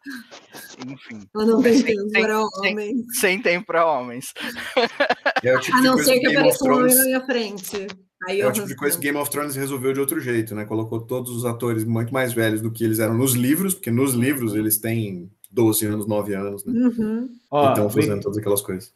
Enfim, 0.87 1.27
Ela 1.33 1.45
não 1.45 1.61
tem 1.63 1.73
Sem- 1.77 1.85
tempo 1.85 2.09
sem- 2.11 2.21
para 2.21 2.35
sem- 2.35 2.71
homens. 2.71 3.19
sem 3.19 3.41
tempo 3.41 3.65
para 3.65 3.85
homens. 3.87 4.33
É 5.43 5.57
tipo 5.57 5.77
A 5.77 5.81
não 5.81 5.97
ser 5.97 6.19
que 6.19 6.27
apareça 6.27 6.63
um 6.63 6.73
homem 6.77 6.93
na 6.95 7.03
minha 7.05 7.25
frente. 7.25 7.87
Aí 8.27 8.39
É 8.41 8.45
eu 8.45 8.49
o 8.49 8.51
tipo 8.51 8.67
de 8.67 8.75
coisa 8.75 8.97
que. 8.97 9.03
Game 9.03 9.17
of 9.17 9.29
Thrones 9.31 9.55
resolveu 9.55 9.93
de 9.93 9.99
outro 9.99 10.19
jeito, 10.19 10.53
né? 10.53 10.65
Colocou 10.65 11.01
todos 11.01 11.31
os 11.35 11.43
atores 11.45 11.83
muito 11.83 12.13
mais 12.13 12.33
velhos 12.33 12.61
do 12.61 12.71
que 12.71 12.83
eles 12.83 12.99
eram 12.99 13.15
nos 13.15 13.33
livros, 13.33 13.73
porque 13.73 13.89
nos 13.91 14.13
livros 14.13 14.53
eles 14.55 14.77
têm 14.77 15.31
12 15.51 15.85
anos, 15.87 16.07
9 16.07 16.33
anos, 16.35 16.63
né? 16.65 16.73
Uhum. 16.73 17.29
Então 17.47 17.87
Wiki- 17.87 18.01
fazendo 18.01 18.21
todas 18.21 18.37
aquelas 18.37 18.61
coisas. 18.61 18.93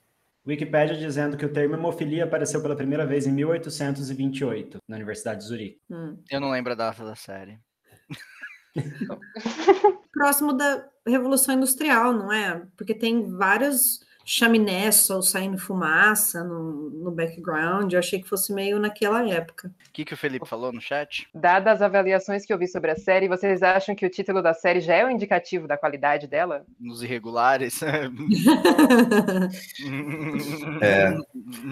Wikipedia 0.47 0.95
dizendo 0.95 1.36
que 1.38 1.45
o 1.45 1.49
termo 1.51 1.73
hemofilia 1.76 2.23
apareceu 2.26 2.61
pela 2.61 2.76
primeira 2.76 3.03
vez 3.03 3.26
em 3.26 3.32
1828, 3.32 4.78
na 4.88 4.95
Universidade 4.95 5.39
de 5.41 5.47
Zurique. 5.47 5.80
Hum. 5.89 6.17
Eu 6.30 6.39
não 6.39 6.51
lembro 6.51 6.73
a 6.73 6.76
data 6.76 7.03
da 7.03 7.15
série. 7.15 7.57
Próximo 10.13 10.53
da 10.53 10.86
Revolução 11.05 11.55
Industrial, 11.55 12.13
não 12.13 12.32
é? 12.32 12.61
Porque 12.78 12.93
tem 12.93 13.28
vários 13.36 13.99
chaminés 14.26 14.95
só 14.95 15.21
saindo 15.21 15.57
fumaça 15.57 16.43
no, 16.43 16.89
no 16.89 17.11
background. 17.11 17.93
Eu 17.93 17.99
achei 17.99 18.19
que 18.21 18.28
fosse 18.28 18.51
meio 18.51 18.80
naquela 18.80 19.26
época. 19.30 19.67
O 19.88 19.91
que, 19.93 20.03
que 20.03 20.13
o 20.13 20.17
Felipe 20.17 20.47
falou 20.47 20.73
no 20.73 20.82
chat? 20.82 21.28
Dadas 21.34 21.76
as 21.76 21.82
avaliações 21.84 22.45
que 22.45 22.51
eu 22.51 22.57
vi 22.57 22.67
sobre 22.67 22.89
a 22.91 22.95
série, 22.95 23.28
vocês 23.28 23.61
acham 23.61 23.93
que 23.95 24.05
o 24.05 24.09
título 24.09 24.41
da 24.41 24.53
série 24.53 24.82
já 24.82 24.95
é 24.95 25.05
um 25.05 25.09
indicativo 25.11 25.67
da 25.67 25.78
qualidade 25.78 26.26
dela? 26.28 26.65
Nos 26.80 27.03
irregulares? 27.03 27.80
É. 30.82 31.15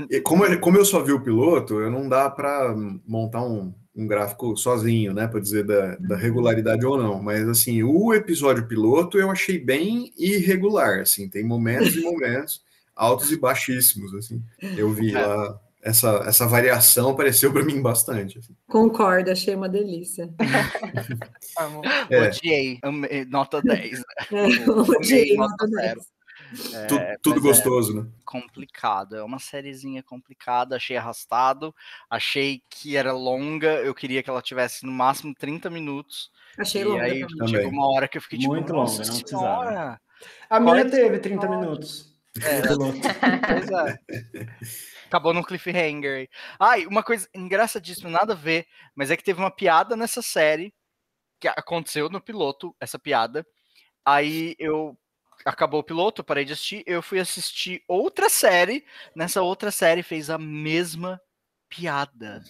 E 0.09 0.21
como, 0.21 0.45
eu- 0.45 0.59
como 0.59 0.77
eu 0.77 0.85
só 0.85 1.01
vi 1.03 1.11
o 1.11 1.21
piloto, 1.21 1.79
eu 1.81 1.89
não 1.91 2.07
dá 2.07 2.29
para 2.29 2.73
montar 3.07 3.41
um, 3.43 3.73
um 3.95 4.07
gráfico 4.07 4.55
sozinho, 4.57 5.13
né? 5.13 5.27
Para 5.27 5.39
dizer 5.39 5.63
da, 5.65 5.95
da 5.97 6.15
regularidade 6.15 6.85
ou 6.85 6.97
não. 6.97 7.21
Mas 7.21 7.47
assim, 7.47 7.83
o 7.83 8.13
episódio 8.13 8.67
piloto 8.67 9.17
eu 9.19 9.29
achei 9.29 9.59
bem 9.59 10.11
irregular. 10.17 10.99
Assim, 11.01 11.29
tem 11.29 11.43
momentos 11.43 11.95
e 11.95 12.01
momentos 12.03 12.61
altos 12.95 13.31
e 13.31 13.37
baixíssimos. 13.37 14.13
Assim, 14.15 14.41
eu 14.77 14.91
vi 14.91 15.13
É. 15.15 15.25
lá 15.25 15.59
essa, 15.83 16.23
essa 16.25 16.47
variação 16.47 17.09
apareceu 17.09 17.51
para 17.51 17.63
mim 17.65 17.81
bastante. 17.81 18.39
assim. 18.39 18.55
Concordo, 18.67 19.29
achei 19.31 19.53
uma 19.53 19.67
delícia. 19.69 20.29
É. 22.09 22.27
Odiei. 22.27 22.79
Nota 23.29 23.61
10. 23.61 23.99
né? 23.99 24.03
É, 24.31 24.69
odiei, 24.71 25.35
nota 25.35 25.51
nota 25.51 25.67
zero. 25.67 25.95
10. 25.99 26.07
É, 26.73 26.87
Tu- 26.87 26.99
tudo 27.21 27.37
é 27.39 27.41
gostoso, 27.41 27.95
né? 27.95 28.09
complicado. 28.25 29.15
É 29.15 29.23
uma 29.23 29.39
sériezinha 29.39 30.03
complicada. 30.03 30.75
Achei 30.75 30.95
arrastado. 30.97 31.73
Achei 32.09 32.61
que 32.69 32.95
era 32.95 33.11
longa. 33.11 33.73
Eu 33.81 33.93
queria 33.95 34.21
que 34.21 34.29
ela 34.29 34.41
tivesse 34.41 34.85
no 34.85 34.91
máximo 34.91 35.33
30 35.33 35.69
minutos. 35.69 36.31
Achei 36.57 36.81
e 36.81 36.85
longa 36.85 37.03
aí 37.03 37.25
também. 37.27 37.47
Chegou 37.47 37.71
uma 37.71 37.89
hora 37.91 38.07
que 38.07 38.17
eu 38.17 38.21
fiquei 38.21 38.39
tipo, 38.39 38.51
Muito 38.51 38.71
nossa 38.73 39.01
longa, 39.01 39.11
não 39.11 39.19
precisava. 39.19 40.01
A 40.49 40.59
minha 40.59 40.71
Quarenta 40.75 40.95
teve 40.95 41.19
30 41.19 41.47
minutos. 41.49 42.13
É. 42.41 42.61
Pois 43.47 43.69
é. 43.69 43.99
Acabou 45.07 45.33
num 45.33 45.43
cliffhanger. 45.43 46.17
aí. 46.19 46.29
Ai, 46.59 46.85
uma 46.87 47.03
coisa 47.03 47.27
engraçadíssima, 47.33 48.09
nada 48.09 48.33
a 48.33 48.35
ver, 48.35 48.65
mas 48.95 49.11
é 49.11 49.17
que 49.17 49.23
teve 49.23 49.39
uma 49.39 49.51
piada 49.51 49.95
nessa 49.95 50.21
série 50.21 50.73
que 51.39 51.47
aconteceu 51.47 52.09
no 52.09 52.21
piloto, 52.21 52.75
essa 52.79 52.97
piada. 52.97 53.45
Aí 54.05 54.55
eu 54.57 54.97
acabou 55.45 55.79
o 55.79 55.83
piloto, 55.83 56.23
parei 56.23 56.45
de 56.45 56.53
assistir, 56.53 56.83
eu 56.85 57.01
fui 57.01 57.19
assistir 57.19 57.83
outra 57.87 58.29
série, 58.29 58.85
nessa 59.15 59.41
outra 59.41 59.71
série 59.71 60.03
fez 60.03 60.29
a 60.29 60.37
mesma 60.37 61.21
piada. 61.69 62.43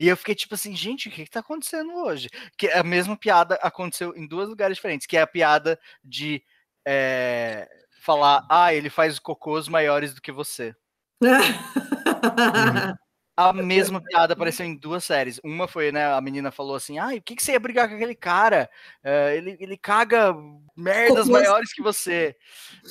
E 0.00 0.06
eu 0.06 0.16
fiquei 0.16 0.34
tipo 0.34 0.54
assim, 0.54 0.76
gente, 0.76 1.08
o 1.08 1.10
que, 1.10 1.24
que 1.24 1.30
tá 1.30 1.40
acontecendo 1.40 1.92
hoje? 1.94 2.28
Que 2.56 2.68
a 2.68 2.82
mesma 2.84 3.16
piada 3.16 3.56
aconteceu 3.62 4.16
em 4.16 4.26
dois 4.26 4.48
lugares 4.48 4.76
diferentes, 4.76 5.06
que 5.06 5.16
é 5.16 5.22
a 5.22 5.26
piada 5.26 5.78
de 6.04 6.42
é, 6.86 7.68
falar, 8.00 8.46
ah, 8.48 8.72
ele 8.72 8.90
faz 8.90 9.18
cocôs 9.18 9.68
maiores 9.68 10.14
do 10.14 10.22
que 10.22 10.30
você. 10.30 10.74
A 13.40 13.52
mesma 13.52 14.00
piada 14.00 14.32
apareceu 14.32 14.66
em 14.66 14.74
duas 14.74 15.04
séries. 15.04 15.40
Uma 15.44 15.68
foi, 15.68 15.92
né, 15.92 16.12
a 16.12 16.20
menina 16.20 16.50
falou 16.50 16.74
assim, 16.74 16.98
ah, 16.98 17.10
o 17.14 17.22
que, 17.22 17.36
que 17.36 17.42
você 17.42 17.52
ia 17.52 17.60
brigar 17.60 17.88
com 17.88 17.94
aquele 17.94 18.16
cara? 18.16 18.68
Eh, 19.04 19.36
ele, 19.36 19.56
ele 19.60 19.76
caga 19.76 20.34
merdas 20.76 21.28
Cocôs. 21.28 21.28
maiores 21.28 21.72
que 21.72 21.80
você. 21.80 22.34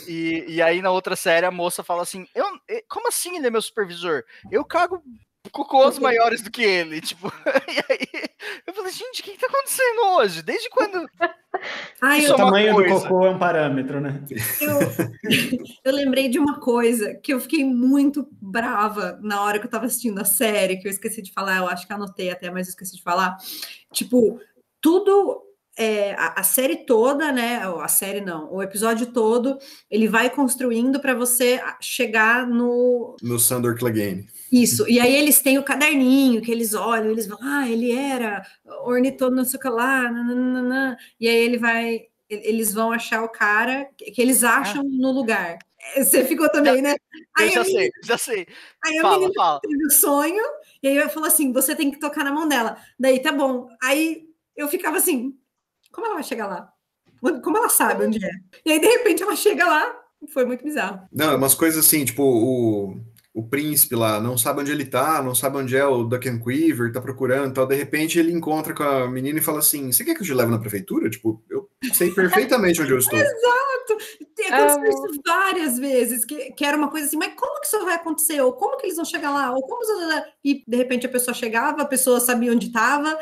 E, 0.07 0.45
e 0.47 0.61
aí 0.61 0.81
na 0.81 0.89
outra 0.89 1.17
série 1.17 1.45
a 1.45 1.51
moça 1.51 1.83
fala 1.83 2.01
assim, 2.01 2.25
eu, 2.33 2.45
eh, 2.69 2.81
como 2.87 3.09
assim 3.09 3.35
ele 3.35 3.47
é 3.47 3.49
meu 3.49 3.61
supervisor? 3.61 4.23
Eu 4.49 4.63
cago 4.63 5.03
cocôs 5.49 5.99
Cocô. 5.99 6.01
maiores 6.01 6.41
do 6.41 6.51
que 6.51 6.63
ele, 6.63 7.01
tipo, 7.01 7.31
e 7.67 7.93
aí 7.93 8.29
eu 8.65 8.73
falei, 8.73 8.91
gente, 8.91 9.21
o 9.21 9.23
que, 9.23 9.31
que 9.31 9.39
tá 9.39 9.47
acontecendo 9.47 9.99
hoje? 10.17 10.41
Desde 10.41 10.69
quando? 10.69 11.07
Ai, 12.01 12.27
O 12.27 12.27
é 12.27 12.33
tamanho 12.35 12.75
do 12.75 12.85
coisa. 12.85 12.93
cocô 12.93 13.25
é 13.25 13.29
um 13.31 13.39
parâmetro, 13.39 13.99
né? 13.99 14.23
eu, 14.61 14.79
eu 15.85 15.93
lembrei 15.93 16.29
de 16.29 16.37
uma 16.39 16.59
coisa 16.59 17.15
que 17.15 17.33
eu 17.33 17.39
fiquei 17.39 17.63
muito 17.65 18.27
brava 18.41 19.19
na 19.21 19.41
hora 19.43 19.59
que 19.59 19.65
eu 19.65 19.71
tava 19.71 19.85
assistindo 19.85 20.19
a 20.19 20.25
série, 20.25 20.77
que 20.77 20.87
eu 20.87 20.91
esqueci 20.91 21.21
de 21.21 21.33
falar, 21.33 21.57
eu 21.57 21.67
acho 21.67 21.87
que 21.87 21.93
anotei 21.93 22.29
até, 22.29 22.49
mas 22.51 22.67
eu 22.67 22.71
esqueci 22.71 22.95
de 22.97 23.01
falar. 23.03 23.37
Tipo, 23.91 24.39
tudo. 24.81 25.43
é, 25.79 26.13
a, 26.13 26.41
a 26.41 26.43
série 26.43 26.85
toda, 26.85 27.31
né? 27.31 27.67
ou 27.67 27.79
A 27.81 27.87
série 27.87 28.21
não, 28.21 28.51
o 28.53 28.61
episódio 28.63 29.07
todo, 29.07 29.57
ele 29.89 30.07
vai 30.07 30.29
construindo 30.29 30.99
para 30.99 31.13
você 31.15 31.61
chegar 31.81 32.47
no, 32.47 33.15
No 33.21 33.39
Sandor 33.39 33.77
Clegane. 33.77 34.27
Isso, 34.51 34.87
e 34.87 34.99
aí 34.99 35.13
eles 35.15 35.39
têm 35.41 35.57
o 35.57 35.63
caderninho 35.63 36.41
que 36.41 36.51
eles 36.51 36.73
olham, 36.73 37.11
eles 37.11 37.27
vão, 37.27 37.37
ah, 37.41 37.67
ele 37.69 37.91
era 37.91 38.45
ornitor, 38.83 39.29
não 39.31 39.43
sei 39.43 39.57
o 39.59 39.61
que 39.61 39.69
lá, 39.69 40.03
nananana. 40.11 40.97
e 41.19 41.27
aí 41.27 41.35
ele 41.35 41.57
vai, 41.57 42.07
eles 42.29 42.73
vão 42.73 42.91
achar 42.91 43.23
o 43.23 43.29
cara 43.29 43.89
que 43.97 44.21
eles 44.21 44.43
acham 44.43 44.83
no 44.83 45.11
lugar. 45.11 45.57
Eh, 45.95 46.03
Você 46.03 46.23
ficou 46.25 46.49
também, 46.49 46.81
né? 46.81 46.91
Eu 46.93 47.45
Aí 47.45 47.49
já 47.51 47.61
a 47.61 47.63
menina, 47.63 47.79
sei, 47.81 47.91
já 48.03 48.17
sei. 48.17 48.47
aí 48.85 48.97
a 48.97 49.01
Fala, 49.01 49.15
menina 49.19 49.33
fala. 49.35 49.59
teve 49.61 49.85
o 49.85 49.91
sonho, 49.91 50.43
e 50.81 50.87
aí 50.87 50.95
eu 50.97 51.09
falou 51.09 51.27
assim: 51.27 51.51
você 51.53 51.75
tem 51.75 51.91
que 51.91 51.99
tocar 51.99 52.23
na 52.23 52.31
mão 52.31 52.47
dela. 52.47 52.77
Daí 52.99 53.19
tá 53.21 53.31
bom. 53.31 53.67
Aí 53.81 54.27
eu 54.55 54.67
ficava 54.67 54.97
assim: 54.97 55.37
como 55.91 56.05
ela 56.07 56.15
vai 56.15 56.23
chegar 56.23 56.47
lá? 56.47 56.71
Como 57.43 57.57
ela 57.57 57.69
sabe 57.69 58.05
onde 58.05 58.23
é? 58.23 58.29
E 58.65 58.71
aí, 58.73 58.79
de 58.79 58.87
repente, 58.87 59.23
ela 59.23 59.35
chega 59.35 59.65
lá, 59.65 59.95
foi 60.29 60.45
muito 60.45 60.63
bizarro. 60.63 61.07
Não, 61.11 61.31
é 61.31 61.35
umas 61.35 61.53
coisas 61.55 61.85
assim, 61.85 62.05
tipo, 62.05 62.21
o, 62.23 62.99
o 63.37 63.43
príncipe 63.43 63.95
lá 63.95 64.19
não 64.19 64.35
sabe 64.35 64.61
onde 64.61 64.71
ele 64.71 64.83
tá, 64.83 65.21
não 65.21 65.35
sabe 65.35 65.57
onde 65.57 65.77
é 65.77 65.85
o 65.85 66.03
Duncan 66.03 66.39
Quiver, 66.39 66.91
tá 66.91 66.99
procurando 66.99 67.53
tal. 67.53 67.67
De 67.67 67.75
repente 67.75 68.17
ele 68.17 68.31
encontra 68.31 68.73
com 68.73 68.81
a 68.81 69.07
menina 69.07 69.37
e 69.37 69.43
fala 69.43 69.59
assim: 69.59 69.91
Você 69.91 70.03
quer 70.03 70.15
que 70.15 70.21
eu 70.21 70.25
te 70.25 70.33
leve 70.33 70.49
na 70.49 70.57
prefeitura? 70.57 71.07
Tipo, 71.07 71.39
eu 71.47 71.69
sei 71.93 72.09
perfeitamente 72.09 72.81
onde 72.81 72.93
eu 72.93 72.97
estou. 72.97 73.19
Tem 74.35 74.47
acontecido 74.51 75.11
isso 75.11 75.21
várias 75.23 75.77
vezes, 75.77 76.25
que, 76.25 76.51
que 76.51 76.65
era 76.65 76.75
uma 76.75 76.89
coisa 76.89 77.05
assim, 77.05 77.17
mas 77.17 77.33
como 77.35 77.61
que 77.61 77.67
isso 77.67 77.85
vai 77.85 77.95
acontecer? 77.95 78.41
Ou 78.41 78.53
como 78.53 78.75
que 78.77 78.87
eles 78.87 78.95
vão 78.95 79.05
chegar 79.05 79.29
lá? 79.29 79.51
Ou 79.51 79.61
como... 79.61 79.81
E, 80.43 80.63
de 80.67 80.77
repente, 80.77 81.05
a 81.05 81.09
pessoa 81.09 81.33
chegava, 81.33 81.83
a 81.83 81.85
pessoa 81.85 82.19
sabia 82.19 82.51
onde 82.51 82.67
estava, 82.67 83.17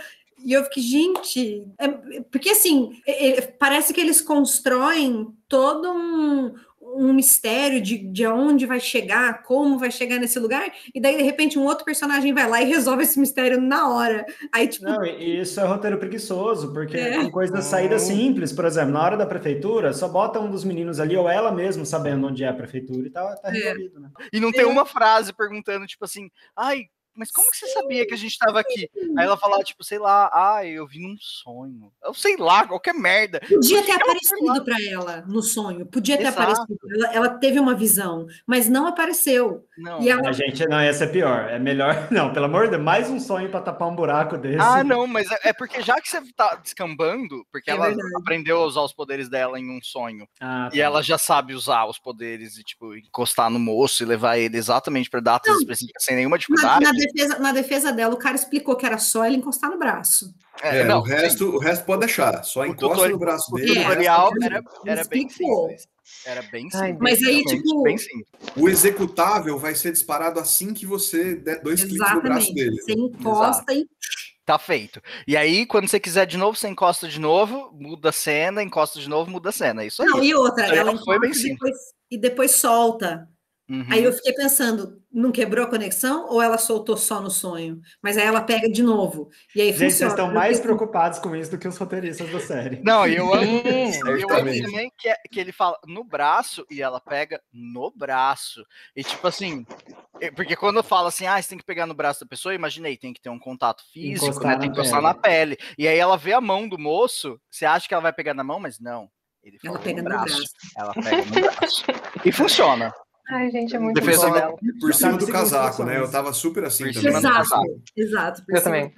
e 0.45 0.53
eu 0.53 0.63
fiquei, 0.65 0.83
gente, 0.83 1.67
é, 1.79 1.87
porque 2.31 2.49
assim, 2.49 3.01
é, 3.05 3.29
é, 3.29 3.41
parece 3.41 3.93
que 3.93 3.99
eles 3.99 4.21
constroem 4.21 5.33
todo 5.47 5.91
um, 5.91 6.53
um 6.95 7.13
mistério 7.13 7.81
de, 7.81 7.97
de 7.97 8.25
onde 8.25 8.65
vai 8.65 8.79
chegar, 8.79 9.43
como 9.43 9.77
vai 9.77 9.91
chegar 9.91 10.19
nesse 10.19 10.39
lugar, 10.39 10.71
e 10.93 10.99
daí, 10.99 11.17
de 11.17 11.23
repente, 11.23 11.59
um 11.59 11.65
outro 11.65 11.83
personagem 11.83 12.33
vai 12.33 12.49
lá 12.49 12.61
e 12.61 12.65
resolve 12.65 13.03
esse 13.03 13.19
mistério 13.19 13.59
na 13.59 13.89
hora. 13.89 14.25
Aí, 14.51 14.67
tipo. 14.67 14.85
Não, 14.85 15.05
e 15.05 15.41
isso 15.41 15.59
é 15.59 15.65
roteiro 15.65 15.97
preguiçoso, 15.97 16.73
porque 16.73 16.97
é. 16.97 17.19
tem 17.19 17.29
coisa 17.29 17.61
saída 17.61 17.99
simples, 17.99 18.51
por 18.53 18.65
exemplo, 18.65 18.91
na 18.91 19.03
hora 19.03 19.17
da 19.17 19.25
prefeitura, 19.25 19.93
só 19.93 20.07
bota 20.07 20.39
um 20.39 20.49
dos 20.49 20.63
meninos 20.63 20.99
ali, 20.99 21.15
ou 21.17 21.29
ela 21.29 21.51
mesmo 21.51 21.85
sabendo 21.85 22.27
onde 22.27 22.43
é 22.43 22.47
a 22.47 22.53
prefeitura, 22.53 23.07
e 23.07 23.09
tá, 23.09 23.35
tá 23.35 23.49
é. 23.49 23.51
resolvido, 23.51 23.99
né? 23.99 24.09
E 24.31 24.39
não 24.39 24.51
tem 24.51 24.65
uma 24.65 24.85
frase 24.85 25.33
perguntando, 25.33 25.85
tipo 25.85 26.05
assim, 26.05 26.29
ai, 26.55 26.85
mas 27.15 27.31
como 27.31 27.49
que 27.49 27.57
você 27.57 27.67
sabia 27.67 28.05
que 28.05 28.13
a 28.13 28.17
gente 28.17 28.31
estava 28.31 28.59
aqui? 28.59 28.89
Aí 29.17 29.25
ela 29.25 29.37
falava, 29.37 29.63
tipo, 29.63 29.83
sei 29.83 29.97
lá, 29.97 30.29
ah, 30.33 30.65
eu 30.65 30.85
vi 30.85 30.99
num 30.99 31.15
sonho. 31.19 31.91
Eu 32.03 32.13
sei 32.13 32.35
lá, 32.35 32.67
qualquer 32.67 32.93
merda. 32.93 33.39
Podia 33.47 33.81
ter 33.83 33.93
aparecido 33.93 34.63
para 34.63 34.75
ela 34.89 35.23
no 35.27 35.41
sonho, 35.41 35.85
podia 35.85 36.17
ter 36.17 36.23
Exato. 36.23 36.41
aparecido. 36.41 36.77
Ela, 36.93 37.13
ela, 37.13 37.29
teve 37.29 37.59
uma 37.59 37.73
visão, 37.73 38.27
mas 38.45 38.67
não 38.67 38.85
apareceu. 38.85 39.65
Não, 39.77 40.01
e 40.01 40.09
ela... 40.09 40.29
a 40.29 40.33
gente 40.33 40.67
não 40.67 40.81
ia 40.81 40.93
ser 40.93 41.07
pior. 41.07 41.49
É 41.49 41.57
melhor, 41.57 42.07
não, 42.11 42.33
pelo 42.33 42.45
amor 42.45 42.65
de 42.65 42.71
Deus, 42.71 42.83
mais 42.83 43.09
um 43.09 43.19
sonho 43.19 43.49
para 43.49 43.61
tapar 43.61 43.87
um 43.87 43.95
buraco 43.95 44.37
desse. 44.37 44.59
Ah, 44.59 44.83
não, 44.83 45.07
mas 45.07 45.31
é, 45.31 45.49
é, 45.49 45.53
porque 45.53 45.81
já 45.81 45.99
que 46.01 46.09
você 46.09 46.21
tá 46.33 46.55
descambando, 46.55 47.45
porque 47.51 47.71
é 47.71 47.73
ela 47.73 47.87
verdade. 47.87 48.15
aprendeu 48.17 48.61
a 48.61 48.65
usar 48.65 48.81
os 48.81 48.93
poderes 48.93 49.29
dela 49.29 49.57
em 49.59 49.69
um 49.69 49.81
sonho, 49.81 50.27
ah, 50.41 50.67
tá. 50.69 50.75
e 50.75 50.81
ela 50.81 51.01
já 51.01 51.17
sabe 51.17 51.53
usar 51.53 51.85
os 51.85 51.97
poderes 51.97 52.57
e, 52.57 52.63
tipo, 52.63 52.93
encostar 52.95 53.49
no 53.49 53.59
moço 53.59 54.03
e 54.03 54.05
levar 54.05 54.37
ele 54.37 54.57
exatamente 54.57 55.09
para 55.09 55.21
datas 55.21 55.53
não, 55.53 55.59
específicas 55.59 56.03
sem 56.03 56.15
nenhuma 56.15 56.37
dificuldade. 56.37 56.83
Na, 56.83 56.91
na 56.91 57.04
defesa, 57.05 57.39
na 57.39 57.51
defesa 57.51 57.91
dela, 57.91 58.13
o 58.13 58.17
cara 58.17 58.35
explicou 58.35 58.75
que 58.75 58.85
era 58.85 58.97
só 58.97 59.25
ele 59.25 59.37
encostar 59.37 59.69
no 59.69 59.79
braço. 59.79 60.33
É, 60.61 60.79
é 60.79 60.83
não, 60.83 60.99
o, 60.99 61.03
resto, 61.03 61.55
o 61.55 61.59
resto 61.59 61.85
pode 61.85 62.01
deixar, 62.01 62.43
só 62.43 62.61
o 62.61 62.65
encosta 62.65 62.95
tutor... 62.95 63.09
no 63.09 63.17
braço 63.17 63.51
dele. 63.53 63.71
O 63.71 63.75
tutorial 63.75 64.31
era, 64.41 64.63
era 64.85 65.03
bem 65.05 65.29
simples. 65.29 65.87
Era 66.25 66.41
bem 66.43 66.69
simples. 66.69 66.97
Mas 66.99 67.23
aí, 67.23 67.43
tipo. 67.43 67.83
O 68.55 68.69
executável 68.69 69.57
vai 69.57 69.75
ser 69.75 69.91
disparado 69.91 70.39
assim 70.39 70.73
que 70.73 70.85
você 70.85 71.35
der 71.35 71.61
dois 71.61 71.81
Exatamente. 71.81 71.99
cliques 71.99 72.15
no 72.15 72.21
braço 72.21 72.53
dele. 72.53 72.81
Você 72.81 72.93
encosta 72.93 73.73
Exato. 73.73 73.73
e. 73.73 73.87
Tá 74.45 74.59
feito. 74.59 75.01
E 75.27 75.35
aí, 75.35 75.65
quando 75.65 75.87
você 75.87 75.99
quiser 75.99 76.27
de 76.27 76.37
novo, 76.37 76.55
você 76.55 76.67
encosta 76.67 77.07
de 77.07 77.19
novo, 77.19 77.71
muda 77.73 78.09
a 78.09 78.11
cena, 78.11 78.61
encosta 78.61 78.99
de 78.99 79.09
novo, 79.09 79.31
muda 79.31 79.49
a 79.49 79.51
cena. 79.51 79.81
É 79.81 79.87
isso 79.87 80.03
aí. 80.03 80.07
Não, 80.07 80.23
e 80.23 80.35
outra, 80.35 80.67
ela 80.67 80.95
foi 81.03 81.19
bem 81.19 81.33
simples. 81.33 81.57
Depois, 81.57 81.75
e 82.11 82.17
depois 82.17 82.51
solta. 82.51 83.27
Uhum. 83.67 83.85
Aí 83.89 84.03
eu 84.03 84.13
fiquei 84.13 84.33
pensando, 84.33 85.01
não 85.11 85.31
quebrou 85.31 85.65
a 85.65 85.69
conexão 85.69 86.27
ou 86.29 86.39
ela 86.39 86.57
soltou 86.57 86.95
só 86.95 87.19
no 87.19 87.31
sonho? 87.31 87.81
Mas 88.01 88.15
aí 88.15 88.25
ela 88.25 88.41
pega 88.41 88.69
de 88.69 88.83
novo. 88.83 89.29
E 89.55 89.61
aí 89.61 89.71
Gente, 89.71 89.93
vocês 89.93 90.11
estão 90.11 90.31
mais 90.31 90.59
preocupados 90.59 91.17
com 91.17 91.35
isso 91.35 91.49
do 91.49 91.57
que 91.57 91.67
os 91.67 91.75
roteiristas 91.75 92.29
da 92.31 92.39
série. 92.39 92.79
Não, 92.83 93.07
eu 93.07 93.33
amo, 93.33 93.61
eu 94.05 94.29
amo 94.31 94.61
também 94.61 94.91
que, 94.95 95.09
é, 95.09 95.17
que 95.31 95.39
ele 95.39 95.51
fala 95.51 95.79
no 95.87 96.03
braço 96.03 96.63
e 96.69 96.79
ela 96.79 96.99
pega 96.99 97.41
no 97.51 97.91
braço. 97.91 98.63
E 98.95 99.03
tipo 99.03 99.27
assim, 99.27 99.65
é, 100.21 100.29
porque 100.29 100.55
quando 100.55 100.77
eu 100.77 100.83
falo 100.83 101.07
assim, 101.07 101.25
ah, 101.25 101.41
você 101.41 101.49
tem 101.49 101.57
que 101.57 101.65
pegar 101.65 101.87
no 101.87 101.95
braço 101.95 102.19
da 102.19 102.27
pessoa, 102.27 102.53
imaginei, 102.53 102.95
tem 102.95 103.13
que 103.13 103.21
ter 103.21 103.29
um 103.29 103.39
contato 103.39 103.83
físico, 103.91 104.25
encostar 104.25 104.51
né? 104.51 104.59
Tem 104.59 104.71
que 104.71 104.79
encostar 104.79 105.01
na 105.01 105.13
pele. 105.15 105.57
E 105.75 105.87
aí 105.87 105.97
ela 105.97 106.17
vê 106.17 106.33
a 106.33 106.41
mão 106.41 106.69
do 106.69 106.77
moço, 106.77 107.41
você 107.49 107.65
acha 107.65 107.87
que 107.87 107.95
ela 107.95 108.03
vai 108.03 108.13
pegar 108.13 108.35
na 108.35 108.43
mão, 108.43 108.59
mas 108.59 108.79
não. 108.79 109.09
Ele 109.43 109.57
ela 109.63 109.79
pega 109.79 110.01
no 110.01 110.09
braço. 110.09 110.37
braço. 110.37 110.53
Ela 110.77 110.93
pega 110.93 111.25
no 111.25 111.41
braço. 111.41 111.85
E 112.23 112.31
funciona. 112.31 112.93
Ai, 113.29 113.49
gente, 113.49 113.75
é 113.75 113.79
muito 113.79 113.99
Defesa 113.99 114.29
bom. 114.29 114.57
Por 114.79 114.93
cima 114.93 115.17
do 115.17 115.27
casaco, 115.27 115.83
né? 115.83 115.97
Eu 115.97 116.09
tava 116.09 116.31
super 116.31 116.63
assim 116.63 116.91
também. 116.91 117.15
Exato, 117.15 117.81
exato. 117.95 118.43
Eu 118.47 118.61
também. 118.61 118.93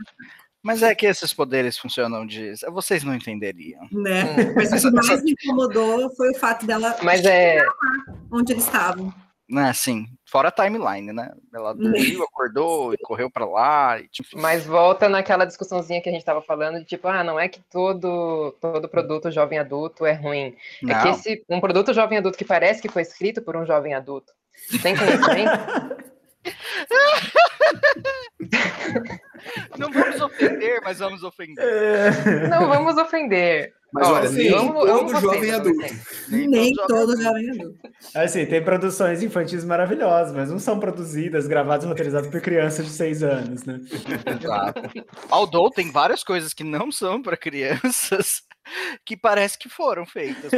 Mas 0.62 0.84
é 0.84 0.94
que 0.94 1.06
esses 1.06 1.34
poderes 1.34 1.78
funcionam 1.78 2.26
de. 2.26 2.54
Vocês 2.70 3.04
não 3.04 3.16
entenderiam. 3.16 3.88
Né? 3.92 4.24
Hum. 4.24 4.54
Mas 4.56 4.84
o 4.84 4.92
que 4.92 4.96
mais 5.08 5.24
me 5.24 5.32
incomodou 5.32 6.14
foi 6.16 6.32
o 6.32 6.36
fato 6.36 6.66
dela 6.66 6.98
Mas 7.02 7.24
é... 7.24 7.64
onde 8.32 8.52
eles 8.52 8.66
estavam 8.66 9.14
né, 9.50 9.70
assim, 9.70 10.08
fora 10.26 10.50
a 10.50 10.52
timeline, 10.52 11.14
né? 11.14 11.32
Ela 11.54 11.74
dormiu, 11.74 12.24
acordou 12.24 12.94
e 12.94 12.98
correu 12.98 13.30
para 13.32 13.46
lá. 13.46 14.00
E, 14.00 14.08
tipo... 14.10 14.38
Mas 14.38 14.66
volta 14.66 15.08
naquela 15.08 15.46
discussãozinha 15.46 16.02
que 16.02 16.10
a 16.10 16.12
gente 16.12 16.22
estava 16.22 16.42
falando 16.42 16.80
de 16.80 16.86
tipo, 16.86 17.08
ah, 17.08 17.24
não 17.24 17.40
é 17.40 17.48
que 17.48 17.62
todo, 17.72 18.52
todo 18.60 18.90
produto 18.90 19.32
jovem 19.32 19.58
adulto 19.58 20.06
é 20.06 20.14
ruim. 20.14 20.56
Não. 20.82 20.96
É 20.96 21.02
que 21.02 21.10
esse, 21.10 21.46
um 21.50 21.62
produto 21.62 21.94
jovem 21.94 22.18
adulto 22.18 22.38
que 22.38 22.46
parece 22.46 22.82
que 22.82 22.90
foi 22.90 23.02
escrito 23.04 23.42
por 23.42 23.56
um 23.56 23.66
jovem 23.66 23.94
adulto, 23.94 24.34
sem 24.82 24.96
conhecimento. 24.96 25.52
Não 29.78 29.92
vamos 29.92 30.22
ofender, 30.22 30.82
mas 30.84 31.00
vamos 31.00 31.24
ofender. 31.24 32.50
Não 32.50 32.68
vamos 32.68 32.98
ofender. 32.98 33.74
Mas 33.94 34.08
olha, 34.08 34.30
nem 34.30 34.52
todo 34.52 35.20
jovem 35.20 35.52
adulto. 35.52 35.96
Nem, 36.30 36.48
nem 36.48 36.74
todo 36.74 37.22
jovem 37.22 37.50
adulto. 37.52 37.90
Assim, 38.14 38.46
tem 38.46 38.64
produções 38.64 39.24
infantis 39.24 39.64
maravilhosas, 39.64 40.36
mas 40.36 40.50
não 40.50 40.60
são 40.60 40.80
produzidas, 40.80 41.48
gravadas 41.48 41.86
e 41.86 41.88
roteirizadas 41.88 42.30
por 42.30 42.42
crianças 42.42 42.86
de 42.86 42.92
seis 42.92 43.24
anos, 43.24 43.64
né? 43.64 43.80
Exato. 44.40 44.82
Although 45.30 45.72
tem 45.74 45.92
várias 45.92 46.24
coisas 46.24 46.54
que 46.54 46.64
não 46.64 46.92
são 46.92 47.22
para 47.22 47.38
crianças 47.38 48.42
que 49.06 49.16
parece 49.16 49.58
que 49.58 49.70
foram 49.70 50.06
feitas. 50.06 50.52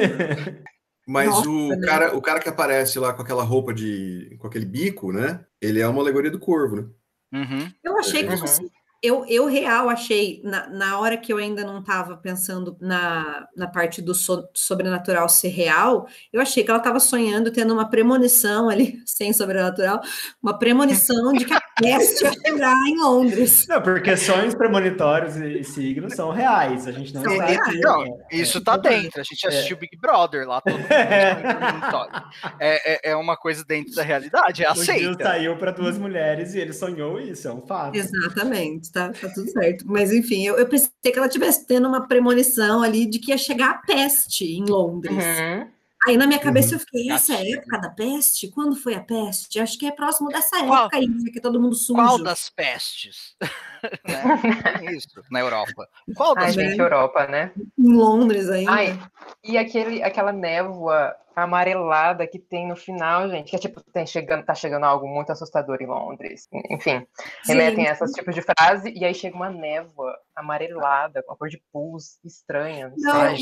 Mas 1.08 1.30
Nossa, 1.30 1.50
o, 1.50 1.68
né? 1.70 1.88
cara, 1.88 2.18
o 2.18 2.22
cara 2.22 2.40
que 2.40 2.50
aparece 2.50 3.00
lá 3.00 3.14
com 3.14 3.22
aquela 3.22 3.44
roupa 3.44 3.74
de. 3.74 4.36
com 4.40 4.48
aquele 4.48 4.66
bico, 4.66 5.12
né? 5.12 5.44
Ele 5.62 5.80
é 5.80 5.88
uma 5.88 6.02
alegoria 6.02 6.32
do 6.32 6.40
corvo, 6.40 6.76
né? 6.76 6.86
Uhum. 7.32 7.72
Eu 7.84 7.98
achei 7.98 8.24
que 8.24 8.34
uhum 8.34 8.70
eu, 9.02 9.26
eu 9.28 9.46
real 9.46 9.90
achei, 9.90 10.42
na, 10.44 10.68
na 10.68 11.00
hora 11.00 11.18
que 11.18 11.32
eu 11.32 11.38
ainda 11.38 11.64
não 11.64 11.80
estava 11.80 12.18
pensando 12.18 12.76
na, 12.82 13.48
na 13.56 13.68
parte 13.68 14.02
do 14.02 14.14
so, 14.14 14.48
sobrenatural 14.54 15.30
ser 15.30 15.50
real, 15.50 16.08
eu 16.34 16.42
achei 16.42 16.64
que 16.64 16.70
ela 16.70 16.80
estava 16.80 17.00
sonhando, 17.00 17.52
tendo 17.52 17.74
uma 17.74 17.90
premonição 17.90 18.70
ali, 18.70 19.02
sem 19.08 19.32
sobrenatural, 19.32 20.02
uma 20.44 20.58
premonição 20.58 21.32
de 21.34 21.46
que 21.46 21.54
a 21.54 21.62
peste 21.80 22.24
ia 22.24 22.34
chegar 22.34 22.76
em 22.88 22.98
Londres. 22.98 23.66
Não, 23.68 23.82
porque 23.82 24.16
sonhos 24.18 24.54
premonitórios 24.56 25.36
e 25.36 25.64
signos 25.64 26.14
são 26.14 26.32
reais, 26.32 26.88
a 26.88 26.92
gente 26.92 27.14
não 27.14 27.24
são 27.24 27.38
sabe. 27.38 27.80
Não, 27.80 28.20
isso 28.32 28.58
está 28.60 28.78
dentro, 28.78 29.22
a 29.22 29.24
gente 29.24 29.48
assistiu 29.48 29.78
é. 29.78 29.80
Big 29.80 29.98
Brother 29.98 30.48
lá, 30.48 30.62
todo 30.62 30.78
mundo 30.78 30.88
é, 32.60 33.10
é, 33.10 33.12
é 33.12 33.16
uma 33.16 33.36
coisa 33.38 33.64
dentro 33.66 33.94
da 33.96 34.04
realidade, 34.04 34.64
é 34.64 34.68
aceita. 34.68 35.12
O 35.12 35.24
saiu 35.24 35.58
para 35.58 35.72
duas 35.72 35.98
mulheres 35.98 36.54
e 36.54 36.60
ele 36.60 36.74
sonhou 36.74 37.20
isso, 37.20 37.48
é 37.48 37.54
um 37.54 37.62
fato. 37.62 37.96
Exatamente 37.96 38.92
tá, 38.92 39.12
tá 39.12 39.30
tudo 39.30 39.50
certo. 39.52 39.86
Mas 39.88 40.12
enfim, 40.12 40.46
eu, 40.46 40.58
eu 40.58 40.68
pensei 40.68 40.90
que 41.02 41.18
ela 41.18 41.30
tivesse 41.30 41.66
tendo 41.66 41.88
uma 41.88 42.08
premonição 42.08 42.82
ali 42.82 43.06
de 43.06 43.20
que 43.20 43.32
ia 43.32 43.38
chegar 43.38 43.72
a 43.72 43.78
peste 43.78 44.46
em 44.46 44.66
Londres. 44.66 45.14
Uhum. 45.14 45.79
Aí 46.08 46.16
na 46.16 46.26
minha 46.26 46.40
cabeça 46.40 46.70
uhum. 46.70 46.74
eu 46.76 46.80
fiquei, 46.80 47.12
essa 47.12 47.34
é 47.34 47.38
a 47.38 47.58
época 47.58 47.78
da 47.78 47.90
peste? 47.90 48.48
Quando 48.50 48.76
foi 48.76 48.96
a 48.96 49.02
peste? 49.02 49.60
Acho 49.60 49.78
que 49.78 49.86
é 49.86 49.92
próximo 49.92 50.30
dessa 50.30 50.58
Qual, 50.66 50.86
época 50.86 50.98
aí, 50.98 51.08
que 51.32 51.42
todo 51.42 51.60
mundo 51.60 51.76
sujo. 51.76 51.96
Qual 51.96 52.24
das 52.24 52.50
pestes? 52.50 53.36
né? 53.42 54.96
Isso, 54.96 55.22
na 55.30 55.42
Europa. 55.42 55.88
Qual 56.16 56.36
das 56.36 56.46
Ai, 56.46 56.52
gente, 56.54 56.80
Europa, 56.80 57.28
né? 57.28 57.52
Em 57.78 57.94
Londres 57.94 58.50
ainda. 58.50 58.72
Ai, 58.72 59.00
e 59.44 59.58
aquele, 59.58 60.02
aquela 60.02 60.32
névoa 60.32 61.16
amarelada 61.36 62.28
que 62.28 62.40
tem 62.40 62.68
no 62.68 62.76
final, 62.76 63.30
gente, 63.30 63.50
que 63.50 63.56
é 63.56 63.60
tipo, 63.60 63.82
tem 63.94 64.06
chegando, 64.06 64.44
tá 64.44 64.54
chegando 64.54 64.84
algo 64.84 65.08
muito 65.08 65.32
assustador 65.32 65.78
em 65.82 65.88
Londres. 65.88 66.48
Enfim, 66.70 67.06
remetem 67.46 67.88
a 67.88 67.92
esses 67.94 68.12
tipos 68.12 68.36
de 68.36 68.42
frase, 68.42 68.94
e 68.96 69.06
aí 69.06 69.14
chega 69.14 69.36
uma 69.36 69.50
névoa 69.50 70.18
amarelada, 70.36 71.22
com 71.24 71.34
a 71.34 71.38
cor 71.38 71.50
de 71.50 71.62
pus 71.72 72.20
estranha. 72.24 72.94
Não, 72.98 73.26
é, 73.26 73.36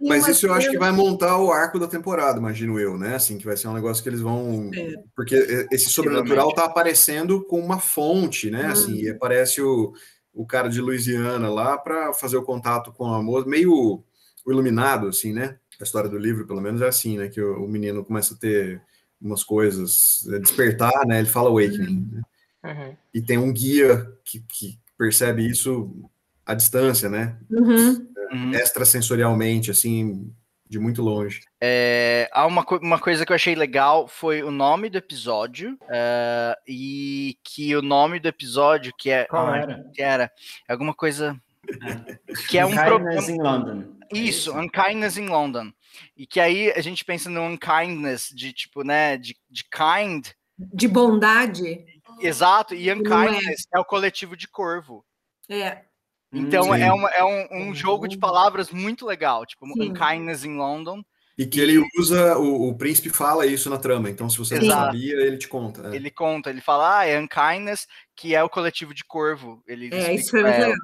mas 0.00 0.26
isso 0.28 0.46
eu 0.46 0.54
acho 0.54 0.70
que 0.70 0.78
vai 0.78 0.92
montar 0.92 1.38
o 1.38 1.52
arco 1.52 1.78
da 1.78 1.86
temporada, 1.86 2.38
imagino 2.38 2.78
eu, 2.78 2.98
né? 2.98 3.16
Assim, 3.16 3.38
que 3.38 3.44
vai 3.44 3.56
ser 3.56 3.68
um 3.68 3.74
negócio 3.74 4.02
que 4.02 4.08
eles 4.08 4.20
vão. 4.20 4.70
É. 4.74 4.94
Porque 5.14 5.66
esse 5.70 5.90
sobrenatural 5.90 6.52
tá 6.52 6.64
aparecendo 6.64 7.44
com 7.44 7.60
uma 7.60 7.78
fonte, 7.78 8.50
né? 8.50 8.68
Hum. 8.68 8.72
Assim, 8.72 8.94
e 9.02 9.10
aparece 9.10 9.62
o, 9.62 9.92
o 10.34 10.46
cara 10.46 10.68
de 10.68 10.80
Louisiana 10.80 11.48
lá 11.48 11.78
para 11.78 12.12
fazer 12.12 12.36
o 12.36 12.44
contato 12.44 12.92
com 12.92 13.06
a 13.06 13.22
moça, 13.22 13.48
meio 13.48 14.04
o 14.44 14.50
iluminado, 14.50 15.08
assim, 15.08 15.32
né? 15.32 15.58
A 15.80 15.84
história 15.84 16.08
do 16.08 16.18
livro, 16.18 16.46
pelo 16.46 16.60
menos, 16.60 16.82
é 16.82 16.88
assim, 16.88 17.18
né? 17.18 17.28
Que 17.28 17.40
o, 17.40 17.64
o 17.64 17.68
menino 17.68 18.04
começa 18.04 18.34
a 18.34 18.36
ter 18.36 18.82
umas 19.20 19.44
coisas, 19.44 20.26
é, 20.32 20.38
despertar, 20.38 21.06
né? 21.06 21.18
Ele 21.18 21.28
fala 21.28 21.50
awakening. 21.50 22.08
Né? 22.12 22.22
Uhum. 22.64 22.96
E 23.14 23.20
tem 23.22 23.38
um 23.38 23.52
guia 23.52 24.10
que, 24.24 24.40
que, 24.40 24.78
percebe 24.96 25.48
isso 25.48 25.90
à 26.44 26.52
distância, 26.52 27.08
né? 27.08 27.38
Uhum. 27.50 28.06
uhum. 28.32 28.52
Extrasensorialmente, 28.52 29.70
assim, 29.70 30.30
de 30.68 30.78
muito 30.78 31.00
longe. 31.00 31.40
É, 31.60 32.28
há 32.32 32.46
uma, 32.46 32.64
uma 32.82 32.98
coisa 32.98 33.24
que 33.24 33.32
eu 33.32 33.36
achei 33.36 33.54
legal 33.54 34.06
foi 34.06 34.42
o 34.42 34.50
nome 34.50 34.90
do 34.90 34.98
episódio 34.98 35.72
uh, 35.82 36.54
e 36.68 37.38
que 37.42 37.74
o 37.74 37.82
nome 37.82 38.20
do 38.20 38.28
episódio 38.28 38.92
que 38.96 39.10
é 39.10 39.24
Qual 39.24 39.52
era? 39.54 39.84
que 39.92 40.02
era 40.02 40.30
alguma 40.68 40.94
coisa 40.94 41.34
que 42.48 42.58
é 42.58 42.64
um 42.64 42.74
problema 42.74 43.99
London. 44.12 44.28
Isso, 44.28 44.52
Unkindness 44.58 45.16
in 45.16 45.26
London. 45.26 45.72
E 46.16 46.26
que 46.26 46.40
aí 46.40 46.70
a 46.72 46.80
gente 46.80 47.04
pensa 47.04 47.28
no 47.30 47.42
unkindness, 47.42 48.28
de 48.34 48.52
tipo, 48.52 48.82
né, 48.82 49.16
de, 49.16 49.36
de 49.48 49.64
kind. 49.64 50.26
De 50.58 50.86
bondade. 50.88 51.84
Exato, 52.20 52.74
e 52.74 52.86
Não 52.94 52.94
é. 52.94 52.96
unkindness 53.30 53.66
é. 53.74 53.78
o 53.78 53.84
coletivo 53.84 54.36
de 54.36 54.46
corvo. 54.48 55.04
É. 55.48 55.82
Então 56.32 56.64
Sim. 56.64 56.80
é, 56.82 56.92
uma- 56.92 57.10
é 57.10 57.24
um, 57.24 57.70
um 57.70 57.74
jogo 57.74 58.06
de 58.06 58.16
palavras 58.16 58.70
muito 58.70 59.04
legal, 59.06 59.44
tipo, 59.46 59.66
Sim. 59.66 59.90
unkindness 59.90 60.44
in 60.44 60.56
London. 60.56 61.02
E 61.38 61.46
que 61.46 61.58
ele 61.58 61.82
usa, 61.98 62.36
o, 62.38 62.68
o 62.68 62.74
príncipe 62.76 63.08
fala 63.08 63.46
isso 63.46 63.70
na 63.70 63.78
trama, 63.78 64.10
então 64.10 64.28
se 64.28 64.36
você 64.36 64.56
não 64.56 64.62
Exato. 64.64 64.84
sabia, 64.86 65.14
ele 65.22 65.38
te 65.38 65.48
conta. 65.48 65.82
né? 65.88 65.96
Ele 65.96 66.10
conta, 66.10 66.50
ele 66.50 66.60
fala, 66.60 66.98
ah, 66.98 67.04
é 67.06 67.18
unkindness, 67.18 67.86
que 68.14 68.34
é 68.34 68.44
o 68.44 68.48
coletivo 68.50 68.92
de 68.92 69.04
corvo. 69.04 69.62
Ele 69.66 69.86
É, 69.86 70.14
explica 70.14 70.14
isso 70.14 70.30
foi 70.30 70.42
muito 70.42 70.54
ela. 70.54 70.66
legal. 70.66 70.78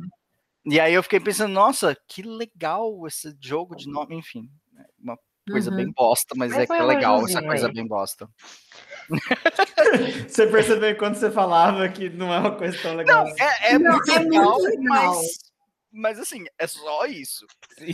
E 0.68 0.80
aí 0.80 0.94
eu 0.94 1.02
fiquei 1.02 1.20
pensando, 1.20 1.52
nossa, 1.52 1.96
que 2.08 2.22
legal 2.22 3.06
esse 3.06 3.36
jogo 3.40 3.76
de 3.76 3.88
nome, 3.88 4.16
enfim. 4.16 4.50
é 4.78 4.84
Uma 5.00 5.16
coisa 5.48 5.70
Uhum. 5.70 5.76
bem 5.76 5.92
bosta, 5.92 6.34
mas, 6.36 6.50
Mas 6.50 6.60
é 6.62 6.66
que 6.66 6.72
é 6.72 6.82
legal 6.82 7.24
essa 7.24 7.40
coisa 7.40 7.66
aí. 7.68 7.72
bem 7.72 7.86
bosta. 7.86 8.28
Você 10.28 10.46
percebeu 10.48 10.96
quando 10.96 11.14
você 11.14 11.30
falava 11.30 11.88
que 11.88 12.10
não 12.10 12.32
é 12.34 12.40
uma 12.40 12.56
coisa 12.56 12.76
tão 12.82 12.96
legal. 12.96 13.24
Não, 13.24 13.34
é, 13.38 13.74
é 13.74 13.78
Não, 13.78 13.92
muito 13.92 14.10
é 14.10 14.18
muito 14.18 14.30
legal, 14.30 14.58
legal. 14.58 15.14
mas, 15.14 15.38
mas 15.92 16.18
assim, 16.18 16.44
é 16.58 16.66
só 16.66 17.06
isso. 17.06 17.46
É 17.78 17.84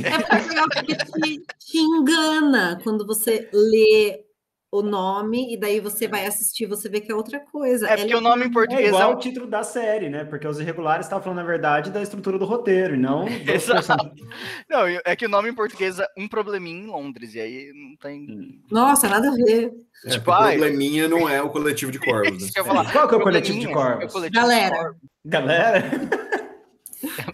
legal 0.40 0.66
porque 0.72 0.96
te, 0.96 1.44
te 1.58 1.78
engana 1.78 2.80
quando 2.82 3.06
você 3.06 3.50
lê 3.52 4.24
o 4.72 4.80
nome 4.80 5.52
e 5.52 5.56
daí 5.60 5.80
você 5.80 6.08
vai 6.08 6.24
assistir, 6.26 6.64
você 6.64 6.88
vê 6.88 6.98
que 6.98 7.12
é 7.12 7.14
outra 7.14 7.38
coisa. 7.38 7.86
É 7.90 7.94
porque 7.96 8.14
o 8.14 8.22
nome 8.22 8.44
em 8.46 8.48
É 8.48 8.52
português 8.52 8.86
é, 8.86 8.88
igual 8.88 9.10
um- 9.10 9.14
o 9.14 9.18
título 9.18 9.46
da 9.46 9.62
série, 9.62 10.08
né? 10.08 10.24
Porque 10.24 10.48
os 10.48 10.58
irregulares 10.58 11.04
estavam 11.04 11.22
falando, 11.22 11.40
na 11.40 11.44
verdade, 11.44 11.90
da 11.90 12.00
estrutura 12.00 12.38
do 12.38 12.46
roteiro, 12.46 12.94
e 12.94 12.98
não 12.98 13.26
Exato. 13.46 14.24
Não, 14.70 14.86
é 15.04 15.14
que 15.14 15.26
o 15.26 15.28
nome 15.28 15.50
em 15.50 15.54
português 15.54 15.98
é 15.98 16.06
um 16.16 16.26
probleminha 16.26 16.82
em 16.84 16.86
Londres, 16.86 17.34
e 17.34 17.40
aí 17.40 17.70
não 17.74 17.94
tem. 17.96 18.62
Nossa, 18.70 19.08
nada 19.10 19.28
a 19.28 19.34
ver. 19.34 19.70
É, 20.06 20.08
Tipo, 20.10 20.30
o 20.32 20.34
probleminha 20.34 21.06
não 21.06 21.28
é 21.28 21.42
o 21.42 21.50
coletivo 21.50 21.92
de 21.92 21.98
corvos. 22.00 22.42
né? 22.56 22.64
Falar. 22.64 22.90
Qual 22.90 23.06
que 23.06 23.14
é 23.14 23.18
o 23.18 23.20
coletivo 23.20 23.58
de 23.60 23.66
é 23.66 23.68
o 23.68 23.72
corvos? 23.74 24.10
coletivo 24.12 24.30
de 24.30 24.30
Galera. 24.40 24.74
corvos. 24.76 24.96
Galera? 25.26 25.90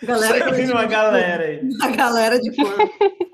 Galera, 0.03 0.53
vindo 0.53 0.73
uma 0.73 0.87
galera 0.87 1.45
aí. 1.45 1.61
a 1.83 1.89
galera 1.91 2.41
de 2.41 2.55
corpo. 2.57 2.79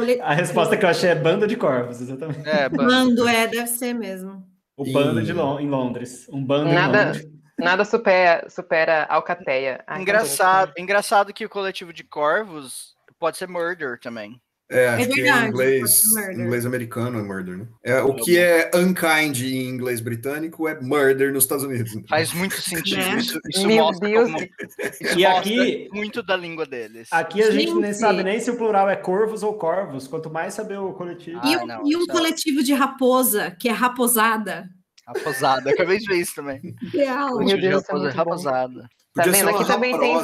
Cole- 0.00 0.20
A 0.20 0.32
resposta 0.34 0.76
que 0.76 0.84
eu 0.84 0.88
achei 0.88 1.10
é 1.10 1.14
banda 1.14 1.46
de 1.46 1.56
corvos, 1.56 2.00
exatamente. 2.00 2.48
É, 2.48 2.68
ba- 2.68 2.84
Bando, 2.84 3.26
é, 3.28 3.46
deve 3.46 3.66
ser 3.66 3.92
mesmo. 3.94 4.44
O 4.76 4.90
bando 4.92 5.22
de 5.22 5.32
Lon- 5.32 5.60
em 5.60 5.68
Londres. 5.68 6.26
Um 6.32 6.44
bando 6.44 6.70
em 6.70 6.74
Nada, 6.74 7.04
Londres. 7.06 7.26
nada 7.58 7.84
supera, 7.84 8.48
supera 8.48 9.04
Alcateia. 9.04 9.84
Ai, 9.86 10.00
engraçado, 10.00 10.72
engraçado 10.78 11.32
que 11.34 11.44
o 11.44 11.48
coletivo 11.50 11.92
de 11.92 12.02
corvos 12.02 12.94
pode 13.18 13.36
ser 13.36 13.46
murder 13.48 13.98
também. 14.00 14.40
É, 14.70 14.88
acho 14.90 15.08
que 15.08 15.20
verdade, 15.22 15.44
em 15.44 15.48
inglês, 15.48 16.02
inglês 16.32 16.64
americano 16.64 17.18
é 17.18 17.22
murder, 17.22 17.58
né? 17.58 17.66
É, 17.82 18.00
o 18.02 18.14
que 18.14 18.38
é 18.38 18.70
unkind 18.74 19.40
em 19.42 19.68
inglês 19.68 20.00
britânico 20.00 20.68
é 20.68 20.80
murder 20.80 21.32
nos 21.32 21.42
Estados 21.44 21.64
Unidos. 21.64 21.92
Faz 22.08 22.32
muito 22.32 22.60
sentido. 22.60 22.98
Né? 22.98 23.16
Isso, 23.18 23.40
isso 23.50 23.66
Meu 23.66 23.76
mostra 23.84 24.08
Deus. 24.08 24.30
como- 24.30 24.38
isso 24.44 25.18
E 25.18 25.22
mostra 25.24 25.38
aqui- 25.40 25.88
muito 25.92 26.22
da 26.22 26.36
língua 26.36 26.64
deles. 26.66 27.08
Aqui 27.10 27.42
a 27.42 27.50
gente 27.50 27.74
nem 27.74 27.92
sabe 27.92 28.22
nem 28.22 28.38
se 28.38 28.50
o 28.50 28.56
plural 28.56 28.88
é 28.88 28.94
corvos 28.94 29.42
ou 29.42 29.54
corvos. 29.54 30.06
Quanto 30.06 30.30
mais 30.30 30.54
saber 30.54 30.78
o 30.78 30.92
coletivo. 30.92 31.40
Ah, 31.42 31.48
E, 31.50 31.56
um- 31.56 31.66
não, 31.66 31.82
e 31.86 31.96
um 31.96 32.04
é- 32.04 32.06
coletivo 32.12 32.62
de 32.62 32.72
raposa, 32.72 33.50
que 33.58 33.68
é 33.68 33.72
raposada. 33.72 34.68
Raposada. 35.06 35.70
Acabei 35.70 35.98
de 35.98 36.06
ver 36.06 36.20
isso 36.20 36.36
também. 36.36 36.60
Real. 36.92 37.38
Meu 37.38 37.56
de 37.56 37.60
Deus, 37.60 37.82
isso 37.82 37.90
é 37.90 37.94
raposa- 37.94 38.10
bom. 38.10 38.16
raposada. 38.16 38.88
Tá 39.12 39.24
vendo? 39.24 39.48
Aqui 39.48 39.66
também 39.66 39.98
tem 39.98 40.14
né? 40.14 40.22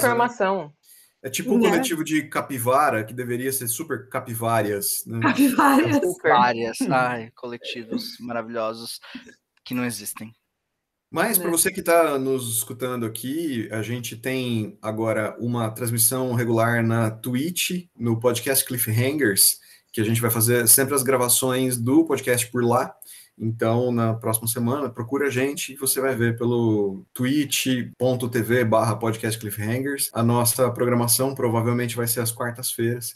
É 1.26 1.28
tipo 1.28 1.52
um 1.54 1.58
Né? 1.58 1.70
coletivo 1.70 2.04
de 2.04 2.22
capivara, 2.28 3.02
que 3.02 3.12
deveria 3.12 3.52
ser 3.52 3.66
super 3.66 4.08
capivárias. 4.08 5.02
Né? 5.04 5.18
Capivaras. 5.20 5.96
Super. 5.96 6.30
Várias. 6.30 6.80
Ai, 6.82 7.32
coletivos 7.34 8.16
maravilhosos 8.20 9.00
que 9.64 9.74
não 9.74 9.84
existem. 9.84 10.32
Mas 11.10 11.36
para 11.36 11.50
Né? 11.50 11.56
você 11.56 11.72
que 11.72 11.80
está 11.80 12.16
nos 12.16 12.58
escutando 12.58 13.04
aqui, 13.04 13.68
a 13.72 13.82
gente 13.82 14.14
tem 14.16 14.78
agora 14.80 15.36
uma 15.40 15.68
transmissão 15.72 16.32
regular 16.32 16.80
na 16.86 17.10
Twitch, 17.10 17.88
no 17.98 18.20
podcast 18.20 18.64
Cliffhangers, 18.64 19.58
que 19.92 20.00
a 20.00 20.04
gente 20.04 20.20
vai 20.20 20.30
fazer 20.30 20.68
sempre 20.68 20.94
as 20.94 21.02
gravações 21.02 21.76
do 21.76 22.04
podcast 22.04 22.48
por 22.52 22.62
lá. 22.64 22.94
Então, 23.38 23.92
na 23.92 24.14
próxima 24.14 24.48
semana, 24.48 24.88
procura 24.88 25.26
a 25.26 25.30
gente 25.30 25.72
e 25.72 25.76
você 25.76 26.00
vai 26.00 26.14
ver 26.14 26.38
pelo 26.38 27.04
twitch.tv 27.12 28.64
barra 28.64 28.96
podcast 28.96 29.38
Cliffhangers. 29.38 30.10
A 30.12 30.22
nossa 30.22 30.70
programação 30.70 31.34
provavelmente 31.34 31.96
vai 31.96 32.06
ser 32.06 32.20
às 32.20 32.32
quartas-feiras. 32.32 33.14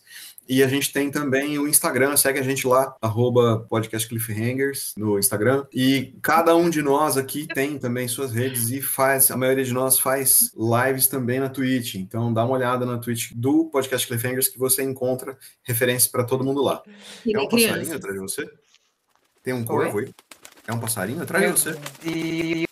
E 0.49 0.65
a 0.65 0.67
gente 0.67 0.93
tem 0.93 1.13
também 1.13 1.59
o 1.61 1.69
Instagram, 1.69 2.17
segue 2.17 2.41
a 2.41 2.43
gente 2.43 2.67
lá, 2.67 2.93
arroba 3.01 3.65
podcast 3.69 4.09
Cliffhangers 4.09 4.93
no 4.97 5.17
Instagram. 5.17 5.65
E 5.73 6.13
cada 6.21 6.57
um 6.57 6.69
de 6.69 6.83
nós 6.83 7.17
aqui 7.17 7.47
tem 7.47 7.79
também 7.79 8.09
suas 8.09 8.33
redes 8.33 8.69
e 8.71 8.83
faz, 8.83 9.31
a 9.31 9.37
maioria 9.37 9.65
de 9.65 9.73
nós 9.73 9.99
faz 9.99 10.53
lives 10.57 11.07
também 11.07 11.39
na 11.39 11.49
Twitch. 11.49 11.95
Então 11.95 12.33
dá 12.33 12.45
uma 12.45 12.55
olhada 12.55 12.85
na 12.85 12.99
Twitch 12.99 13.31
do 13.33 13.67
podcast 13.67 14.05
Cliffhangers 14.07 14.49
que 14.49 14.59
você 14.59 14.83
encontra 14.83 15.39
referências 15.63 16.11
para 16.11 16.25
todo 16.25 16.45
mundo 16.45 16.61
lá. 16.63 16.83
E 17.25 17.33
É 17.33 17.39
um 17.39 17.43
nem 17.43 17.49
passarinho 17.49 17.95
atrás 17.95 18.15
de 18.15 18.21
você? 18.21 18.51
Tem 19.43 19.55
um 19.55 19.65
corvo 19.65 19.99
aí? 19.99 20.13
É 20.67 20.73
um 20.73 20.79
passarinho 20.79 21.23
atrás 21.23 21.45
de 21.47 21.61
você? 21.61 21.79
E 22.05 22.70